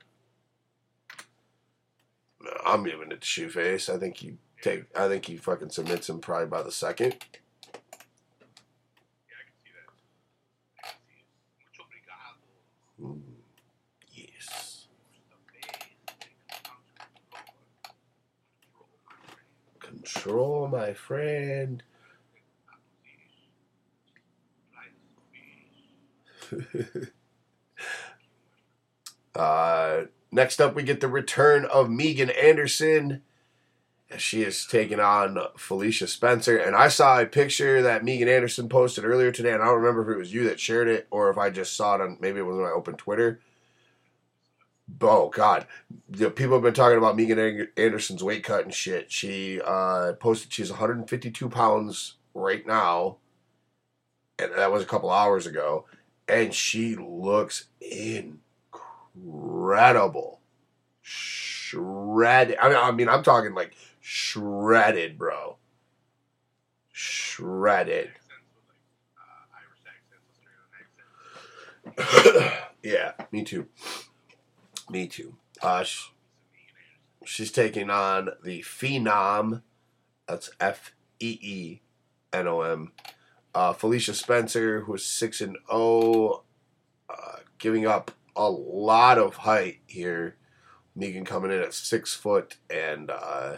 I'm 2.66 2.84
giving 2.84 3.12
it 3.12 3.20
to 3.20 3.26
Shoeface. 3.26 3.92
I 3.94 3.98
think 3.98 4.16
he 4.18 4.34
take. 4.62 4.84
I 4.96 5.08
think 5.08 5.26
he 5.26 5.36
fucking 5.36 5.70
submits 5.70 6.08
him 6.08 6.20
probably 6.20 6.46
by 6.46 6.62
the 6.62 6.72
second. 6.72 7.16
Yeah, 9.28 9.36
I 9.36 9.44
can 9.44 9.56
see 9.62 9.70
that. 9.76 9.88
I 10.84 10.88
can 10.88 11.00
see 11.06 11.16
it. 11.20 11.26
Mucho 11.60 11.82
obrigado. 11.84 12.40
Mm, 13.00 13.22
yes. 14.12 14.86
Control, 20.02 20.68
my 20.68 20.94
friend. 20.94 21.82
uh, 29.34 30.02
next 30.32 30.60
up, 30.60 30.74
we 30.74 30.82
get 30.82 31.00
the 31.00 31.08
return 31.08 31.64
of 31.66 31.90
Megan 31.90 32.30
Anderson 32.30 33.22
She 34.18 34.42
is 34.42 34.66
taking 34.66 34.98
on 34.98 35.38
Felicia 35.56 36.06
Spencer. 36.08 36.56
And 36.56 36.74
I 36.74 36.88
saw 36.88 37.20
a 37.20 37.26
picture 37.26 37.80
that 37.82 38.04
Megan 38.04 38.28
Anderson 38.28 38.68
posted 38.68 39.04
earlier 39.04 39.30
today, 39.30 39.52
and 39.52 39.62
I 39.62 39.66
don't 39.66 39.80
remember 39.80 40.02
if 40.02 40.16
it 40.16 40.18
was 40.18 40.32
you 40.34 40.44
that 40.44 40.58
shared 40.58 40.88
it 40.88 41.06
or 41.10 41.30
if 41.30 41.38
I 41.38 41.50
just 41.50 41.76
saw 41.76 41.94
it 41.94 42.00
on 42.00 42.18
maybe 42.20 42.40
it 42.40 42.42
was 42.42 42.56
when 42.56 42.66
I 42.66 42.72
opened 42.72 42.98
Twitter. 42.98 43.40
Oh 45.00 45.28
God, 45.28 45.66
the 46.08 46.30
people 46.30 46.54
have 46.54 46.62
been 46.62 46.74
talking 46.74 46.98
about 46.98 47.16
Megan 47.16 47.68
Anderson's 47.76 48.22
weight 48.24 48.44
cut 48.44 48.64
and 48.64 48.72
shit. 48.74 49.10
She 49.12 49.60
uh, 49.60 50.12
posted 50.14 50.52
she's 50.52 50.70
152 50.70 51.48
pounds 51.48 52.16
right 52.34 52.66
now, 52.66 53.16
and 54.38 54.52
that 54.54 54.72
was 54.72 54.82
a 54.82 54.86
couple 54.86 55.10
hours 55.10 55.46
ago, 55.46 55.86
and 56.28 56.54
she 56.54 56.96
looks 56.96 57.66
incredible, 59.14 60.40
shredded. 61.02 62.56
I 62.60 62.68
mean, 62.68 62.78
I 62.78 62.90
mean, 62.90 63.08
I'm 63.08 63.22
talking 63.22 63.54
like 63.54 63.74
shredded, 64.00 65.18
bro, 65.18 65.56
shredded. 66.92 68.08
Accents 68.08 68.50
with 68.54 68.64
like 68.68 68.78
uh, 69.18 69.46
Irish 69.56 69.80
accents, 69.86 70.26
Australian 71.96 72.34
accents. 72.44 72.66
yeah, 72.82 73.12
me 73.32 73.44
too. 73.44 73.66
Me 74.90 75.06
too. 75.06 75.36
Uh, 75.62 75.84
she's 77.24 77.52
taking 77.52 77.90
on 77.90 78.30
the 78.42 78.60
Phenom. 78.62 79.62
That's 80.26 80.50
F 80.58 80.94
E 81.20 81.38
E 81.40 81.80
N 82.32 82.48
O 82.48 82.62
M. 82.62 82.92
Uh, 83.54 83.72
Felicia 83.72 84.14
Spencer, 84.14 84.80
who 84.82 84.94
is 84.94 85.04
six 85.04 85.40
and 85.40 85.56
zero, 85.70 86.42
uh, 87.08 87.36
giving 87.58 87.86
up 87.86 88.12
a 88.34 88.50
lot 88.50 89.18
of 89.18 89.36
height 89.36 89.80
here. 89.86 90.36
Megan 90.96 91.24
coming 91.24 91.52
in 91.52 91.60
at 91.60 91.72
six 91.72 92.14
foot, 92.14 92.56
and 92.68 93.10
uh, 93.10 93.56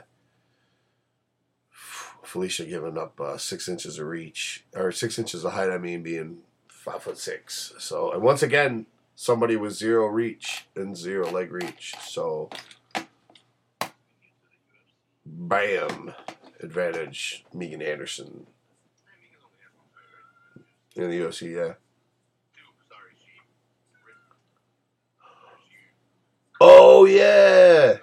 Felicia 2.22 2.66
giving 2.66 2.98
up 2.98 3.18
uh, 3.20 3.38
six 3.38 3.68
inches 3.68 3.98
of 3.98 4.06
reach 4.06 4.64
or 4.74 4.92
six 4.92 5.18
inches 5.18 5.44
of 5.44 5.52
height. 5.52 5.70
I 5.70 5.78
mean, 5.78 6.02
being 6.02 6.38
five 6.68 7.02
foot 7.02 7.18
six. 7.18 7.72
So, 7.78 8.12
and 8.12 8.22
once 8.22 8.42
again, 8.42 8.86
somebody 9.22 9.54
with 9.54 9.72
zero 9.72 10.06
reach 10.06 10.66
and 10.74 10.96
zero 10.96 11.30
leg 11.30 11.52
reach. 11.52 11.94
So, 12.00 12.50
bam, 15.24 16.12
advantage 16.58 17.44
Megan 17.54 17.80
Anderson 17.80 18.48
in 20.96 21.08
the 21.08 21.20
UFC. 21.20 21.54
Yeah. 21.54 21.74
Oh 26.60 27.04
yeah, 27.04 27.98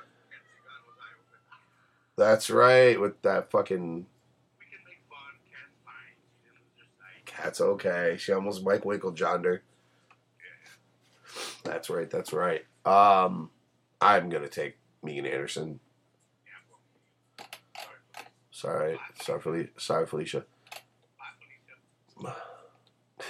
that's 2.17 2.49
right. 2.49 2.99
With 2.99 3.21
that 3.23 3.51
fucking 3.51 4.05
cat's 7.25 7.59
okay. 7.59 8.15
She 8.17 8.31
almost 8.31 8.63
Mike 8.63 8.83
Winkeljohn 8.83 9.43
her. 9.43 9.63
That's 11.63 11.89
right. 11.89 12.09
That's 12.09 12.33
right. 12.33 12.65
Um, 12.85 13.49
I'm 14.01 14.29
gonna 14.29 14.47
take 14.47 14.77
Megan 15.03 15.25
Anderson. 15.25 15.79
Sorry. 18.51 18.97
Sorry, 19.21 19.39
Felicia. 19.39 19.69
Sorry, 19.77 20.05
Felicia. 20.05 20.43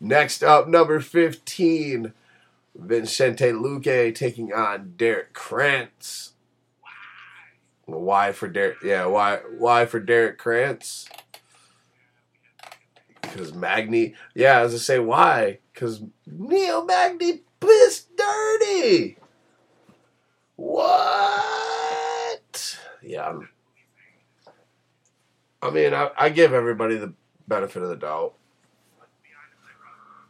Next 0.00 0.44
up, 0.44 0.68
number 0.68 1.00
15, 1.00 2.12
Vicente 2.74 3.46
Luque 3.46 4.14
taking 4.14 4.52
on 4.52 4.94
Derrick 4.96 5.32
Krantz. 5.32 6.32
Why 7.86 8.32
for 8.32 8.48
Derek? 8.48 8.78
Yeah, 8.84 9.06
why? 9.06 9.40
Why 9.58 9.86
for 9.86 10.00
Derrick 10.00 10.38
Krantz? 10.38 11.08
Because 13.36 13.52
Magny. 13.54 14.14
Yeah, 14.34 14.60
as 14.60 14.74
I 14.74 14.78
say 14.78 14.98
why? 14.98 15.58
Because 15.74 16.02
Neil 16.26 16.84
Magny 16.86 17.42
pissed 17.60 18.08
dirty. 18.16 19.18
What? 20.56 22.78
Yeah. 23.02 23.38
I 25.62 25.70
mean, 25.70 25.94
I, 25.94 26.10
I 26.16 26.28
give 26.30 26.52
everybody 26.52 26.96
the 26.96 27.12
benefit 27.48 27.82
of 27.82 27.88
the 27.88 27.96
doubt. 27.96 28.34
Let's 28.98 29.10
be 29.22 29.30
honest, 29.36 29.60
I 29.64 29.72
rather 29.84 30.28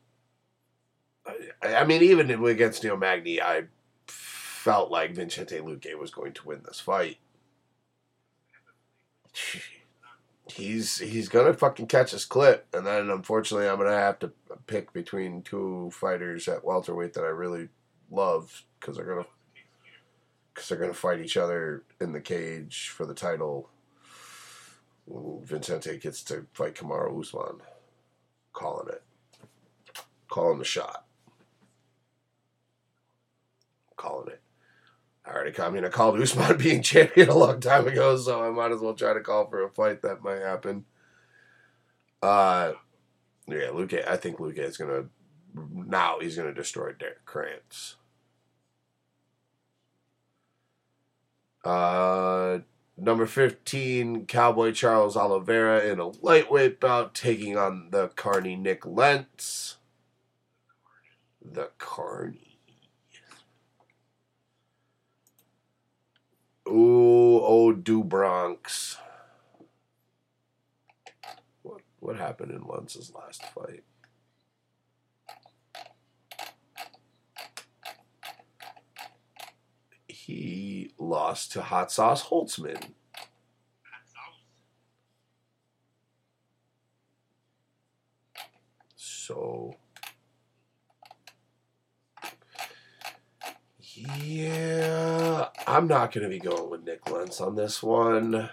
I, 1.62 1.76
I 1.76 1.84
mean, 1.86 2.02
even 2.04 2.30
against 2.46 2.84
Neil 2.84 2.98
Magny, 2.98 3.42
I 3.42 3.64
felt 4.58 4.92
like 4.92 5.16
Vicente 5.16 5.58
Luque 5.60 5.98
was 5.98 6.12
going 6.12 6.34
to 6.34 6.48
win 6.48 6.62
this 6.66 6.80
fight. 6.80 7.18
He's 10.50 10.98
he's 10.98 11.30
gonna 11.30 11.54
fucking 11.54 11.88
catch 11.88 12.12
his 12.12 12.26
clip, 12.26 12.66
and 12.74 12.86
then 12.86 13.10
unfortunately, 13.10 13.68
I'm 13.68 13.78
gonna 13.78 13.92
have 13.92 14.20
to 14.20 14.32
pick 14.66 14.94
between 14.94 15.42
two 15.44 15.90
fighters 15.94 16.48
at 16.48 16.64
welterweight 16.64 17.14
that 17.14 17.24
I 17.24 17.28
really 17.28 17.70
love 18.10 18.64
because 18.80 18.96
they're 18.96 19.06
gonna 19.06 19.26
because 20.58 20.70
they're 20.70 20.88
to 20.88 20.94
fight 20.94 21.20
each 21.20 21.38
other 21.38 21.84
in 22.02 22.14
the 22.14 22.20
cage 22.20 22.90
for 22.90 23.06
the 23.06 23.14
title. 23.14 23.70
Vicente 25.08 25.98
gets 26.00 26.24
to 26.24 26.48
fight 26.54 26.74
Kamaru 26.74 27.22
Usman. 27.22 27.62
Calling 28.54 28.90
it. 28.90 29.04
Calling 30.28 30.58
the 30.58 30.66
shot. 30.66 31.06
Calling 33.96 34.30
it. 34.30 34.42
I 35.28 35.34
already, 35.34 35.52
called, 35.52 35.72
I 35.72 35.76
mean, 35.76 35.86
I 35.86 35.90
called 35.90 36.22
Usman 36.22 36.58
being 36.64 36.82
champion 36.82 37.30
a 37.30 37.36
long 37.36 37.60
time 37.60 37.88
ago, 37.88 38.16
so 38.18 38.44
I 38.44 38.50
might 38.50 38.72
as 38.72 38.80
well 38.80 38.94
try 38.94 39.14
to 39.14 39.20
call 39.20 39.50
for 39.50 39.64
a 39.64 39.70
fight 39.70 40.02
that 40.04 40.24
might 40.24 40.42
happen. 40.42 40.86
Uh, 42.22 42.74
yeah, 43.48 43.68
Luque. 43.68 44.08
I 44.08 44.18
think 44.18 44.38
Luque 44.38 44.60
is 44.60 44.78
gonna 44.78 45.06
now. 45.54 46.20
He's 46.20 46.36
gonna 46.36 46.54
destroy 46.54 46.94
Derrick 46.94 47.26
Krantz. 47.26 47.96
Uh, 51.64 52.60
number 52.98 53.26
15, 53.26 54.26
Cowboy 54.26 54.72
Charles 54.72 55.18
Oliveira 55.18 55.86
in 55.86 56.00
a 56.00 56.08
lightweight 56.08 56.80
bout 56.80 57.14
taking 57.14 57.58
on 57.58 57.90
the 57.92 58.08
Carney 58.10 58.56
Nik 58.56 58.86
Lentz. 58.86 59.78
The 61.42 61.70
Carney. 61.78 62.47
Ooh, 66.68 67.40
oh, 67.42 67.72
do 67.72 68.04
Bronx. 68.04 68.98
What 71.62 71.82
what 72.00 72.18
happened 72.18 72.52
in 72.52 72.62
Lentz's 72.62 73.14
last 73.14 73.44
fight? 73.46 73.84
He 80.08 80.92
lost 80.98 81.54
to 81.54 81.62
Hot 81.62 81.90
Sauce 81.90 82.26
Holtzman. 82.26 82.92
So, 88.96 89.76
yeah, 93.98 95.48
I'm 95.66 95.88
not 95.88 96.12
going 96.12 96.24
to 96.24 96.30
be 96.30 96.40
going 96.40 96.70
with 96.70 96.84
Nik 96.84 97.10
Lentz 97.10 97.42
on 97.42 97.56
this 97.56 97.82
one. 97.82 98.50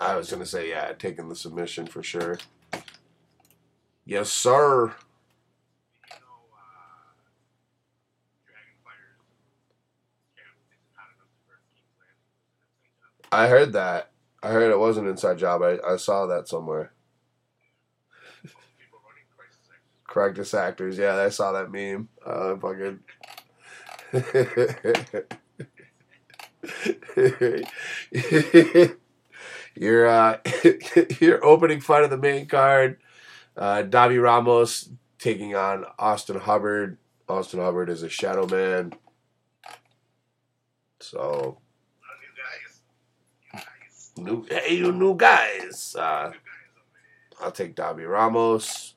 I 0.00 0.16
was 0.16 0.30
going 0.30 0.40
to 0.40 0.46
say, 0.46 0.70
yeah, 0.70 0.92
taking 0.98 1.28
the 1.28 1.36
submission 1.36 1.86
for 1.86 2.02
sure. 2.02 2.38
Yes, 4.06 4.32
sir. 4.32 4.94
I 13.30 13.46
heard 13.48 13.74
that. 13.74 14.10
I 14.42 14.48
heard 14.48 14.70
it 14.70 14.78
was 14.78 14.96
an 14.96 15.06
inside 15.06 15.38
job. 15.38 15.62
I, 15.62 15.78
I 15.86 15.96
saw 15.96 16.26
that 16.26 16.48
somewhere. 16.48 16.92
Crisis 20.04 20.54
actors. 20.54 20.98
Yeah, 20.98 21.16
I 21.16 21.28
saw 21.28 21.52
that 21.52 21.70
meme. 21.70 22.08
Uh, 22.24 22.56
fucking. 22.56 23.00
your 29.74 30.06
uh, 30.06 30.38
your 31.20 31.44
opening 31.44 31.80
fight 31.80 32.02
of 32.02 32.10
the 32.10 32.18
main 32.18 32.46
card, 32.46 32.98
uh, 33.56 33.82
Davi 33.82 34.20
Ramos 34.20 34.90
taking 35.18 35.54
on 35.54 35.84
Austin 35.98 36.40
Hubbard. 36.40 36.98
Austin 37.28 37.60
Hubbard 37.60 37.88
is 37.88 38.02
a 38.02 38.08
shadow 38.08 38.46
man. 38.46 38.92
So 40.98 41.20
A 41.20 41.22
lot 41.22 41.46
of 41.46 41.56
new 42.20 42.34
guys. 42.36 42.80
Guys. 43.52 44.09
New 44.20 44.46
hey 44.50 44.76
you 44.76 44.92
new 44.92 45.16
guys. 45.16 45.96
Uh. 45.98 46.32
I'll 47.40 47.52
take 47.52 47.74
Davi 47.74 48.08
Ramos. 48.08 48.94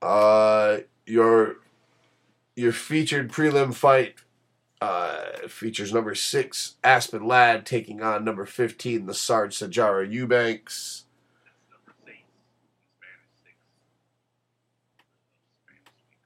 Uh, 0.00 0.78
your 1.04 1.56
your 2.54 2.72
featured 2.72 3.30
prelim 3.30 3.74
fight 3.74 4.14
uh, 4.80 5.46
features 5.48 5.92
number 5.92 6.14
six 6.14 6.76
Aspen 6.82 7.26
Ladd 7.26 7.66
taking 7.66 8.02
on 8.02 8.24
number 8.24 8.46
fifteen 8.46 9.06
the 9.06 9.14
Sarge 9.14 9.58
Sijara 9.58 10.10
Eubanks. 10.10 11.04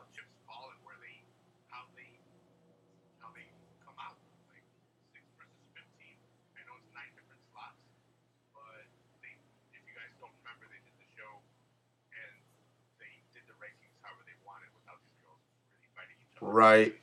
right. 16.41 16.93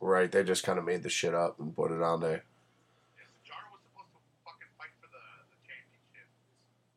Right, 0.00 0.30
they 0.30 0.44
just 0.44 0.62
kind 0.62 0.78
of 0.78 0.86
made 0.86 1.02
the 1.02 1.10
shit 1.10 1.34
up 1.34 1.58
and 1.58 1.74
put 1.74 1.90
it 1.90 2.00
on 2.00 2.22
there. 2.22 2.46
Yeah, 3.18 3.26
Sijara 3.42 3.66
was 3.74 3.82
supposed 3.82 4.14
to 4.14 4.20
fucking 4.46 4.70
fight 4.78 4.94
for 5.02 5.10
the, 5.10 5.24
the 5.50 5.58
championship 5.66 6.30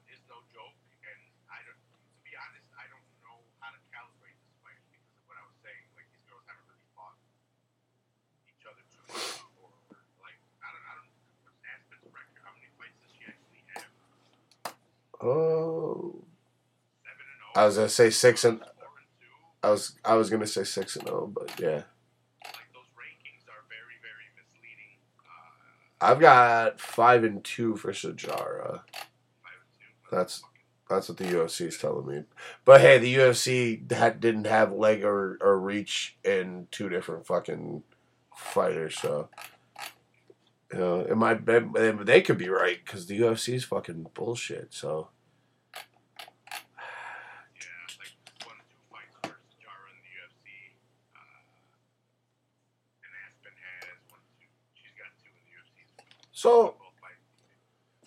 is 0.07 0.23
no 0.31 0.39
joke. 0.55 0.71
And 1.03 1.19
I 1.51 1.59
don't, 1.67 1.75
to 1.75 2.19
be 2.23 2.31
honest, 2.39 2.63
I 2.79 2.87
don't 2.87 3.03
know 3.27 3.43
how 3.59 3.75
to 3.75 3.79
calibrate 3.91 4.39
this 4.39 4.55
fight 4.63 4.79
because 4.87 5.03
of 5.19 5.19
what 5.27 5.35
I 5.35 5.43
was 5.43 5.57
saying. 5.59 5.83
Like 5.99 6.07
these 6.15 6.23
girls 6.31 6.47
haven't 6.47 6.63
really 6.71 6.87
fought 6.95 7.19
each 8.47 8.63
other 8.63 8.83
too 8.87 9.03
much, 9.11 9.43
or 9.59 9.67
like 10.23 10.39
I 10.63 10.71
don't, 10.71 10.85
I 10.87 10.93
don't. 10.95 11.11
What's 11.43 11.59
Aspen's 11.67 12.07
record? 12.07 12.39
How 12.39 12.55
many 12.55 12.71
fights 12.79 12.95
does 13.03 13.11
she 13.11 13.27
actually 13.27 13.67
have? 13.75 13.91
Oh, 15.19 16.23
Seven 17.03 17.27
and 17.27 17.39
zero. 17.43 17.46
I 17.57 17.65
was 17.65 17.75
gonna 17.75 17.89
say 17.89 18.09
six 18.09 18.43
and. 18.45 18.61
I 19.63 19.71
was 19.71 19.93
I 20.05 20.13
was 20.15 20.29
gonna 20.29 20.47
say 20.47 20.63
six 20.63 20.95
and 20.95 21.07
zero, 21.07 21.27
but 21.27 21.59
yeah, 21.59 21.81
I've 25.99 26.19
got 26.19 26.79
five 26.79 27.23
and 27.23 27.43
two 27.43 27.75
for 27.75 27.91
Sijara. 27.91 28.81
That's- 30.11 30.43
That's 30.89 31.09
what 31.09 31.17
the 31.17 31.25
UFC 31.25 31.67
is 31.67 31.77
telling 31.77 32.07
me. 32.07 32.23
But 32.63 32.79
hey, 32.79 32.97
the 32.97 33.13
UFC 33.15 33.75
that 33.89 34.21
didn't 34.21 34.47
have 34.47 34.71
leg 34.71 35.03
or, 35.03 35.37
or 35.41 35.59
reach 35.59 36.17
in 36.23 36.67
two 36.71 36.87
different 36.87 37.25
fucking 37.27 37.83
fighters, 38.33 38.97
so 38.97 39.27
you 40.71 40.79
know 40.79 41.01
it 41.01 41.17
might 41.17 41.43
be, 41.43 41.59
they 42.05 42.21
could 42.21 42.37
be 42.37 42.47
right 42.47 42.77
because 42.85 43.07
the 43.07 43.19
UFC 43.19 43.55
is 43.55 43.65
fucking 43.65 44.07
bullshit. 44.13 44.73
So 44.73 45.09
Yeah, 47.59 47.67
like 47.99 48.15
one, 48.47 48.55
two 48.71 48.79
fights 48.89 49.15
versus 49.23 49.55
Jara 49.59 49.91
in 49.91 49.99
the 49.99 50.13
UFC. 50.23 50.47
Uh, 51.11 51.19
and 53.03 53.11
Aspen 53.27 53.55
has 53.59 53.99
one, 54.07 54.23
two. 54.39 54.47
She's 54.79 54.95
got 54.95 55.11
two 55.19 55.27
in 55.35 55.43
the 55.43 55.51
UFC. 55.51 55.83
So 56.37 56.75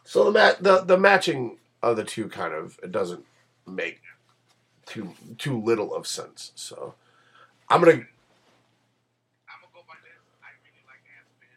so 0.05 0.24
the 0.24 0.31
mat 0.31 0.62
the 0.62 0.83
the 0.83 0.97
matching 0.97 1.59
of 1.83 1.97
the 1.97 2.05
two 2.05 2.28
kind 2.28 2.55
of 2.55 2.78
it 2.83 2.93
doesn't 2.93 3.24
make 3.66 4.01
too 4.87 5.14
too 5.39 5.61
little 5.61 5.93
of 5.95 6.07
sense. 6.07 6.53
So 6.55 6.95
I'm 7.68 7.81
gonna 7.81 7.93
I'm 7.93 7.99
also 9.62 9.66
gonna 9.66 9.74
go 9.74 9.83
by 9.89 9.99
this. 10.07 10.22
I 10.43 10.51
really 10.62 10.85
like 10.87 11.03
Aspen. 11.18 11.51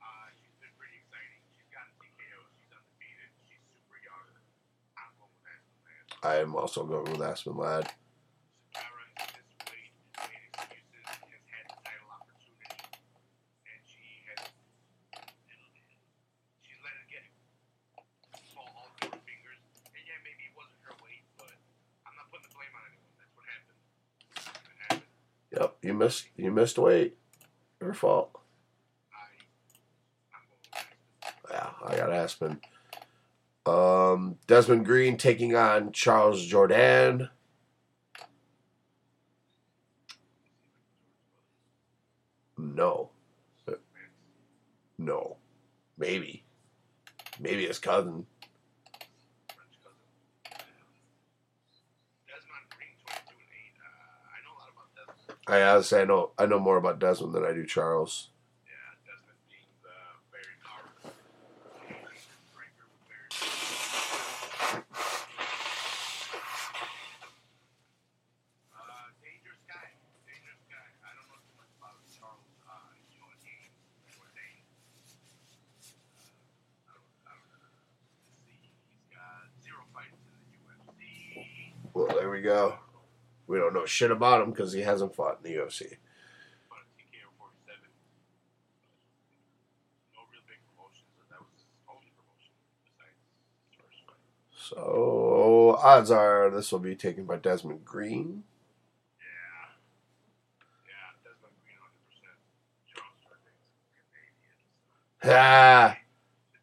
Uh, 0.00 0.28
she's 0.40 0.56
been 0.64 0.72
pretty 0.80 0.96
exciting. 1.04 1.40
She's 1.56 1.68
gotten 1.68 1.92
TKO. 2.00 2.40
She's 2.56 2.72
undefeated. 2.72 3.30
She's 3.44 3.60
super 3.68 4.00
young. 4.00 4.28
I'm 4.96 5.12
going 5.20 5.32
with 5.36 5.48
Aspen, 5.52 5.80
man. 5.84 6.04
I 6.24 6.40
am 6.40 6.56
also 6.56 6.84
going 6.88 7.12
with 7.12 7.20
Aspen 7.20 7.56
Ladd. 7.56 7.92
Jara 8.72 9.04
is 9.20 9.28
this 9.36 9.48
weight, 9.68 9.92
made 10.28 10.44
excuses, 10.56 11.04
has 11.04 11.44
had 11.52 11.64
the 11.68 11.78
title 11.84 12.08
opportunity, 12.12 12.80
and 13.64 13.80
she 13.84 14.24
has 14.32 14.48
she's 16.64 16.80
let 16.84 16.94
it 17.00 17.08
get 17.08 17.24
fall 18.54 18.68
all 18.76 18.90
through 19.00 19.16
her 19.16 19.22
fingers. 19.24 19.60
And 19.96 20.02
yeah, 20.04 20.18
maybe 20.24 20.44
it 20.48 20.54
wasn't 20.56 20.80
her 20.84 20.96
weight, 21.04 21.24
but 21.40 21.56
I'm 22.04 22.14
not 22.16 22.28
putting 22.32 22.46
the 22.48 22.54
blame 22.56 22.72
on 22.76 22.82
anyone. 22.88 23.14
That's 23.18 23.34
what 23.36 23.46
happened. 23.48 23.80
It 24.68 24.78
happened. 24.84 25.08
Yep, 25.56 25.67
you 25.82 25.94
missed 25.94 26.28
you 26.36 26.50
missed 26.50 26.78
weight. 26.78 27.16
Your 27.80 27.94
fault. 27.94 28.30
Yeah, 31.50 31.70
I 31.86 31.96
got 31.96 32.12
Aspen. 32.12 32.60
Um, 33.64 34.36
Desmond 34.46 34.84
Green 34.84 35.16
taking 35.16 35.54
on 35.54 35.92
Charles 35.92 36.46
Jourdain. 36.46 37.28
No, 42.56 43.10
no, 44.98 45.36
maybe, 45.96 46.44
maybe 47.38 47.66
his 47.66 47.78
cousin. 47.78 48.26
French 49.54 49.78
cousin. 49.80 50.10
Desmond 52.26 52.66
Green, 52.74 52.98
22 53.06 53.30
and 53.30 53.52
8. 53.54 53.78
Uh, 53.78 53.86
I 54.26 54.38
know 54.42 54.52
a 54.52 54.58
lot 54.58 54.70
about 54.74 54.90
Desmond. 54.98 55.37
I 55.48 55.80
say 55.80 56.02
I 56.02 56.04
know 56.04 56.32
I 56.38 56.44
know 56.46 56.58
more 56.58 56.76
about 56.76 56.98
Desmond 56.98 57.32
than 57.32 57.44
I 57.44 57.52
do 57.54 57.64
Charles. 57.64 58.28
Yeah, 58.66 58.72
Desmond 59.06 59.38
being 59.48 59.62
the 59.82 59.88
very 60.30 60.44
powerful 60.62 61.12
striker 62.52 62.84
with 62.92 63.08
very 63.08 63.28
we 82.30 82.42
go. 82.42 82.74
We 83.46 83.58
don't 83.58 83.72
know 83.72 83.77
shit 83.88 84.10
about 84.10 84.42
him 84.42 84.50
because 84.50 84.72
he 84.72 84.80
hasn't 84.82 85.14
fought 85.14 85.38
in 85.44 85.50
the 85.52 85.58
UFC. 85.58 85.96
Fought 86.68 86.84
at 86.84 86.90
TKO 86.98 87.28
47. 87.38 87.80
No 90.14 90.20
real 90.30 90.42
big 90.46 90.60
promotions. 90.70 91.08
and 91.20 91.28
That 91.30 91.40
was 91.40 91.50
his 91.56 91.66
only 91.88 92.10
promotion 92.16 92.52
besides 92.84 93.18
his 93.60 93.74
first 93.78 94.00
fight. 94.06 94.20
So 94.52 95.78
odds 95.82 96.10
are 96.10 96.50
this 96.50 96.72
will 96.72 96.78
be 96.80 96.96
taken 96.96 97.24
by 97.24 97.36
Desmond 97.36 97.84
Green. 97.84 98.44
Yeah. 99.18 99.72
Yeah, 100.86 101.08
Desmond 101.24 101.54
Green 101.64 101.78
100%. 101.80 102.36
Charles 102.92 103.20
Jourdain's 103.24 103.64
Canadian. 105.22 105.38
Ah, 105.38 105.96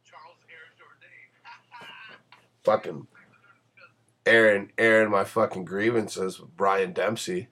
Charles 0.05 0.41
Air 0.49 0.67
Jourdain. 0.77 1.29
fucking 2.63 3.07
Aaron, 4.25 4.71
Aaron, 4.77 5.11
my 5.11 5.23
fucking 5.23 5.65
grievances 5.65 6.39
with 6.39 6.55
Brian 6.57 6.93
Dempsey. 6.93 7.47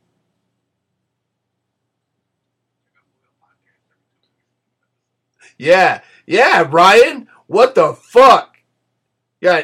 Yeah, 5.57 6.01
yeah, 6.25 6.63
Brian. 6.63 7.27
What 7.47 7.75
the 7.75 7.93
fuck? 7.93 8.57
Yeah, 9.39 9.63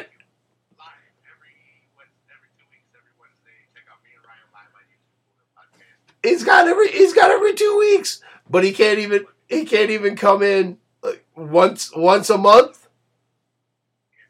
he's 6.22 6.44
got 6.44 6.68
every 6.68 6.90
he's 6.90 7.12
got 7.14 7.30
every 7.30 7.54
two 7.54 7.76
weeks, 7.78 8.20
but 8.48 8.64
he 8.64 8.72
can't 8.72 8.98
even 8.98 9.26
he 9.48 9.64
can't 9.64 9.90
even 9.90 10.16
come 10.16 10.42
in 10.42 10.78
once 11.34 11.90
once 11.94 12.30
a 12.30 12.38
month. 12.38 12.88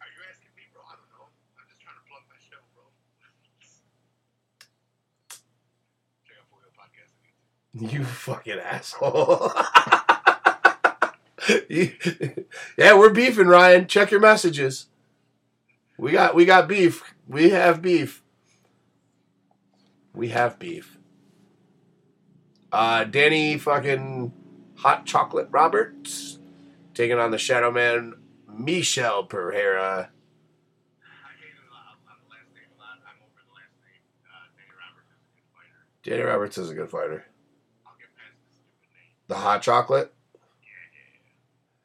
Are 0.01 0.07
you 0.07 0.23
asking 0.31 0.51
me, 0.57 0.63
bro? 0.73 0.83
I 0.87 0.95
don't 0.97 1.11
know. 1.11 1.27
I'm 1.59 1.67
just 1.69 1.81
trying 1.83 1.97
to 1.97 2.05
plug 2.09 2.23
my 2.31 2.39
show, 2.39 2.63
bro. 2.75 2.85
Check 6.27 6.37
out 6.39 6.47
Full 6.49 6.59
Wheel 6.63 6.73
Podcast 6.79 7.13
on 7.19 7.27
YouTube. 7.27 7.51
You 7.73 8.05
fucking 8.05 8.59
asshole. 8.59 9.53
Yeah, 11.69 12.97
we're 12.97 13.11
beefing, 13.11 13.49
Ryan. 13.49 13.87
Check 13.87 14.11
your 14.11 14.21
messages. 14.21 14.87
We 15.99 16.13
got 16.13 16.35
we 16.35 16.45
got 16.45 16.69
beef. 16.69 17.03
We 17.27 17.51
have 17.51 17.83
beef. 17.83 18.23
We 20.15 20.29
have 20.29 20.59
beef. 20.59 20.99
Uh 22.71 23.05
Danny 23.05 23.59
fucking 23.59 24.33
hot 24.77 25.07
chocolate 25.07 25.49
Roberts 25.51 26.39
taking 26.95 27.19
on 27.19 27.31
the 27.31 27.39
Shadow 27.39 27.71
Man 27.71 28.15
Michelle 28.49 29.25
Pereira. 29.25 30.11
Danny 31.33 31.43
Roberts 31.63 32.59
is 32.59 32.71
a 32.71 32.75
good 32.75 32.91
fighter. 35.51 35.87
Danny 36.03 36.23
Roberts 36.23 36.59
is 36.59 36.71
a 36.71 36.75
good 36.75 36.91
fighter. 36.91 37.27
I'll 37.87 37.95
get 37.99 38.09
past 38.17 38.37
this 38.41 38.51
stupid 38.65 38.95
name. 38.95 39.20
The 39.31 39.37
hot 39.37 39.63
chocolate? 39.63 40.13
Yeah, 40.61 40.71
yeah, 40.91 41.07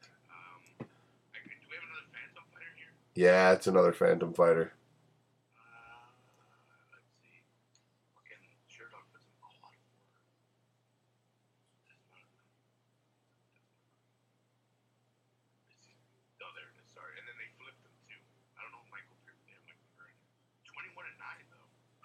yeah. 0.02 0.10
Um, 0.34 0.66
I, 0.82 1.38
do 1.38 1.68
we 1.70 1.76
have 1.78 1.86
another 1.86 2.10
Phantom 2.10 2.42
fighter 2.50 2.74
here? 2.76 2.90
Yeah, 3.14 3.52
it's 3.52 3.68
another 3.68 3.94
Phantom 3.94 4.34
fighter. 4.34 4.74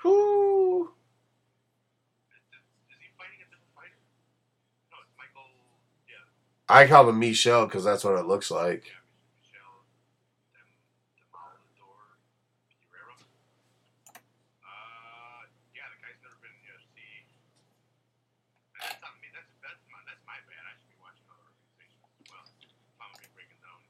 Uh, 0.04 0.99
I 6.70 6.86
call 6.86 7.08
him 7.08 7.18
Michel 7.18 7.66
because 7.66 7.82
that's 7.82 8.04
what 8.06 8.14
it 8.14 8.30
looks 8.30 8.46
like. 8.48 8.86
Yeah, 8.86 9.02
Michelle. 9.42 9.82
Dem, 10.54 10.70
Demolador. 11.18 11.98
Guerrero. 12.94 13.18
Uh, 14.62 15.50
yeah, 15.74 15.90
the 15.90 15.98
guy's 15.98 16.14
never 16.22 16.38
been 16.38 16.54
in 16.54 16.62
UFC. 16.70 17.26
And 18.78 18.86
that's 18.86 19.02
on 19.02 19.18
me. 19.18 19.34
That's, 19.34 19.50
that's, 19.66 19.82
my, 19.90 19.98
that's 20.06 20.22
my 20.22 20.38
bad. 20.46 20.62
I 20.62 20.78
should 20.78 20.94
be 20.94 20.98
watching 21.02 21.26
other 21.26 21.42
organizations 21.42 22.06
as 22.06 22.30
well. 22.30 22.46
If 22.46 23.02
I'm 23.02 23.10
going 23.18 23.18
to 23.18 23.26
be 23.26 23.34
breaking 23.34 23.58
down 23.66 23.82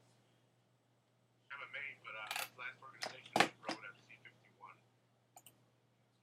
MMA, 1.53 1.85
but 2.01 2.17
uh, 2.17 2.33
his 2.41 2.49
last 2.57 2.81
organization 2.81 3.29
was 3.45 3.53
Road 3.61 3.77
FC 3.93 4.17
51. 4.25 4.73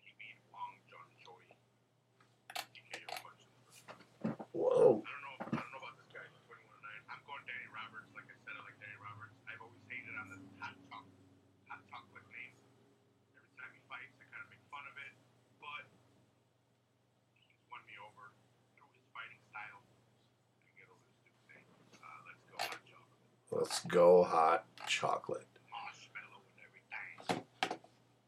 He 0.03 0.11
beat 0.19 0.43
Wong 0.51 0.75
John 0.91 1.07
Choi. 1.23 1.39
TKO 2.75 3.15
punch 3.23 3.47
in 3.47 3.51
the 3.55 3.63
first 3.63 3.87
round. 3.87 4.03
Whoa. 4.51 5.07
I 5.07 5.15
don't 5.15 5.23
know. 5.23 5.39
I 5.55 5.63
don't 5.63 5.71
know 5.71 5.79
about 5.87 5.95
this 6.03 6.11
guy. 6.11 6.27
He's 6.27 6.43
21 6.51 6.67
and 6.67 6.83
9. 7.07 7.15
I'm 7.15 7.23
going 7.25 7.45
Danny 7.47 7.69
Roberts. 7.71 8.11
Like 8.13 8.27
I 8.29 8.37
said, 8.43 8.53
I 8.59 8.63
like 8.67 8.77
Danny 8.83 8.99
Roberts. 9.01 9.33
I've 9.49 9.63
always 9.63 9.81
hated 9.89 10.13
on 10.19 10.27
the 10.35 10.39
hot 10.61 10.75
chocolate, 10.91 11.23
hot 11.71 11.81
chocolate 11.89 12.27
name. 12.35 12.53
Every 13.39 13.53
time 13.57 13.71
he 13.73 13.81
fights, 13.89 14.13
I 14.19 14.27
kind 14.29 14.43
of 14.45 14.49
make 14.53 14.61
fun 14.69 14.85
of 14.85 14.97
it. 14.99 15.13
But 15.63 15.85
he's 17.39 17.63
won 17.71 17.81
me 17.89 17.97
over 18.03 18.35
through 18.77 18.91
his 18.93 19.07
fighting 19.15 19.41
style. 19.49 19.81
I 20.67 20.69
get 20.77 20.89
over 20.91 21.01
this 21.07 21.17
stupid 21.23 21.45
name. 21.49 21.65
Uh, 22.03 22.19
let's 22.29 22.43
go 22.51 22.57
hot 22.61 22.83
chocolate, 22.85 23.23
Let's 23.59 23.81
go 23.87 24.23
hot 24.23 24.67
chocolate. 24.87 25.45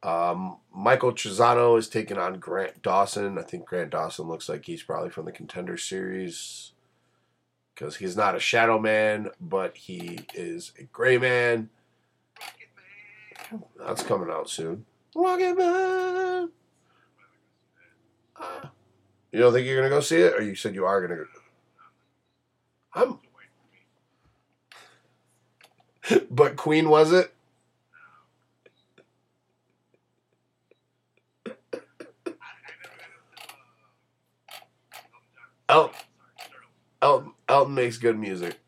Um, 0.03 0.57
Michael 0.75 1.13
Trizano 1.13 1.79
is 1.79 1.89
taking 1.89 2.19
on 2.19 2.41
Grant 2.41 2.83
Dawson. 2.83 3.39
I 3.39 3.43
think 3.43 3.65
Grant 3.65 3.91
Dawson 3.91 4.27
looks 4.27 4.49
like 4.49 4.65
he's 4.65 4.83
probably 4.83 5.11
from 5.11 5.27
the 5.27 5.33
contender 5.33 5.77
series 5.77 6.73
because 7.73 7.97
he's 7.97 8.17
not 8.17 8.35
a 8.35 8.41
shadow 8.41 8.81
man, 8.81 9.31
but 9.41 9.77
he 9.77 10.21
is 10.35 10.73
a 10.81 10.83
gray 10.85 11.17
man. 11.17 11.71
That's 13.79 14.03
coming 14.03 14.31
out 14.31 14.51
soon. 14.51 14.85
Rocket 15.15 15.57
Man. 15.57 16.51
Uh, 18.35 18.67
you 19.31 19.39
don't 19.39 19.53
think 19.53 19.65
you're 19.65 19.77
gonna 19.77 19.91
go 19.91 20.01
see 20.01 20.17
it, 20.17 20.35
or 20.35 20.43
you 20.43 20.57
said 20.57 20.75
you 20.75 20.87
are 20.87 21.01
gonna 21.01 21.21
go? 21.21 21.25
I'm, 22.95 23.19
but 26.31 26.57
Queen 26.57 26.89
was 26.89 27.13
it? 27.13 27.33
El- 35.69 35.93
Elton, 37.01 37.33
Elton 37.49 37.75
makes 37.75 37.97
good 37.99 38.19
music. 38.19 38.59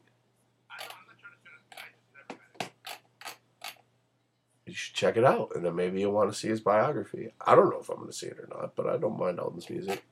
You 4.67 4.75
should 4.75 4.95
check 4.95 5.17
it 5.17 5.25
out, 5.25 5.51
and 5.55 5.65
then 5.65 5.75
maybe 5.75 6.01
you'll 6.01 6.13
want 6.13 6.33
to 6.33 6.39
see 6.39 6.49
his 6.49 6.61
biography. 6.61 7.29
I 7.45 7.55
don't 7.55 7.71
know 7.71 7.81
if 7.81 7.91
I'm 7.91 7.97
going 7.97 8.09
to 8.09 8.17
see 8.17 8.29
it 8.29 8.39
or 8.39 8.49
not, 8.49 8.75
but 8.77 8.87
I 8.87 8.97
don't 8.97 9.19
mind 9.19 9.39
Elton's 9.39 9.69
music. 9.69 10.03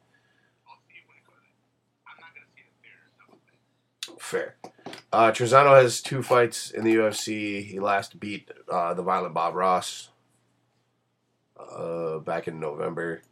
Fair. 4.19 4.57
Uh, 5.12 5.32
Trizano 5.32 5.81
has 5.81 6.01
two 6.01 6.23
fights 6.23 6.70
in 6.70 6.85
the 6.85 6.95
UFC. 6.95 7.65
He 7.65 7.81
last 7.81 8.20
beat 8.20 8.49
uh, 8.70 8.95
the 8.95 9.03
Violent 9.03 9.35
Bob 9.35 9.57
Ross 9.57 10.11
uh, 11.59 12.19
back 12.19 12.47
in 12.47 12.61
November. 12.61 13.23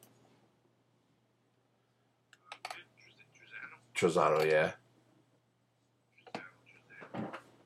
Trizano, 3.94 4.44
yeah. 4.44 4.72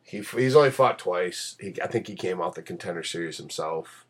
He 0.03 0.21
he's 0.21 0.57
only 0.57 0.71
fought 0.71 0.99
twice. 0.99 1.57
He, 1.59 1.75
I 1.83 1.87
think 1.87 2.07
he 2.07 2.15
came 2.15 2.43
out 2.43 2.55
the 2.55 2.63
contender 2.63 3.03
series 3.03 3.39
himself. 3.39 4.05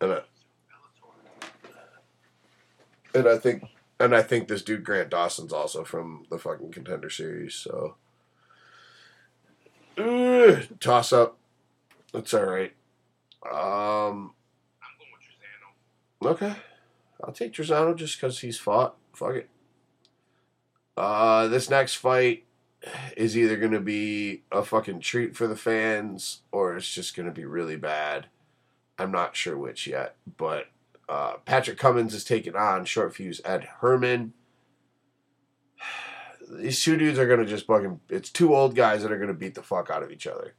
And 0.00 0.22
I 3.28 3.38
think 3.38 3.64
and 4.02 4.14
I 4.14 4.22
think 4.22 4.48
this 4.48 4.62
dude 4.62 4.84
Grant 4.84 5.10
Dawson's 5.10 5.52
also 5.52 5.84
from 5.84 6.24
the 6.28 6.38
fucking 6.38 6.72
contender 6.72 7.08
series. 7.08 7.54
So 7.54 7.94
Ugh, 9.96 10.66
toss 10.80 11.12
up. 11.12 11.38
That's 12.12 12.34
all 12.34 12.44
right. 12.44 12.72
Um. 13.50 14.32
Okay, 16.24 16.54
I'll 17.22 17.32
take 17.32 17.52
Trizano 17.52 17.96
just 17.96 18.20
because 18.20 18.40
he's 18.40 18.58
fought. 18.58 18.96
Fuck 19.12 19.34
it. 19.36 19.50
Uh, 20.96 21.48
this 21.48 21.70
next 21.70 21.94
fight 21.94 22.44
is 23.16 23.36
either 23.36 23.56
going 23.56 23.72
to 23.72 23.80
be 23.80 24.42
a 24.50 24.64
fucking 24.64 25.00
treat 25.00 25.36
for 25.36 25.46
the 25.46 25.56
fans 25.56 26.42
or 26.52 26.76
it's 26.76 26.92
just 26.92 27.16
going 27.16 27.26
to 27.26 27.32
be 27.32 27.44
really 27.44 27.76
bad. 27.76 28.26
I'm 28.98 29.10
not 29.10 29.36
sure 29.36 29.56
which 29.56 29.86
yet, 29.86 30.16
but 30.36 30.66
uh, 31.08 31.34
Patrick 31.44 31.78
Cummins 31.78 32.14
is 32.14 32.24
taking 32.24 32.56
on 32.56 32.84
short 32.84 33.14
fuse 33.14 33.40
Ed 33.44 33.64
Herman. 33.80 34.32
These 36.50 36.82
two 36.82 36.96
dudes 36.96 37.18
are 37.18 37.26
to 37.44 37.50
just 37.50 37.66
fucking. 37.66 38.00
It's 38.08 38.30
two 38.30 38.54
old 38.54 38.74
guys 38.74 39.02
that 39.02 39.12
are 39.12 39.18
to 39.28 39.34
beat 39.34 39.54
the 39.54 39.62
fuck 39.62 39.90
out 39.90 40.02
of 40.02 40.10
each 40.10 40.26
other. 40.26 40.54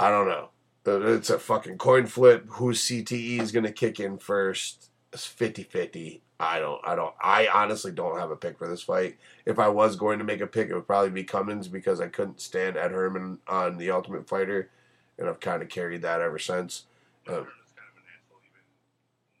I 0.00 0.10
don't 0.10 0.26
know. 0.26 0.48
Uh, 0.86 1.00
It's 1.14 1.30
a 1.30 1.38
fucking 1.38 1.78
coin 1.78 2.06
flip. 2.06 2.46
Whose 2.48 2.80
CTE 2.82 3.40
is 3.40 3.52
to 3.64 3.72
kick 3.72 4.00
in 4.00 4.18
first? 4.18 4.90
It's 5.12 5.26
50 5.26 5.62
50. 5.64 6.22
I 6.40 6.58
don't, 6.58 6.80
I 6.84 6.96
don't, 6.96 7.14
I 7.22 7.46
honestly 7.46 7.92
don't 7.92 8.18
have 8.18 8.32
a 8.32 8.36
pick 8.36 8.58
for 8.58 8.66
this 8.66 8.82
fight. 8.82 9.16
If 9.46 9.60
I 9.60 9.68
was 9.68 9.94
going 9.94 10.18
to 10.18 10.24
make 10.24 10.40
a 10.40 10.46
pick, 10.48 10.70
it 10.70 10.74
would 10.74 10.88
probably 10.88 11.10
be 11.10 11.22
Cummins 11.22 11.68
because 11.68 12.00
I 12.00 12.08
couldn't 12.08 12.40
stand 12.40 12.76
Ed 12.76 12.90
Herman 12.90 13.38
on 13.46 13.78
The 13.78 13.92
Ultimate 13.92 14.28
Fighter, 14.28 14.68
and 15.18 15.28
I've 15.28 15.38
kind 15.38 15.62
of 15.62 15.68
carried 15.68 16.02
that 16.02 16.20
ever 16.20 16.40
since. 16.40 16.86
Uh, 17.28 17.46
Herman's 17.46 17.70
kind 17.78 17.86
of 17.94 18.02
an 18.02 18.10
asshole, 18.10 18.42
even 18.42 18.58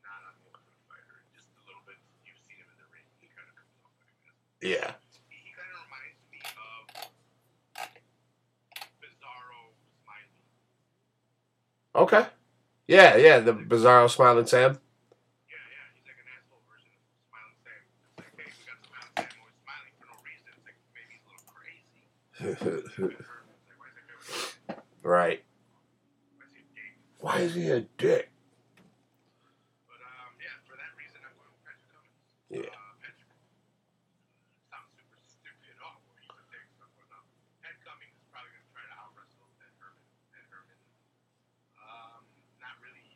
not 0.06 0.22
on 0.30 0.34
the 0.38 0.46
Ultimate 0.54 0.78
Fighter. 0.86 1.26
Just 1.34 1.50
a 1.58 1.66
little 1.66 1.82
bit, 1.82 1.98
you've 2.22 2.38
seen 2.46 2.62
him 2.62 2.70
in 2.70 2.78
the 2.78 2.86
ring. 2.94 3.02
He 3.18 3.26
kind 3.34 3.50
of 3.50 3.58
comes 3.58 3.74
off 3.82 3.90
like 3.98 4.14
an 4.14 4.22
asshole. 4.30 4.46
yeah. 4.46 4.46
He, 4.46 4.46
he 4.46 4.46
kind 4.46 4.46
of 4.46 4.46
reminds 4.46 4.46
me 4.46 4.46
of 4.46 4.46
Bizarro 4.46 4.46
Smiley. 4.62 4.86
Okay. 11.94 12.26
Yeah, 12.86 13.16
yeah, 13.16 13.40
the 13.40 13.52
Bizarro 13.52 14.08
Smiling 14.08 14.46
Sam. 14.46 14.78
Yeah, 15.48 15.56
yeah, 15.56 15.92
he's 15.94 16.04
like 16.08 16.18
an 16.18 16.28
asshole 16.30 16.62
version 16.70 16.92
of 16.94 17.02
Smiling 17.28 17.58
Sam. 17.64 17.82
Like, 18.18 18.32
hey, 18.38 18.52
we 18.52 18.64
got 18.64 18.78
Smiling 18.86 19.14
Sam 19.16 19.28
smiling 19.62 19.94
for 19.98 20.06
no 20.10 20.16
reason. 20.24 20.50
It's 20.54 20.64
like 20.66 20.78
maybe 20.94 21.18
he's 21.18 21.24
a 21.26 21.30
little 21.32 21.46
crazy. 21.50 22.02
Like, 22.02 22.62
why 23.78 23.90
is 23.90 24.10
right. 25.02 25.42
why 26.22 26.30
is 26.34 26.44
he 26.54 26.60
a 26.60 26.70
dick? 26.74 26.92
Why 27.20 27.36
is 27.40 27.54
he 27.54 27.70
a 27.70 27.80
dick? 27.98 28.30
But 29.88 30.00
um, 30.02 30.32
yeah, 30.42 30.56
for 30.66 30.74
that 30.76 30.92
reason, 30.98 31.20
I'm 31.22 31.32
going 31.38 31.50
with 31.54 31.64
Patrick 31.64 31.90
Cummins. 31.92 32.18
Yeah. 32.50 32.72
Uh, 32.72 32.92
Patrick 32.98 33.30
sounds 34.68 34.90
super 34.96 35.20
stupid. 35.22 35.76
Oh, 35.80 35.96
well, 36.02 36.16
he's 36.18 36.32
a 36.34 36.44
dick. 36.50 36.66
So, 36.76 36.84
well, 36.98 37.08
no. 37.08 37.20
Ed 37.64 37.78
Cummings 37.86 38.16
is 38.18 38.26
probably 38.28 38.52
going 38.52 38.66
to 38.66 38.72
try 38.74 38.84
to 38.84 38.94
out 38.98 39.12
wrestle 39.14 39.46
Ed 39.62 39.72
Herman. 39.78 40.04
Ed 40.34 40.46
Herman, 40.50 40.80
um, 41.78 42.26
not 42.60 42.74
really 42.82 43.06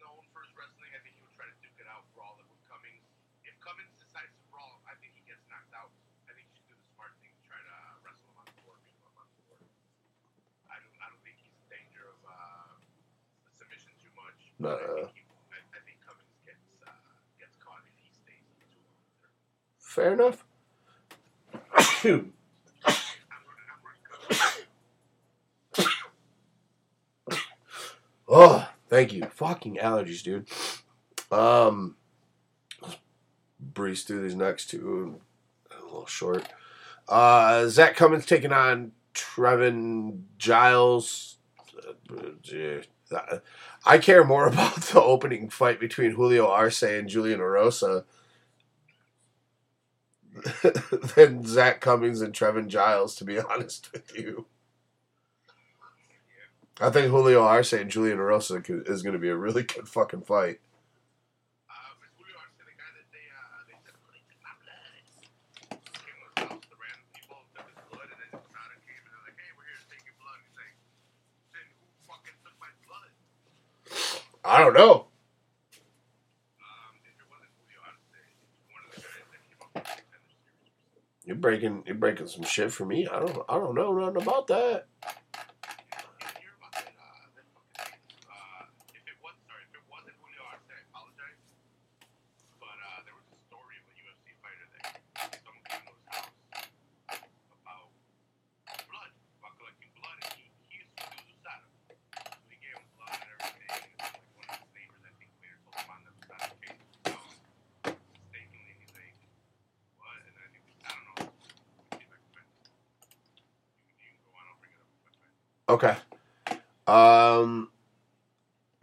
known 0.00 0.24
for 0.32 0.40
his 0.46 0.52
wrestling. 0.56 0.90
I 0.96 1.00
think 1.04 1.14
he 1.18 1.22
would 1.22 1.34
try 1.36 1.44
to 1.46 1.56
duke 1.60 1.76
it 1.76 1.88
out, 1.90 2.08
brawl 2.16 2.38
it 2.40 2.46
with 2.48 2.62
Cummings. 2.66 3.04
If 3.44 3.54
Cummings 3.60 3.92
decides 4.00 4.32
to 4.32 4.44
brawl, 4.48 4.80
I 4.88 4.96
think 5.02 5.12
he 5.18 5.22
gets 5.28 5.44
knocked 5.52 5.72
out. 5.76 5.92
I 6.28 6.32
think 6.32 6.48
he 6.50 6.54
should 6.56 6.72
do 6.72 6.76
the 6.78 6.88
smart 6.96 7.12
thing, 7.20 7.32
try 7.44 7.58
to 7.60 7.76
wrestle 8.02 8.32
him 8.32 8.38
on 8.40 8.46
the 8.48 8.56
floor, 8.64 8.74
beat 8.86 8.96
him 8.96 9.06
up 9.06 9.16
on 9.20 9.26
the 9.28 9.38
floor. 9.44 9.60
I 10.72 10.76
don't, 10.80 10.94
I 11.02 11.06
don't 11.12 11.22
think 11.22 11.36
he's 11.38 11.52
in 11.52 11.66
danger 11.68 12.04
of 12.08 12.20
uh, 12.24 12.74
submission 13.54 13.92
too 14.00 14.10
much. 14.16 14.16
No. 14.16 14.18
I 14.18 14.18
think, 14.18 14.18
he, 14.18 14.18
I, 14.18 14.18
I 14.18 14.18
think 14.18 14.18
Cummings 14.18 14.18
gets 14.18 14.18
uh, 14.18 14.18
gets 14.18 14.18
caught 14.18 14.26
if 14.26 14.34
he 14.34 14.34
stays 14.34 14.40
too 14.40 14.49
Fair 19.78 20.12
enough. 20.14 20.44
Oh, 28.28 28.68
thank 28.88 29.12
you. 29.12 29.24
Fucking 29.24 29.78
allergies, 29.82 30.22
dude. 30.22 30.46
Um, 31.32 31.96
let's 32.80 32.96
breeze 33.58 34.04
through 34.04 34.22
these 34.22 34.36
next 34.36 34.70
two. 34.70 35.20
A 35.72 35.82
little 35.82 36.06
short. 36.06 36.48
Uh, 37.08 37.66
Zak 37.66 37.96
Cummins 37.96 38.26
taking 38.26 38.52
on 38.52 38.92
Trevin 39.14 40.22
Giles. 40.38 41.38
Uh, 41.76 41.94
I 43.84 43.98
care 43.98 44.24
more 44.24 44.46
about 44.48 44.76
the 44.76 45.02
opening 45.02 45.48
fight 45.48 45.80
between 45.80 46.12
Julio 46.12 46.48
Arce 46.48 46.82
and 46.82 47.08
Julian 47.08 47.40
Erosa 47.40 48.04
than 51.14 51.44
Zak 51.44 51.80
Cummings 51.80 52.20
and 52.20 52.32
Trevin 52.34 52.68
Giles, 52.68 53.14
to 53.16 53.24
be 53.24 53.38
honest 53.50 53.92
with 53.92 54.16
you. 54.16 54.46
I 56.80 56.88
think 56.88 57.10
Julio 57.10 57.42
Arce 57.42 57.74
and 57.74 57.90
Julian 57.90 58.16
could- 58.62 58.88
is 58.88 59.02
going 59.02 59.12
to 59.12 59.18
be 59.18 59.28
a 59.28 59.36
really 59.36 59.64
good 59.64 59.86
fucking 59.88 60.22
fight. 60.22 60.60
Uh, 61.68 61.74
but 62.00 62.08
Julio 62.16 62.36
Arce, 62.40 62.56
the 62.56 62.64
guy 62.72 62.88
that 62.96 63.04
they 63.12 63.26
uh, 63.28 63.60
they 63.68 63.76
said, 63.84 63.92
"Please 64.08 64.24
take 64.24 64.40
my 64.40 64.54
blood." 64.64 64.96
Came 65.92 66.16
to 66.16 66.24
his 66.24 66.40
house, 66.40 66.64
the 66.72 66.78
random 66.80 67.04
people 67.12 67.36
took 67.52 67.68
his 67.68 67.76
blood, 67.92 68.08
and 68.08 68.16
then 68.16 68.32
USADA 68.32 68.76
came 68.80 69.02
and 69.04 69.12
they're 69.12 69.24
like, 69.28 69.36
"Hey, 69.36 69.52
we're 69.60 69.68
here 69.68 69.76
to 69.76 69.88
take 69.92 70.08
your 70.08 70.16
blood." 70.24 70.40
He's 70.40 70.56
like, 70.56 70.72
"Then 71.52 71.68
who 71.68 71.84
fucking 72.08 72.36
took 72.40 72.56
my 72.56 72.72
blood?" 72.88 73.12
I 73.12 73.28
don't 73.92 73.92
know. 73.92 74.00
Um, 74.00 74.08
if 74.08 74.08
it 74.08 74.08
wasn't 74.08 74.08
Julio 74.08 74.08
Arce, 74.08 74.08
it's 74.08 74.08
one 74.08 74.08
of 74.08 74.08
the 74.08 74.08
guys 74.08 74.08
that 74.08 74.08
came 74.08 74.24
up 74.24 74.32
with 74.32 74.39
the 74.50 74.64
contender 77.22 77.52
series. 78.10 79.86
You're 81.24 81.36
breaking 81.36 81.84
you're 81.86 81.94
breaking 81.94 82.26
some 82.26 82.42
shit 82.42 82.72
for 82.72 82.84
me. 82.84 83.06
I 83.06 83.20
don't 83.20 83.38
I 83.48 83.54
don't 83.54 83.74
know 83.76 83.92
nothing 83.92 84.22
about 84.22 84.46
that. 84.48 84.86
You 85.00 86.18
didn't 86.18 86.38
hear 86.42 86.50
about 86.58 86.72
that, 86.74 86.90
uh, 86.98 87.30
that 87.36 87.46
fucking 87.54 87.78
thing. 87.78 87.94
Uh, 88.26 88.66
if 88.90 89.06
it 89.06 89.14
was, 89.22 89.34
sorry, 89.46 89.62
if 89.70 89.74
it 89.78 89.84
wasn't 89.86 90.18
Julio 90.18 90.42
Arce, 90.50 90.66
I 90.66 90.82
apologize. 90.90 91.38
But 92.58 92.74
uh, 92.74 93.06
there 93.06 93.14
was 93.14 93.30
a 93.30 93.38
story 93.46 93.78
of 93.78 93.86
a 93.86 93.94
UFC 93.94 94.34
fighter 94.42 94.66
that 94.74 94.98
someone 95.46 95.62
came 95.70 95.86
to 95.86 95.94
his 95.94 96.06
house 96.10 96.34
about 97.54 97.94
blood, 98.90 99.12
about 99.38 99.54
collecting 99.62 99.94
blood, 99.94 100.18
and 100.26 100.34
he, 100.34 100.50
he 100.66 100.82
used 100.82 100.90
to 100.98 101.06
do 101.06 101.14
USADA. 101.38 101.70
So 101.86 102.50
he 102.50 102.58
gave 102.58 102.74
him 102.74 102.86
blood 102.98 103.14
and 103.14 103.30
everything. 103.38 103.70
And 103.70 103.94
like 104.02 104.18
one 104.34 104.50
of 104.50 104.58
his 104.58 104.66
neighbors, 104.74 105.02
I 105.06 105.12
think, 105.14 105.30
later 105.38 105.62
told 105.62 105.78
him 105.78 105.94
on 105.94 106.02
the 106.02 106.10
USADA 106.18 106.58
case 106.58 106.74
was 106.82 106.98
found 107.06 107.30
mistakenly. 107.86 108.66
And 108.74 108.78
he's 108.82 108.94
like, 108.98 109.14
what? 110.00 110.18
And 110.26 110.34
I 110.34 110.46
think, 110.50 110.64
I 110.82 110.90
don't 110.90 111.06
know. 111.14 111.30
See 111.94 112.02
if 112.02 112.10
I 112.10 112.18
can 112.18 112.30
find 112.34 112.48
it. 112.50 112.58
You 113.86 113.94
can, 113.94 113.96
you 114.00 114.08
can 114.10 114.22
go 114.26 114.32
on, 114.34 114.44
I'll 114.50 114.58
bring 114.60 114.72
it 114.74 114.80
up 114.80 114.88
if 114.90 115.04
I 115.06 115.12
find 115.20 115.30
it. 115.30 115.38
Okay. 115.70 115.94
Um 116.90 117.70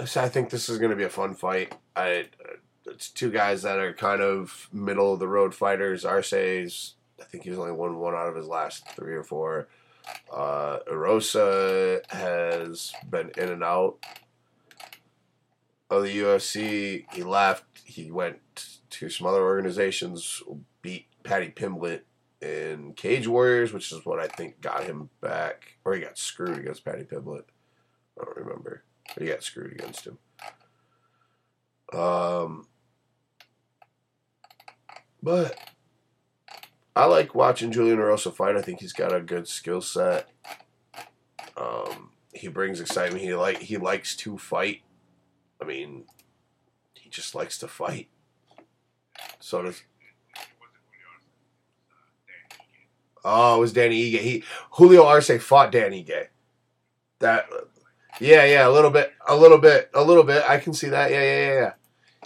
so 0.06 0.17
I 0.28 0.30
think 0.30 0.50
this 0.50 0.68
is 0.68 0.78
going 0.78 0.90
to 0.90 0.98
be 0.98 1.06
a 1.06 1.10
fun 1.10 1.36
fight. 1.36 1.74
I 1.96 2.26
it's 2.86 3.10
two 3.10 3.32
guys 3.32 3.62
that 3.62 3.80
are 3.80 3.94
kind 3.94 4.22
of 4.22 4.68
middle 4.74 5.14
of 5.14 5.20
the 5.20 5.28
road 5.28 5.56
fighters. 5.56 6.04
Arce's 6.04 6.96
I 7.18 7.24
think 7.24 7.46
he's 7.46 7.58
only 7.58 7.72
won 7.72 7.98
one 7.98 8.14
out 8.14 8.28
of 8.28 8.36
his 8.36 8.46
last 8.46 8.86
3 8.90 9.16
or 9.16 9.24
4. 9.24 9.70
Uh 10.30 10.80
Erosa 10.92 12.02
has 12.12 12.92
been 13.10 13.32
in 13.38 13.48
and 13.48 13.64
out 13.64 14.00
of 15.90 16.04
the 16.04 16.20
UFC. 16.20 17.06
He 17.14 17.24
left. 17.24 17.64
He 17.86 18.12
went 18.12 18.80
to 18.90 19.10
some 19.10 19.28
other 19.28 19.46
organizations, 19.46 20.44
beat 20.82 21.06
Paddy 21.24 21.52
Pimblett 21.52 22.02
in 22.42 22.92
Cage 22.96 23.30
Warriors, 23.30 23.72
which 23.72 23.94
is 23.94 24.06
what 24.06 24.20
I 24.20 24.28
think 24.28 24.60
got 24.60 24.84
him 24.84 25.10
back. 25.22 25.78
Or 25.86 25.94
he 25.94 26.02
got 26.02 26.18
screwed 26.18 26.58
against 26.58 26.84
Paddy 26.84 27.06
Pimblett. 27.06 27.46
I 28.20 28.26
don't 28.26 28.36
remember. 28.36 28.84
But 29.14 29.24
he 29.24 29.30
got 29.30 29.44
screwed 29.44 29.74
against 29.74 30.08
him. 30.08 30.18
Um, 31.94 32.68
but 35.24 35.58
I 36.96 37.06
like 37.06 37.36
watching 37.36 37.72
Julian 37.72 38.00
Erosa 38.00 38.34
fight. 38.34 38.56
I 38.56 38.62
think 38.62 38.80
he's 38.80 38.94
got 38.94 39.14
a 39.14 39.22
good 39.22 39.48
skill 39.48 39.82
set. 39.82 40.30
Um, 41.56 42.12
he 42.34 42.48
brings 42.48 42.80
excitement. 42.80 43.24
He 43.24 43.34
like 43.34 43.60
he 43.60 43.78
likes 43.78 44.16
to 44.18 44.38
fight. 44.38 44.82
I 45.62 45.66
mean, 45.66 46.06
he 46.94 47.10
just 47.10 47.36
likes 47.36 47.58
to 47.60 47.68
fight. 47.68 48.10
So 49.40 49.62
does. 49.64 49.82
Oh, 53.24 53.58
it 53.58 53.60
was 53.60 53.74
Danny 53.74 54.12
Ige. 54.12 54.20
He 54.20 54.44
Julio 54.72 55.06
Arce 55.06 55.32
fought 55.42 55.72
Danny 55.72 56.04
Ige. 56.04 56.28
That, 57.20 57.48
yeah, 58.20 58.44
yeah, 58.46 58.68
a 58.68 58.72
little 58.72 58.90
bit, 58.92 59.14
a 59.28 59.36
little 59.36 59.58
bit, 59.60 59.90
a 59.94 60.04
little 60.04 60.24
bit. 60.24 60.44
I 60.48 60.58
can 60.60 60.74
see 60.74 60.90
that. 60.90 61.12
Yeah, 61.12 61.22
yeah, 61.22 61.40
yeah, 61.48 61.54
yeah. 61.60 61.74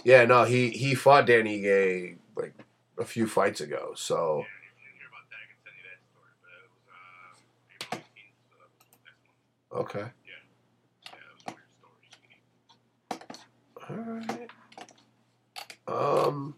Yeah, 0.04 0.24
no, 0.24 0.44
he 0.44 0.70
he 0.70 0.94
fought 0.94 1.26
Dan 1.26 1.44
Ige 1.44 2.16
like 2.36 2.54
a 2.98 3.04
few 3.04 3.26
fights 3.26 3.60
ago. 3.60 3.92
So 3.94 4.38
Yeah, 4.38 4.42
if 4.42 4.48
you 4.74 4.84
didn't 4.84 4.98
hear 4.98 5.06
about 5.08 5.28
that, 5.30 5.38
I 5.38 5.46
can 5.48 5.58
send 5.62 5.76
you 5.78 5.84
that 5.86 6.00
story. 6.10 6.32
But 6.42 6.50
it 6.58 6.66
was 6.72 6.82
April 7.78 8.02
18th, 8.02 8.42
so 8.50 8.54
that 8.58 8.66
was 8.72 8.82
the 8.90 8.98
next 9.06 9.22
one. 9.70 9.80
okay, 9.82 10.06
Yeah, 10.26 10.42
that 11.12 11.30
was 11.34 11.42
a 11.46 11.48
weird 11.54 11.70
story. 11.78 12.02
all 13.88 13.96
right. 14.28 14.50
Um, 16.26 16.54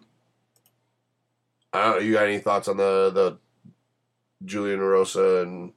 I 1.72 1.92
don't. 1.92 2.04
You 2.04 2.12
got 2.12 2.24
any 2.26 2.38
thoughts 2.38 2.68
on 2.68 2.76
the 2.76 3.10
the 3.12 3.38
Julian 4.44 4.80
Erosa 4.80 5.42
and 5.42 5.72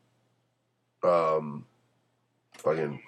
um, 1.04 1.66
fucking 2.58 3.02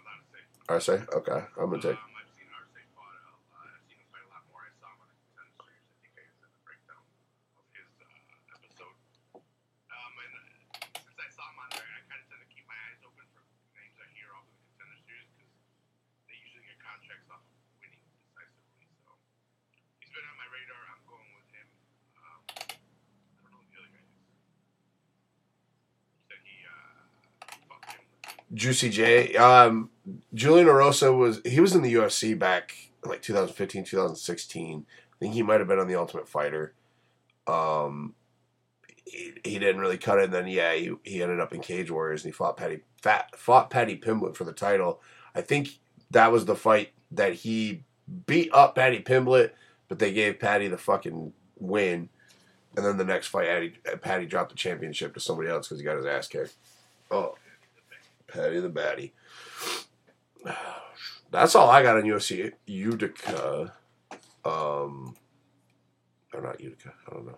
A 0.69 0.77
say. 0.77 1.01
Okay, 1.01 1.41
I'm 1.57 1.73
gonna 1.73 1.81
take. 1.81 1.97
Um, 1.97 2.13
I've 2.13 2.29
seen 2.37 2.45
Arce 2.53 2.69
fought 2.93 3.09
a 3.09 3.25
lot. 3.25 3.41
I've 3.73 3.81
seen 3.89 3.97
him 3.97 4.05
fight 4.13 4.21
a 4.21 4.29
lot 4.29 4.45
more. 4.53 4.61
I 4.61 4.69
saw 4.77 4.93
him 4.93 5.01
on 5.01 5.09
the 5.09 5.17
contender 5.17 5.57
series. 5.65 5.81
I 5.81 5.97
think 5.97 6.13
I 6.21 6.29
said 6.29 6.45
the 6.53 6.61
breakdown 6.61 7.01
of 7.57 7.65
his 7.73 7.89
uh, 7.97 8.53
episode. 8.53 8.93
Um, 9.33 10.13
and 10.21 10.33
uh, 10.37 10.45
since 11.09 11.17
I 11.17 11.25
saw 11.33 11.41
him 11.49 11.57
on 11.57 11.73
there, 11.73 11.89
I 11.89 12.05
kind 12.05 12.21
of 12.21 12.29
tend 12.29 12.45
to 12.45 12.49
keep 12.53 12.69
my 12.69 12.77
eyes 12.85 13.01
open 13.01 13.25
for 13.33 13.41
names 13.73 13.97
I 13.97 14.13
hear 14.13 14.29
off 14.37 14.45
of 14.45 14.53
the 14.53 14.61
contender 14.77 15.01
series 15.09 15.25
because 15.33 15.49
they 16.29 16.37
usually 16.37 16.69
get 16.69 16.77
contracts 16.85 17.33
off 17.33 17.41
of 17.41 17.57
winning 17.81 18.05
decisively. 18.21 18.85
So 19.01 19.09
he's 20.05 20.13
been 20.13 20.21
on 20.21 20.37
my 20.37 20.45
radar. 20.53 20.81
I'm 20.93 21.01
going 21.09 21.29
with 21.33 21.49
him. 21.49 21.65
Um, 22.13 22.45
I 22.61 23.41
don't 23.41 23.57
know 23.57 23.65
who 23.65 23.73
the 23.73 23.81
other 23.81 23.89
guy 23.89 24.05
is. 24.05 24.21
He 26.13 26.21
said 26.29 26.37
he 26.45 26.61
uh, 26.61 27.09
fucked 27.65 27.89
him 27.97 28.05
with 28.05 28.48
Juicy 28.60 28.90
J. 28.90 29.36
Um, 29.38 29.90
Julian 30.34 30.68
Erosa 30.68 31.18
was 31.18 31.41
he 31.45 31.61
was 31.61 31.73
in 31.73 31.81
the 31.81 31.94
UFC 31.94 32.38
back 32.38 32.76
like 33.06 33.22
2015, 33.22 33.86
2016. 33.86 34.86
I 34.90 35.15
think 35.18 35.34
he 35.34 35.41
might 35.41 35.60
have 35.60 35.69
been 35.69 35.80
on 35.80 35.88
the 35.88 35.95
Ultimate 35.95 36.27
Fighter. 36.27 36.73
Um, 37.48 38.15
he, 39.06 39.34
he 39.45 39.60
didn't 39.60 39.80
really 39.80 39.98
cut 39.98 40.19
it. 40.19 40.26
And 40.26 40.34
then 40.34 40.48
yeah, 40.48 40.73
he, 40.76 40.91
he 41.03 41.23
ended 41.23 41.40
up 41.40 41.53
in 41.53 41.61
Cage 41.61 41.90
Warriors 41.90 42.26
and 42.26 42.34
he 42.34 42.36
fought 42.36 42.57
Paddy 42.57 42.81
fat 43.02 43.34
fought 43.38 43.69
Paddy 43.69 43.98
Pimblett 43.98 44.36
for 44.36 44.44
the 44.44 44.52
title. 44.52 45.02
I 45.34 45.40
think 45.40 45.80
that 46.11 46.30
was 46.30 46.44
the 46.44 46.56
fight 46.56 46.91
that 47.11 47.34
he 47.34 47.86
beat 48.26 48.49
up 48.53 48.76
Paddy 48.76 48.99
Pimblett, 48.99 49.52
but 49.88 49.99
they 49.99 50.11
gave 50.11 50.38
Paddy 50.38 50.68
the 50.68 50.77
fucking 50.77 51.31
win. 51.57 52.10
And 52.76 52.86
then 52.86 52.98
the 52.98 53.06
next 53.06 53.27
fight, 53.27 53.48
Paddy, 53.48 53.73
Paddy 54.02 54.26
dropped 54.26 54.49
the 54.49 54.57
championship 54.57 55.14
to 55.14 55.22
somebody 55.22 55.48
else 55.48 55.68
because 55.68 55.80
he 55.80 55.86
got 55.86 55.95
his 55.95 56.06
ass 56.06 56.27
kicked. 56.27 56.56
Oh, 57.10 57.36
Paddy 58.31 58.60
the 58.60 58.69
Baddy. 58.69 59.11
That's 61.31 61.56
all 61.56 61.69
I 61.69 61.84
got 61.84 61.97
on 61.97 62.03
UFC 62.03 62.51
Utica. 62.65 63.73
Um, 64.45 65.15
or 66.34 66.41
not 66.41 66.60
Utica. 66.60 66.93
I 67.07 67.14
don't 67.14 67.26
know. 67.26 67.38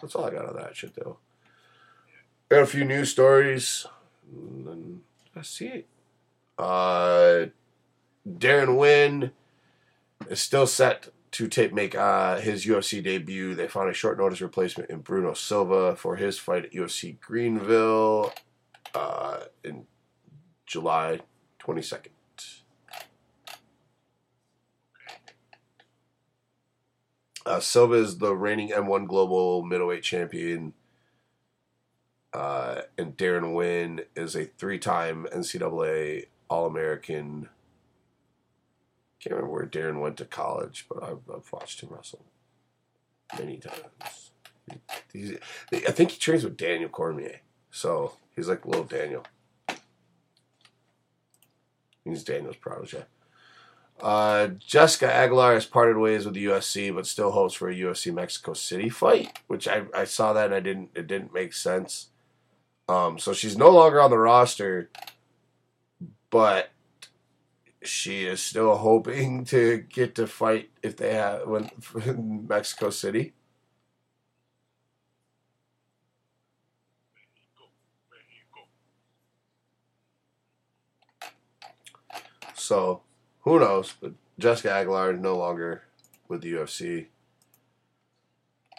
That's 0.00 0.14
all 0.14 0.24
I 0.24 0.30
got 0.30 0.46
on 0.46 0.56
that 0.56 0.76
shit 0.76 0.94
though. 0.94 1.18
Got 2.48 2.62
a 2.62 2.66
few 2.66 2.84
news 2.84 3.10
stories. 3.10 3.86
Then 4.30 5.02
that's 5.34 5.60
it. 5.60 5.86
Uh, 6.58 7.46
Deron 8.26 8.76
Winn 8.76 9.30
is 10.28 10.40
still 10.40 10.66
set 10.66 11.08
to 11.30 11.46
tape 11.46 11.72
make 11.72 11.94
uh, 11.94 12.38
his 12.38 12.66
UFC 12.66 13.02
debut. 13.02 13.54
They 13.54 13.68
found 13.68 13.90
a 13.90 13.94
short 13.94 14.18
notice 14.18 14.40
replacement 14.40 14.90
in 14.90 15.00
Bruno 15.00 15.34
Silva 15.34 15.94
for 15.94 16.16
his 16.16 16.38
fight 16.38 16.64
at 16.64 16.72
UFC 16.72 17.20
Greenville 17.20 18.32
uh, 18.94 19.40
in 19.62 19.86
July 20.68 21.20
22nd. 21.60 22.08
Uh, 27.46 27.60
Silva 27.60 27.94
is 27.94 28.18
the 28.18 28.36
reigning 28.36 28.68
M1 28.68 29.08
Global 29.08 29.62
Middleweight 29.62 30.02
Champion. 30.02 30.74
Uh, 32.34 32.82
and 32.98 33.16
Deron 33.16 33.54
Winn 33.54 34.02
is 34.14 34.36
a 34.36 34.44
three 34.44 34.78
time 34.78 35.26
NCAA 35.34 36.26
All 36.50 36.66
American. 36.66 37.48
Can't 39.20 39.34
remember 39.34 39.50
where 39.50 39.66
Deron 39.66 40.02
went 40.02 40.18
to 40.18 40.26
college, 40.26 40.84
but 40.90 41.02
I've, 41.02 41.22
I've 41.34 41.50
watched 41.50 41.80
him 41.80 41.88
wrestle 41.90 42.26
many 43.38 43.56
times. 43.56 44.30
I 45.72 45.90
think 45.90 46.10
he 46.10 46.18
trains 46.18 46.44
with 46.44 46.58
Daniel 46.58 46.90
Cormier. 46.90 47.40
So 47.70 48.12
he's 48.36 48.48
like 48.48 48.66
little 48.66 48.84
Daniel. 48.84 49.24
He's 52.04 52.24
Daniel's 52.24 52.56
protege. 52.56 53.04
Uh, 54.00 54.48
Jessica 54.58 55.12
Aguilar 55.12 55.54
has 55.54 55.66
parted 55.66 55.96
ways 55.96 56.24
with 56.24 56.34
the 56.34 56.46
UFC, 56.46 56.94
but 56.94 57.06
still 57.06 57.32
hopes 57.32 57.54
for 57.54 57.68
a 57.68 57.74
UFC 57.74 58.14
Mexico 58.14 58.52
City 58.52 58.88
fight, 58.88 59.40
which 59.48 59.66
I, 59.66 59.82
I 59.94 60.04
saw 60.04 60.32
that 60.32 60.46
and 60.46 60.54
I 60.54 60.60
didn't 60.60 60.90
it 60.94 61.06
didn't 61.06 61.34
make 61.34 61.52
sense. 61.52 62.08
Um, 62.88 63.18
so 63.18 63.32
she's 63.32 63.58
no 63.58 63.70
longer 63.70 64.00
on 64.00 64.10
the 64.10 64.18
roster, 64.18 64.90
but 66.30 66.70
she 67.82 68.24
is 68.24 68.40
still 68.40 68.76
hoping 68.76 69.44
to 69.46 69.78
get 69.78 70.14
to 70.16 70.26
fight 70.26 70.70
if 70.82 70.96
they 70.96 71.14
have 71.14 71.46
when 71.46 71.70
Mexico 72.48 72.90
City. 72.90 73.34
So 82.68 83.00
who 83.44 83.58
knows? 83.60 83.94
But 83.98 84.12
Jessica 84.38 84.70
Aguilar 84.70 85.14
is 85.14 85.20
no 85.20 85.38
longer 85.38 85.84
with 86.28 86.42
the 86.42 86.52
UFC. 86.52 87.06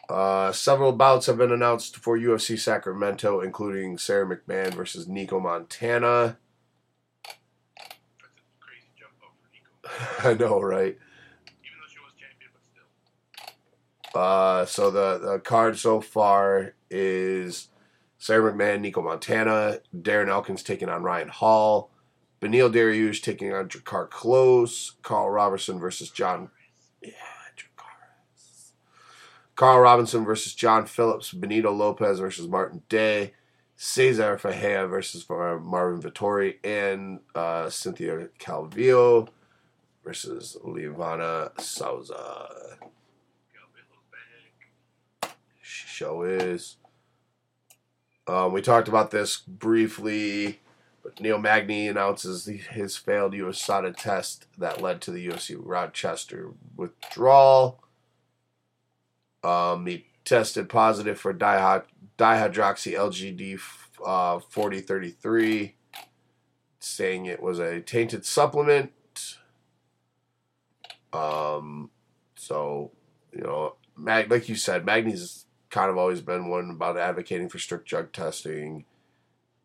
Uh, 0.07 0.51
several 0.51 0.91
bouts 0.91 1.25
have 1.25 1.39
been 1.39 1.51
announced 1.51 1.97
for 1.97 2.15
UFC 2.15 2.59
Sacramento, 2.59 3.41
including 3.41 3.97
Sarah 3.97 4.27
McMann 4.27 4.75
versus 4.75 5.07
Nico 5.07 5.39
Montana. 5.39 6.37
That's 7.25 7.35
a 8.37 8.59
crazy 8.59 8.89
jump 8.95 9.13
up 9.23 9.33
Nico. 9.51 10.29
I 10.29 10.33
know, 10.35 10.61
right? 10.61 10.95
Even 10.95 11.75
though 11.81 11.89
she 11.91 11.97
was 11.99 12.13
champion, 12.15 12.51
but 12.53 12.61
still. 14.13 14.21
Uh, 14.21 14.65
so 14.65 14.91
the, 14.91 15.17
the 15.17 15.39
card 15.39 15.79
so 15.79 15.99
far 15.99 16.75
is 16.91 17.69
Sarah 18.19 18.53
McMann, 18.53 18.81
Nico 18.81 19.01
Montana, 19.01 19.79
Darren 19.95 20.29
Elkins 20.29 20.61
taking 20.61 20.89
on 20.89 21.01
Ryan 21.01 21.29
Hall, 21.29 21.89
Beneil 22.39 22.71
Dariush 22.71 23.21
taking 23.21 23.53
on 23.53 23.67
Drakkar 23.67 24.09
Klose, 24.09 24.93
Karl 25.01 25.29
Roberson 25.29 25.79
versus 25.79 26.09
John. 26.09 26.49
Yeah. 27.01 27.11
Carl 29.59 29.81
Robinson 29.81 30.23
versus 30.23 30.55
John 30.55 30.85
Phillips, 30.85 31.33
Benito 31.33 31.69
Lopez 31.73 32.19
versus 32.19 32.47
Martin 32.47 32.81
Day, 32.87 33.33
Cezar 33.77 34.39
Ferreira 34.39 34.87
versus 34.87 35.25
Marvin 35.27 36.01
Vettori, 36.01 36.55
and 36.63 37.19
uh, 37.35 37.69
Cynthia 37.69 38.29
Calvillo 38.39 39.27
versus 40.01 40.55
Livana 40.65 41.59
Souza. 41.59 42.77
Show 45.61 46.21
is. 46.21 46.77
Um, 48.27 48.53
we 48.53 48.61
talked 48.61 48.87
about 48.87 49.11
this 49.11 49.39
briefly, 49.45 50.61
Neil 51.19 51.37
Magny 51.37 51.87
announces 51.87 52.45
the, 52.45 52.57
his 52.57 52.97
failed 52.97 53.33
USADA 53.33 53.95
test 53.95 54.47
that 54.57 54.81
led 54.81 55.01
to 55.01 55.11
the 55.11 55.27
UFC 55.27 55.55
Rochester 55.57 56.51
withdrawal. 56.75 57.83
Um, 59.43 59.85
he 59.85 60.05
tested 60.25 60.69
positive 60.69 61.19
for 61.19 61.33
dihyd- 61.33 61.85
dihydroxy 62.17 62.93
LGD 62.93 63.59
uh, 64.05 64.39
4033, 64.39 65.75
saying 66.79 67.25
it 67.25 67.41
was 67.41 67.59
a 67.59 67.81
tainted 67.81 68.25
supplement. 68.25 68.91
Um, 71.11 71.89
so, 72.35 72.91
you 73.33 73.41
know, 73.41 73.75
Mag, 73.97 74.31
like 74.31 74.47
you 74.47 74.55
said, 74.55 74.85
Magny's 74.85 75.45
kind 75.69 75.89
of 75.89 75.97
always 75.97 76.21
been 76.21 76.49
one 76.49 76.69
about 76.69 76.97
advocating 76.97 77.49
for 77.49 77.59
strict 77.59 77.87
drug 77.87 78.11
testing, 78.11 78.85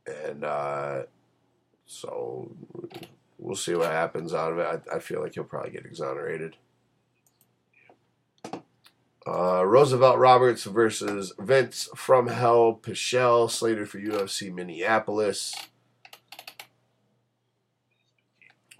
and 0.06 0.44
uh, 0.44 1.02
so 1.86 2.50
we'll 3.38 3.56
see 3.56 3.74
what 3.74 3.90
happens 3.90 4.32
out 4.32 4.52
of 4.52 4.58
it. 4.58 4.82
I, 4.90 4.96
I 4.96 4.98
feel 4.98 5.20
like 5.20 5.34
he'll 5.34 5.44
probably 5.44 5.70
get 5.70 5.84
exonerated. 5.84 6.56
Uh, 9.26 9.64
Roosevelt 9.64 10.18
Roberts 10.18 10.64
versus 10.64 11.32
Vinc 11.38 11.88
from 11.96 12.28
Hell 12.28 12.78
Pichel, 12.82 13.50
slated 13.50 13.88
for 13.88 13.98
UFC 13.98 14.52
Minneapolis. 14.52 15.54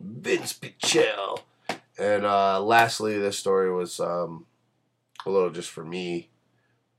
Vinc 0.03 0.61
Pichel. 0.61 1.41
And 1.99 2.27
uh, 2.27 2.61
lastly, 2.61 3.19
this 3.19 3.39
story 3.39 3.73
was 3.73 4.01
um, 4.01 4.47
a 5.25 5.31
little 5.31 5.51
just 5.51 5.71
for 5.71 5.85
me. 5.85 6.29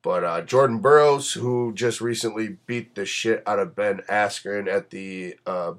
But 0.02 0.24
uh, 0.24 0.42
Jordan 0.42 0.80
Burroughs, 0.80 1.34
who 1.34 1.74
just 1.74 2.00
recently 2.00 2.58
beat 2.66 2.96
the 2.96 3.06
shit 3.06 3.44
out 3.48 3.60
of 3.60 3.76
Ben 3.76 4.02
Askren 4.10 4.68
at 4.68 4.92
the 4.92 5.36
uh, 5.46 5.74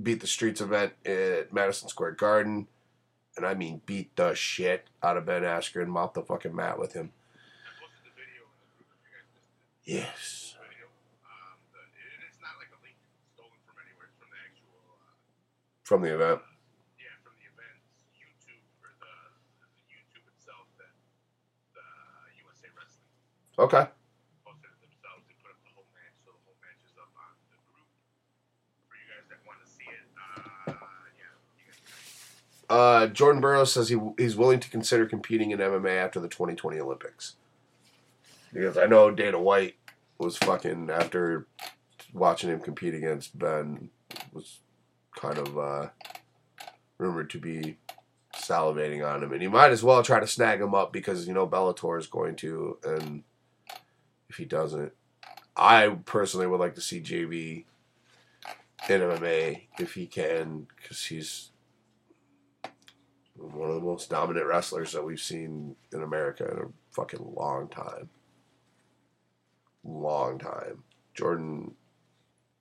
Beat 0.00 0.20
the 0.20 0.26
Streets 0.26 0.60
event 0.60 0.92
at 1.06 1.52
Madison 1.52 1.88
Square 1.88 2.12
Garden, 2.12 2.66
and 3.36 3.46
I 3.46 3.54
mean 3.54 3.80
beat 3.86 4.14
the 4.16 4.34
shit 4.34 4.88
out 5.02 5.16
of 5.16 5.26
Ben 5.26 5.42
Askren, 5.42 5.86
mopped 5.86 6.14
the 6.14 6.22
fucking 6.22 6.54
mat 6.54 6.78
with 6.78 6.94
him. 6.94 7.12
Yes. 9.84 10.56
From 15.84 16.00
the 16.00 16.16
event. 16.16 16.40
yeah, 16.96 17.12
from 17.20 17.36
the 17.36 17.44
event's 17.44 17.84
YouTube 18.16 18.64
or 18.80 18.88
the, 19.04 19.12
the 19.60 19.68
YouTube 19.92 20.24
itself 20.32 20.64
that 20.80 20.88
the 21.76 21.84
USA 22.40 22.72
Wrestling 22.72 23.04
Okay. 23.60 23.84
posted 24.48 24.72
it 24.72 24.80
themselves. 24.80 25.28
They 25.28 25.36
put 25.44 25.52
up 25.52 25.60
the 25.60 25.76
whole 25.76 25.84
match, 25.92 26.16
so 26.24 26.32
the 26.32 26.40
whole 26.48 26.56
match 26.64 26.80
is 26.88 26.96
up 26.96 27.12
on 27.20 27.36
the 27.52 27.60
group 27.68 27.84
for 28.88 28.96
you 28.96 29.04
guys 29.12 29.28
that 29.28 29.44
want 29.44 29.60
to 29.60 29.68
see 29.68 29.84
it. 29.92 30.08
Uh, 30.16 30.72
yeah, 31.20 31.36
you 31.60 31.68
guys 31.68 31.76
can 31.84 31.92
Uh, 32.68 33.06
Jordan 33.08 33.40
Burroughs 33.40 33.72
says 33.72 33.88
he 33.88 33.98
he's 34.18 34.36
willing 34.36 34.60
to 34.60 34.70
consider 34.70 35.06
competing 35.06 35.50
in 35.50 35.58
MMA 35.58 35.96
after 35.96 36.20
the 36.20 36.28
2020 36.28 36.80
Olympics. 36.80 37.36
Because 38.52 38.78
I 38.78 38.86
know 38.86 39.10
Dana 39.10 39.40
White 39.40 39.74
was 40.18 40.36
fucking 40.36 40.90
after 40.90 41.46
watching 42.12 42.50
him 42.50 42.60
compete 42.60 42.94
against 42.94 43.36
Ben 43.36 43.90
was 44.32 44.60
kind 45.16 45.38
of 45.38 45.58
uh, 45.58 45.88
rumored 46.98 47.30
to 47.30 47.38
be 47.38 47.76
salivating 48.34 49.06
on 49.06 49.22
him, 49.22 49.32
and 49.32 49.42
he 49.42 49.48
might 49.48 49.70
as 49.70 49.82
well 49.82 50.02
try 50.02 50.20
to 50.20 50.26
snag 50.26 50.60
him 50.60 50.74
up 50.74 50.92
because 50.92 51.26
you 51.26 51.34
know 51.34 51.46
Bellator 51.46 51.98
is 51.98 52.06
going 52.06 52.36
to, 52.36 52.78
and 52.84 53.24
if 54.28 54.36
he 54.36 54.44
doesn't, 54.44 54.92
I 55.56 55.88
personally 56.04 56.46
would 56.46 56.60
like 56.60 56.74
to 56.76 56.80
see 56.80 57.00
JB 57.00 57.64
in 58.88 59.00
MMA 59.00 59.62
if 59.78 59.94
he 59.94 60.06
can, 60.06 60.66
because 60.76 61.04
he's 61.06 61.50
one 63.36 63.68
of 63.68 63.74
the 63.74 63.80
most 63.80 64.10
dominant 64.10 64.46
wrestlers 64.46 64.92
that 64.92 65.04
we've 65.04 65.20
seen 65.20 65.76
in 65.92 66.02
America 66.02 66.44
in 66.50 66.58
a 66.58 66.68
fucking 66.92 67.34
long 67.34 67.68
time. 67.68 68.08
Long 69.82 70.38
time. 70.38 70.84
Jordan, 71.14 71.74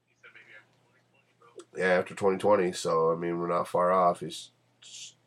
He 0.10 0.16
said 0.22 0.32
maybe 0.34 0.54
after 0.58 0.76
2020, 0.76 1.74
bro. 1.74 1.84
yeah, 1.84 2.00
after 2.00 2.14
2020, 2.16 2.72
so 2.74 3.12
I 3.12 3.16
mean, 3.16 3.40
we're 3.40 3.48
not 3.48 3.68
far 3.68 3.92
off. 3.92 4.20
He's 4.20 4.50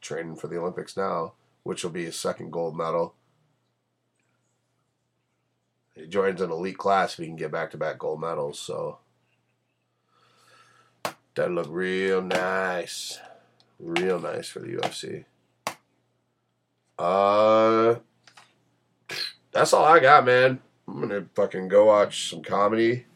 training 0.01 0.36
for 0.36 0.48
the 0.48 0.59
Olympics 0.59 0.97
now, 0.97 1.32
which 1.62 1.82
will 1.82 1.90
be 1.90 2.05
his 2.05 2.16
second 2.18 2.51
gold 2.51 2.77
medal. 2.77 3.14
He 5.94 6.06
joins 6.06 6.40
an 6.43 6.51
elite 6.51 6.77
class 6.77 7.14
if 7.14 7.18
he 7.20 7.27
can 7.27 7.36
get 7.36 7.51
back 7.51 7.70
to 7.70 7.78
back 7.78 7.98
gold 7.98 8.20
medals, 8.20 8.59
so 8.60 8.98
that'd 11.35 11.52
look 11.55 11.68
real 11.70 12.20
nice. 12.20 13.18
Real 13.78 14.20
nice 14.20 14.48
for 14.48 14.60
the 14.60 14.68
UFC. 14.77 15.24
Uh 16.98 17.97
that's 19.52 19.73
all 19.73 19.85
I 19.85 20.01
got, 20.01 20.27
man. 20.27 20.60
I'm 20.86 21.01
gonna 21.01 21.27
fucking 21.35 21.68
go 21.68 21.86
watch 21.86 22.31
some 22.31 22.43
comedy. 22.43 23.06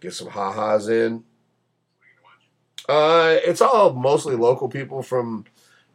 Get 0.00 0.14
some 0.14 0.28
in. 0.28 0.32
You 0.32 0.88
gonna 0.88 1.22
watch? 2.24 2.88
Uh, 2.88 3.40
it's 3.44 3.60
all 3.60 3.92
mostly 3.92 4.36
local 4.36 4.68
people 4.68 5.02
from 5.02 5.44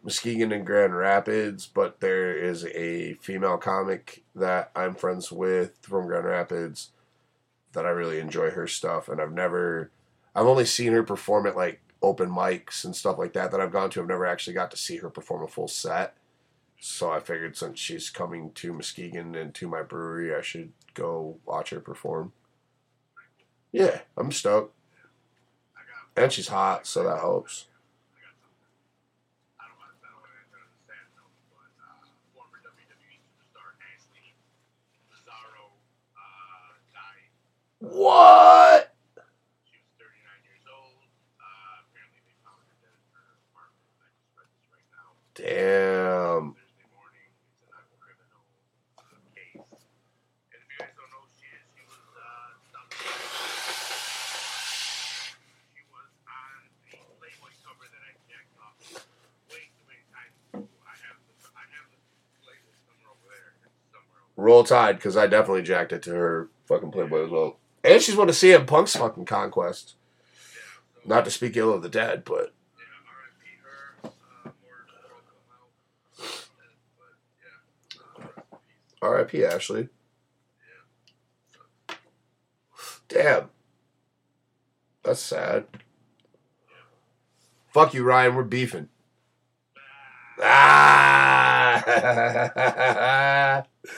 Muskegon 0.03 0.51
and 0.51 0.65
Grand 0.65 0.95
Rapids, 0.95 1.65
but 1.65 1.99
there 1.99 2.37
is 2.37 2.65
a 2.65 3.13
female 3.15 3.57
comic 3.57 4.23
that 4.35 4.71
I'm 4.75 4.93
friends 4.93 5.31
with 5.31 5.77
from 5.81 6.05
Grand 6.07 6.25
Rapids 6.25 6.91
that 7.73 7.85
I 7.85 7.89
really 7.89 8.19
enjoy 8.19 8.51
her 8.51 8.67
stuff, 8.67 9.09
and 9.09 9.19
I've 9.19 9.33
never, 9.33 9.91
I've 10.35 10.45
only 10.45 10.65
seen 10.65 10.93
her 10.93 11.03
perform 11.03 11.47
at 11.47 11.55
like 11.55 11.81
open 12.03 12.29
mics 12.29 12.85
and 12.85 12.95
stuff 12.95 13.17
like 13.17 13.33
that 13.33 13.49
that 13.51 13.59
I've 13.59 13.71
gone 13.71 13.89
to. 13.91 14.01
I've 14.01 14.07
never 14.07 14.27
actually 14.27 14.53
got 14.53 14.69
to 14.71 14.77
see 14.77 14.97
her 14.97 15.09
perform 15.09 15.43
a 15.43 15.47
full 15.47 15.67
set, 15.67 16.15
so 16.85 17.09
I 17.11 17.19
figured 17.19 17.57
since 17.57 17.79
she's 17.79 18.09
coming 18.09 18.51
to 18.53 18.71
Muskegon 18.71 19.33
and 19.35 19.53
to 19.55 19.67
my 19.67 19.81
brewery, 19.81 20.35
I 20.35 20.41
should 20.41 20.71
go 20.93 21.37
watch 21.45 21.71
her 21.71 21.79
perform. 21.79 22.31
Yeah, 23.71 24.01
I'm 24.15 24.31
stoked, 24.31 24.73
and 26.15 26.31
she's 26.31 26.47
hot, 26.47 26.85
so 26.87 27.03
that 27.03 27.19
helps. 27.19 27.65
I 28.15 28.21
got 28.21 28.37
something. 28.39 28.69
I 29.59 29.65
don't 29.67 29.79
want 29.81 29.91
to. 29.91 30.05
I 30.05 30.13
don't 30.13 30.21
want 30.21 30.31
to 30.31 30.39
enter 30.39 30.61
on 30.61 30.69
a 30.69 30.79
sad 30.87 31.05
note, 31.17 31.33
but 31.51 31.73
uh, 31.81 32.05
former 32.37 32.61
WWE 32.63 33.17
superstar 33.19 33.75
Ashley 33.91 34.37
Massaro 35.11 35.75
uh, 36.15 36.79
died. 36.95 37.33
What? 37.81 38.95
She 39.67 39.75
was 39.81 39.91
39 39.99 40.21
years 40.47 40.63
old. 40.71 41.03
Uh, 41.41 41.83
apparently, 41.83 42.21
they 42.23 42.37
found 42.45 42.61
her 42.63 42.77
dead 42.79 42.95
in 42.95 43.09
her 43.11 43.27
apartment. 43.51 43.89
I 43.99 44.07
just 44.15 44.31
read 44.39 44.47
this 44.55 44.69
right 44.71 44.87
now. 44.93 45.17
Damn. 45.35 46.55
Thursday 46.55 46.87
morning. 46.95 47.27
It's 47.51 47.67
an 47.67 47.75
aqua 47.75 47.99
criminal 47.99 48.47
uh, 48.95 49.19
case. 49.35 49.59
And 49.59 50.59
if 50.63 50.67
you 50.71 50.77
guys 50.79 50.95
don't 50.95 51.11
know 51.11 51.27
who 51.27 51.31
she 51.35 51.45
is, 51.51 51.67
she 51.75 51.83
was 51.83 51.99
uh, 52.15 52.55
South 52.71 52.87
She 55.75 55.83
was 55.91 56.07
on 56.25 56.71
the 56.87 57.03
Playboy 57.19 57.51
cover 57.61 57.85
that 57.91 58.01
I 58.01 58.11
jacked 58.25 58.55
off 58.63 58.79
way 59.51 59.69
too 59.75 59.85
many 59.85 60.01
times. 60.09 60.33
I 60.55 60.95
have 61.05 61.19
the, 61.29 61.35
I 61.53 61.63
have 61.67 61.87
the 61.93 61.99
playlist 62.41 62.81
somewhere 62.89 63.11
over 63.13 63.27
there. 63.29 63.53
It's 63.69 63.77
somewhere 63.93 64.24
over 64.24 64.24
Roll 64.35 64.63
Tide, 64.63 64.97
because 64.97 65.15
I 65.15 65.27
definitely 65.27 65.63
jacked 65.63 65.93
it 65.93 66.01
to 66.03 66.13
her 66.13 66.49
fucking 66.65 66.91
Playboy 66.91 67.25
as 67.25 67.31
well. 67.31 67.57
And 67.83 68.01
she's 68.01 68.15
one 68.15 68.27
CM 68.27 68.65
Punk's 68.67 68.95
fucking 68.95 69.25
conquest. 69.25 69.95
Not 71.05 71.23
to 71.25 71.31
speak 71.31 71.55
ill 71.55 71.73
of 71.73 71.83
the 71.83 71.89
dead, 71.89 72.23
but 72.25 72.53
R.I.P. 79.01 79.43
Uh. 79.45 79.47
Ashley. 79.49 79.89
Damn. 83.07 83.49
That's 85.03 85.19
sad. 85.19 85.65
Fuck 87.71 87.93
you, 87.93 88.03
Ryan. 88.03 88.33
We're 88.35 88.43
beefing. 88.43 88.89
Ah, 90.41 91.83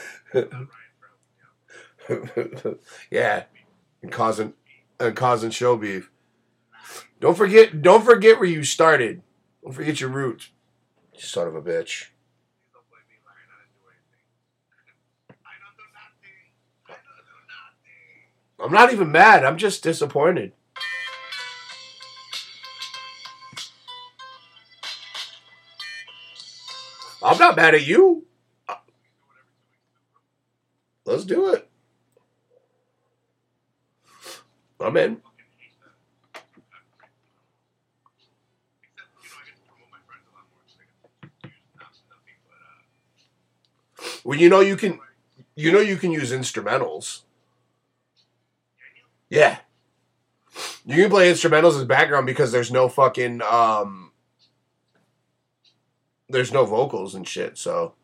Ah! 0.34 0.42
Yeah. 3.10 3.44
and 4.02 4.10
causing 4.10 4.54
and 4.98 5.14
causing 5.14 5.50
show 5.50 5.76
beef. 5.76 6.10
Don't 7.20 7.36
forget. 7.36 7.82
Don't 7.82 8.04
forget 8.04 8.38
where 8.38 8.48
you 8.48 8.64
started. 8.64 9.22
Don't 9.62 9.72
forget 9.72 10.00
your 10.00 10.10
roots. 10.10 10.50
You 11.14 11.20
son 11.20 11.48
of 11.48 11.54
a 11.54 11.62
bitch. 11.62 12.06
I'm 18.60 18.72
not 18.72 18.92
even 18.92 19.12
mad. 19.12 19.44
I'm 19.44 19.56
just 19.56 19.82
disappointed. 19.82 20.52
I'm 27.22 27.38
not 27.38 27.56
mad 27.56 27.74
at 27.74 27.86
you. 27.86 28.27
Let's 31.08 31.24
do 31.24 31.54
it. 31.54 31.66
I'm 34.78 34.94
in. 34.98 35.22
Well, 44.22 44.38
you 44.38 44.50
know 44.50 44.60
you 44.60 44.76
can. 44.76 45.00
You 45.56 45.72
know 45.72 45.80
you 45.80 45.96
can 45.96 46.12
use 46.12 46.30
instrumentals. 46.30 47.22
Yeah. 49.30 49.60
You 50.84 50.96
can 50.96 51.10
play 51.10 51.32
instrumentals 51.32 51.78
as 51.78 51.84
background 51.84 52.26
because 52.26 52.52
there's 52.52 52.70
no 52.70 52.90
fucking 52.90 53.40
um 53.40 54.12
there's 56.28 56.52
no 56.52 56.66
vocals 56.66 57.14
and 57.14 57.26
shit, 57.26 57.56
so 57.56 57.94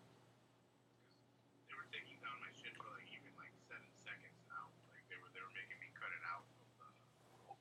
They 1.69 1.75
were 1.77 1.89
taking 1.93 2.17
down 2.25 2.37
my 2.41 2.49
shit 2.57 2.73
for 2.77 2.89
like 2.97 3.09
even 3.13 3.33
like 3.37 3.53
seven 3.69 3.89
seconds 4.05 4.41
now. 4.49 4.73
Like 4.89 5.05
they 5.09 5.17
were 5.21 5.29
they 5.37 5.41
were 5.41 5.53
making 5.53 5.77
me 5.81 5.93
cut 5.93 6.09
it 6.13 6.25
out. 6.25 6.45
Of, 6.45 6.89
uh, 6.89 6.93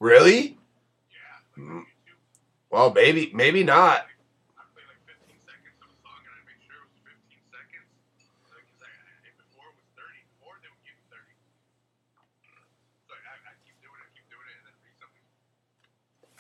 really? 0.04 0.58
yeah. 1.08 1.64
Mm. 1.64 1.86
Well, 2.70 2.92
maybe 2.92 3.32
maybe 3.34 3.64
not. 3.64 4.04
I 4.60 4.64
play 4.76 4.84
like 4.90 5.00
15 5.08 5.32
seconds 5.48 5.78
of 5.80 5.88
a 5.88 5.98
song 6.04 6.20
and 6.28 6.34
I 6.36 6.42
make 6.44 6.60
sure 6.68 6.76
it 6.76 6.84
was 6.92 7.00
15 7.08 7.40
seconds. 7.56 7.88
Like, 8.52 8.66
'cause 8.68 8.84
I, 8.84 8.92
I, 8.92 9.32
before 9.40 9.70
it 9.72 9.76
was 9.80 9.88
30. 9.96 10.20
Before 10.36 10.56
they 10.60 10.68
would 10.74 10.84
give 10.84 10.98
you 11.00 11.08
30. 11.08 11.24
So 13.08 13.14
I, 13.16 13.36
I 13.48 13.54
keep 13.64 13.78
doing 13.80 14.00
it, 14.04 14.10
keep 14.12 14.28
doing 14.28 14.48
it, 14.52 14.56
and 14.60 14.66
then 14.68 14.76
recently 14.84 15.24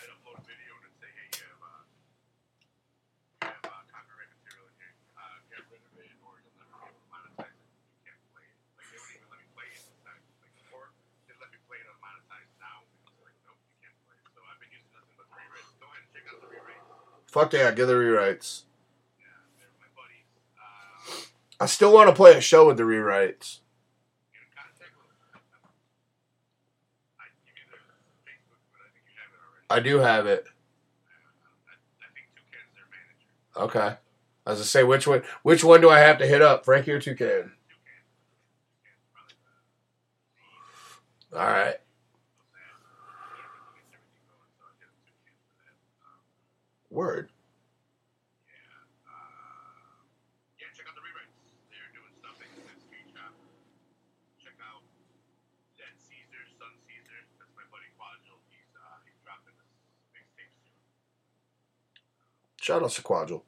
I'd 0.02 0.10
upload 0.12 0.42
a 0.42 0.44
video 0.44 0.72
and 0.76 0.84
it'd 0.92 1.00
say, 1.00 1.10
hey, 1.14 1.28
you 1.32 1.46
have, 1.48 1.62
uh, 1.64 1.84
you 1.88 3.48
have 3.48 3.64
uh, 3.64 3.84
copyright 3.94 4.28
material 4.44 4.68
in 4.68 4.76
here. 4.82 4.96
Uh, 5.16 5.38
get 5.48 5.64
rid 5.72 5.80
of 5.88 5.94
it 5.96 6.12
or 6.28 6.34
you'll 6.44 6.58
never 6.60 6.76
be 6.84 6.92
able 6.92 7.00
to 7.00 7.08
monetize 7.14 7.56
it. 7.56 7.64
You 7.64 8.12
can't 8.12 8.20
play 8.36 8.44
it. 8.44 8.58
Like, 8.76 8.88
they 8.92 8.98
wouldn't 9.00 9.18
even 9.24 9.30
let 9.32 9.40
me 9.40 9.48
play 9.56 9.68
it 9.72 9.80
this 9.88 10.00
time. 10.04 10.20
Like, 10.44 10.52
before, 10.60 10.90
they 11.30 11.36
let 11.40 11.50
me 11.54 11.60
play 11.70 11.80
it 11.80 11.88
unmonetized. 11.94 12.52
Now, 12.58 12.84
it's 13.06 13.22
like, 13.22 13.38
nope, 13.46 13.62
you 13.70 13.78
can't 13.86 13.98
play 14.10 14.18
it. 14.18 14.26
So 14.34 14.42
I've 14.50 14.58
been 14.58 14.74
using 14.74 14.92
nothing 14.98 15.14
but 15.20 15.28
the 15.30 15.36
rewrites. 15.38 15.72
Go 15.78 15.86
ahead 15.94 16.02
and 16.04 16.10
check 16.12 16.26
out 16.34 16.40
the 16.42 16.50
rewrites. 16.50 16.90
Fuck 17.34 17.54
yeah, 17.54 17.72
give 17.72 17.88
the 17.88 17.94
rewrites. 17.96 18.62
Yeah, 19.18 19.26
they're 19.58 19.66
my 19.82 19.88
buddies. 19.98 20.30
I 21.60 21.66
still 21.66 21.92
want 21.92 22.08
to 22.10 22.16
play 22.16 22.38
a 22.38 22.42
show 22.42 22.68
with 22.68 22.78
the 22.78 22.84
rewrites. 22.84 23.62
get 24.30 24.44
in 24.46 24.54
contact 24.56 24.94
with 24.94 25.10
them. 25.10 25.42
I 27.18 27.26
can 27.34 27.42
give 27.44 27.58
you 27.58 27.66
their 27.72 27.82
Facebook, 28.22 28.70
but 28.70 28.86
I 28.86 28.94
think 28.94 29.10
you 29.10 29.18
have 29.18 29.34
it 29.34 29.42
already. 29.42 29.66
I 29.72 29.80
do 29.82 29.98
have 29.98 30.28
it. 30.28 30.46
I, 30.46 30.54
I 32.06 32.14
think 32.14 32.30
Toucan's. 32.38 33.66
Okay. 33.66 33.98
As 34.46 34.62
I 34.62 34.64
say, 34.64 34.84
which 34.84 35.08
one 35.08 35.24
which 35.42 35.64
one 35.64 35.82
do 35.82 35.90
I 35.90 35.98
have 35.98 36.20
to 36.20 36.28
hit 36.28 36.44
up? 36.44 36.66
Frankie 36.66 36.92
or 36.92 37.00
Toucan? 37.00 37.18
Toucan. 37.18 37.52
Toucan's 38.86 39.10
probably 39.12 39.34
the 41.32 41.40
All 41.40 41.48
right. 41.52 41.78
Soon. 46.94 47.30
Shout 62.64 62.82
out 62.82 62.92
to 62.92 63.02
Quadril. 63.02 63.42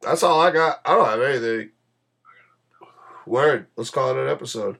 That's 0.00 0.22
all 0.22 0.40
I 0.40 0.50
got. 0.50 0.80
I 0.86 0.94
don't 0.94 1.04
have 1.04 1.20
anything. 1.20 1.68
I 2.24 2.32
got 2.80 2.88
a 3.26 3.30
Word. 3.30 3.66
Let's 3.76 3.90
call 3.90 4.10
it 4.10 4.16
an 4.16 4.30
episode. 4.30 4.78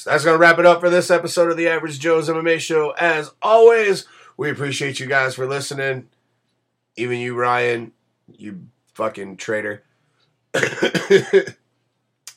Podcast. 0.00 0.04
That's 0.04 0.24
going 0.24 0.34
to 0.34 0.38
wrap 0.38 0.58
it 0.58 0.66
up 0.66 0.80
for 0.80 0.90
this 0.90 1.10
episode 1.10 1.50
of 1.50 1.56
the 1.56 1.68
Average 1.68 1.98
Joe's 1.98 2.28
MMA 2.28 2.60
Show. 2.60 2.90
As 2.92 3.32
always, 3.42 4.06
we 4.36 4.50
appreciate 4.50 5.00
you 5.00 5.06
guys 5.06 5.34
for 5.34 5.46
listening. 5.46 6.08
Even 6.96 7.18
you, 7.18 7.34
Ryan, 7.36 7.92
you 8.36 8.66
fucking 8.94 9.36
traitor. 9.36 9.84
uh, 10.54 10.60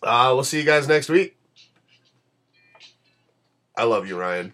we'll 0.03 0.43
see 0.43 0.59
you 0.59 0.65
guys 0.65 0.87
next 0.87 1.09
week. 1.09 1.37
I 3.75 3.85
love 3.85 4.07
you, 4.07 4.19
Ryan. 4.19 4.53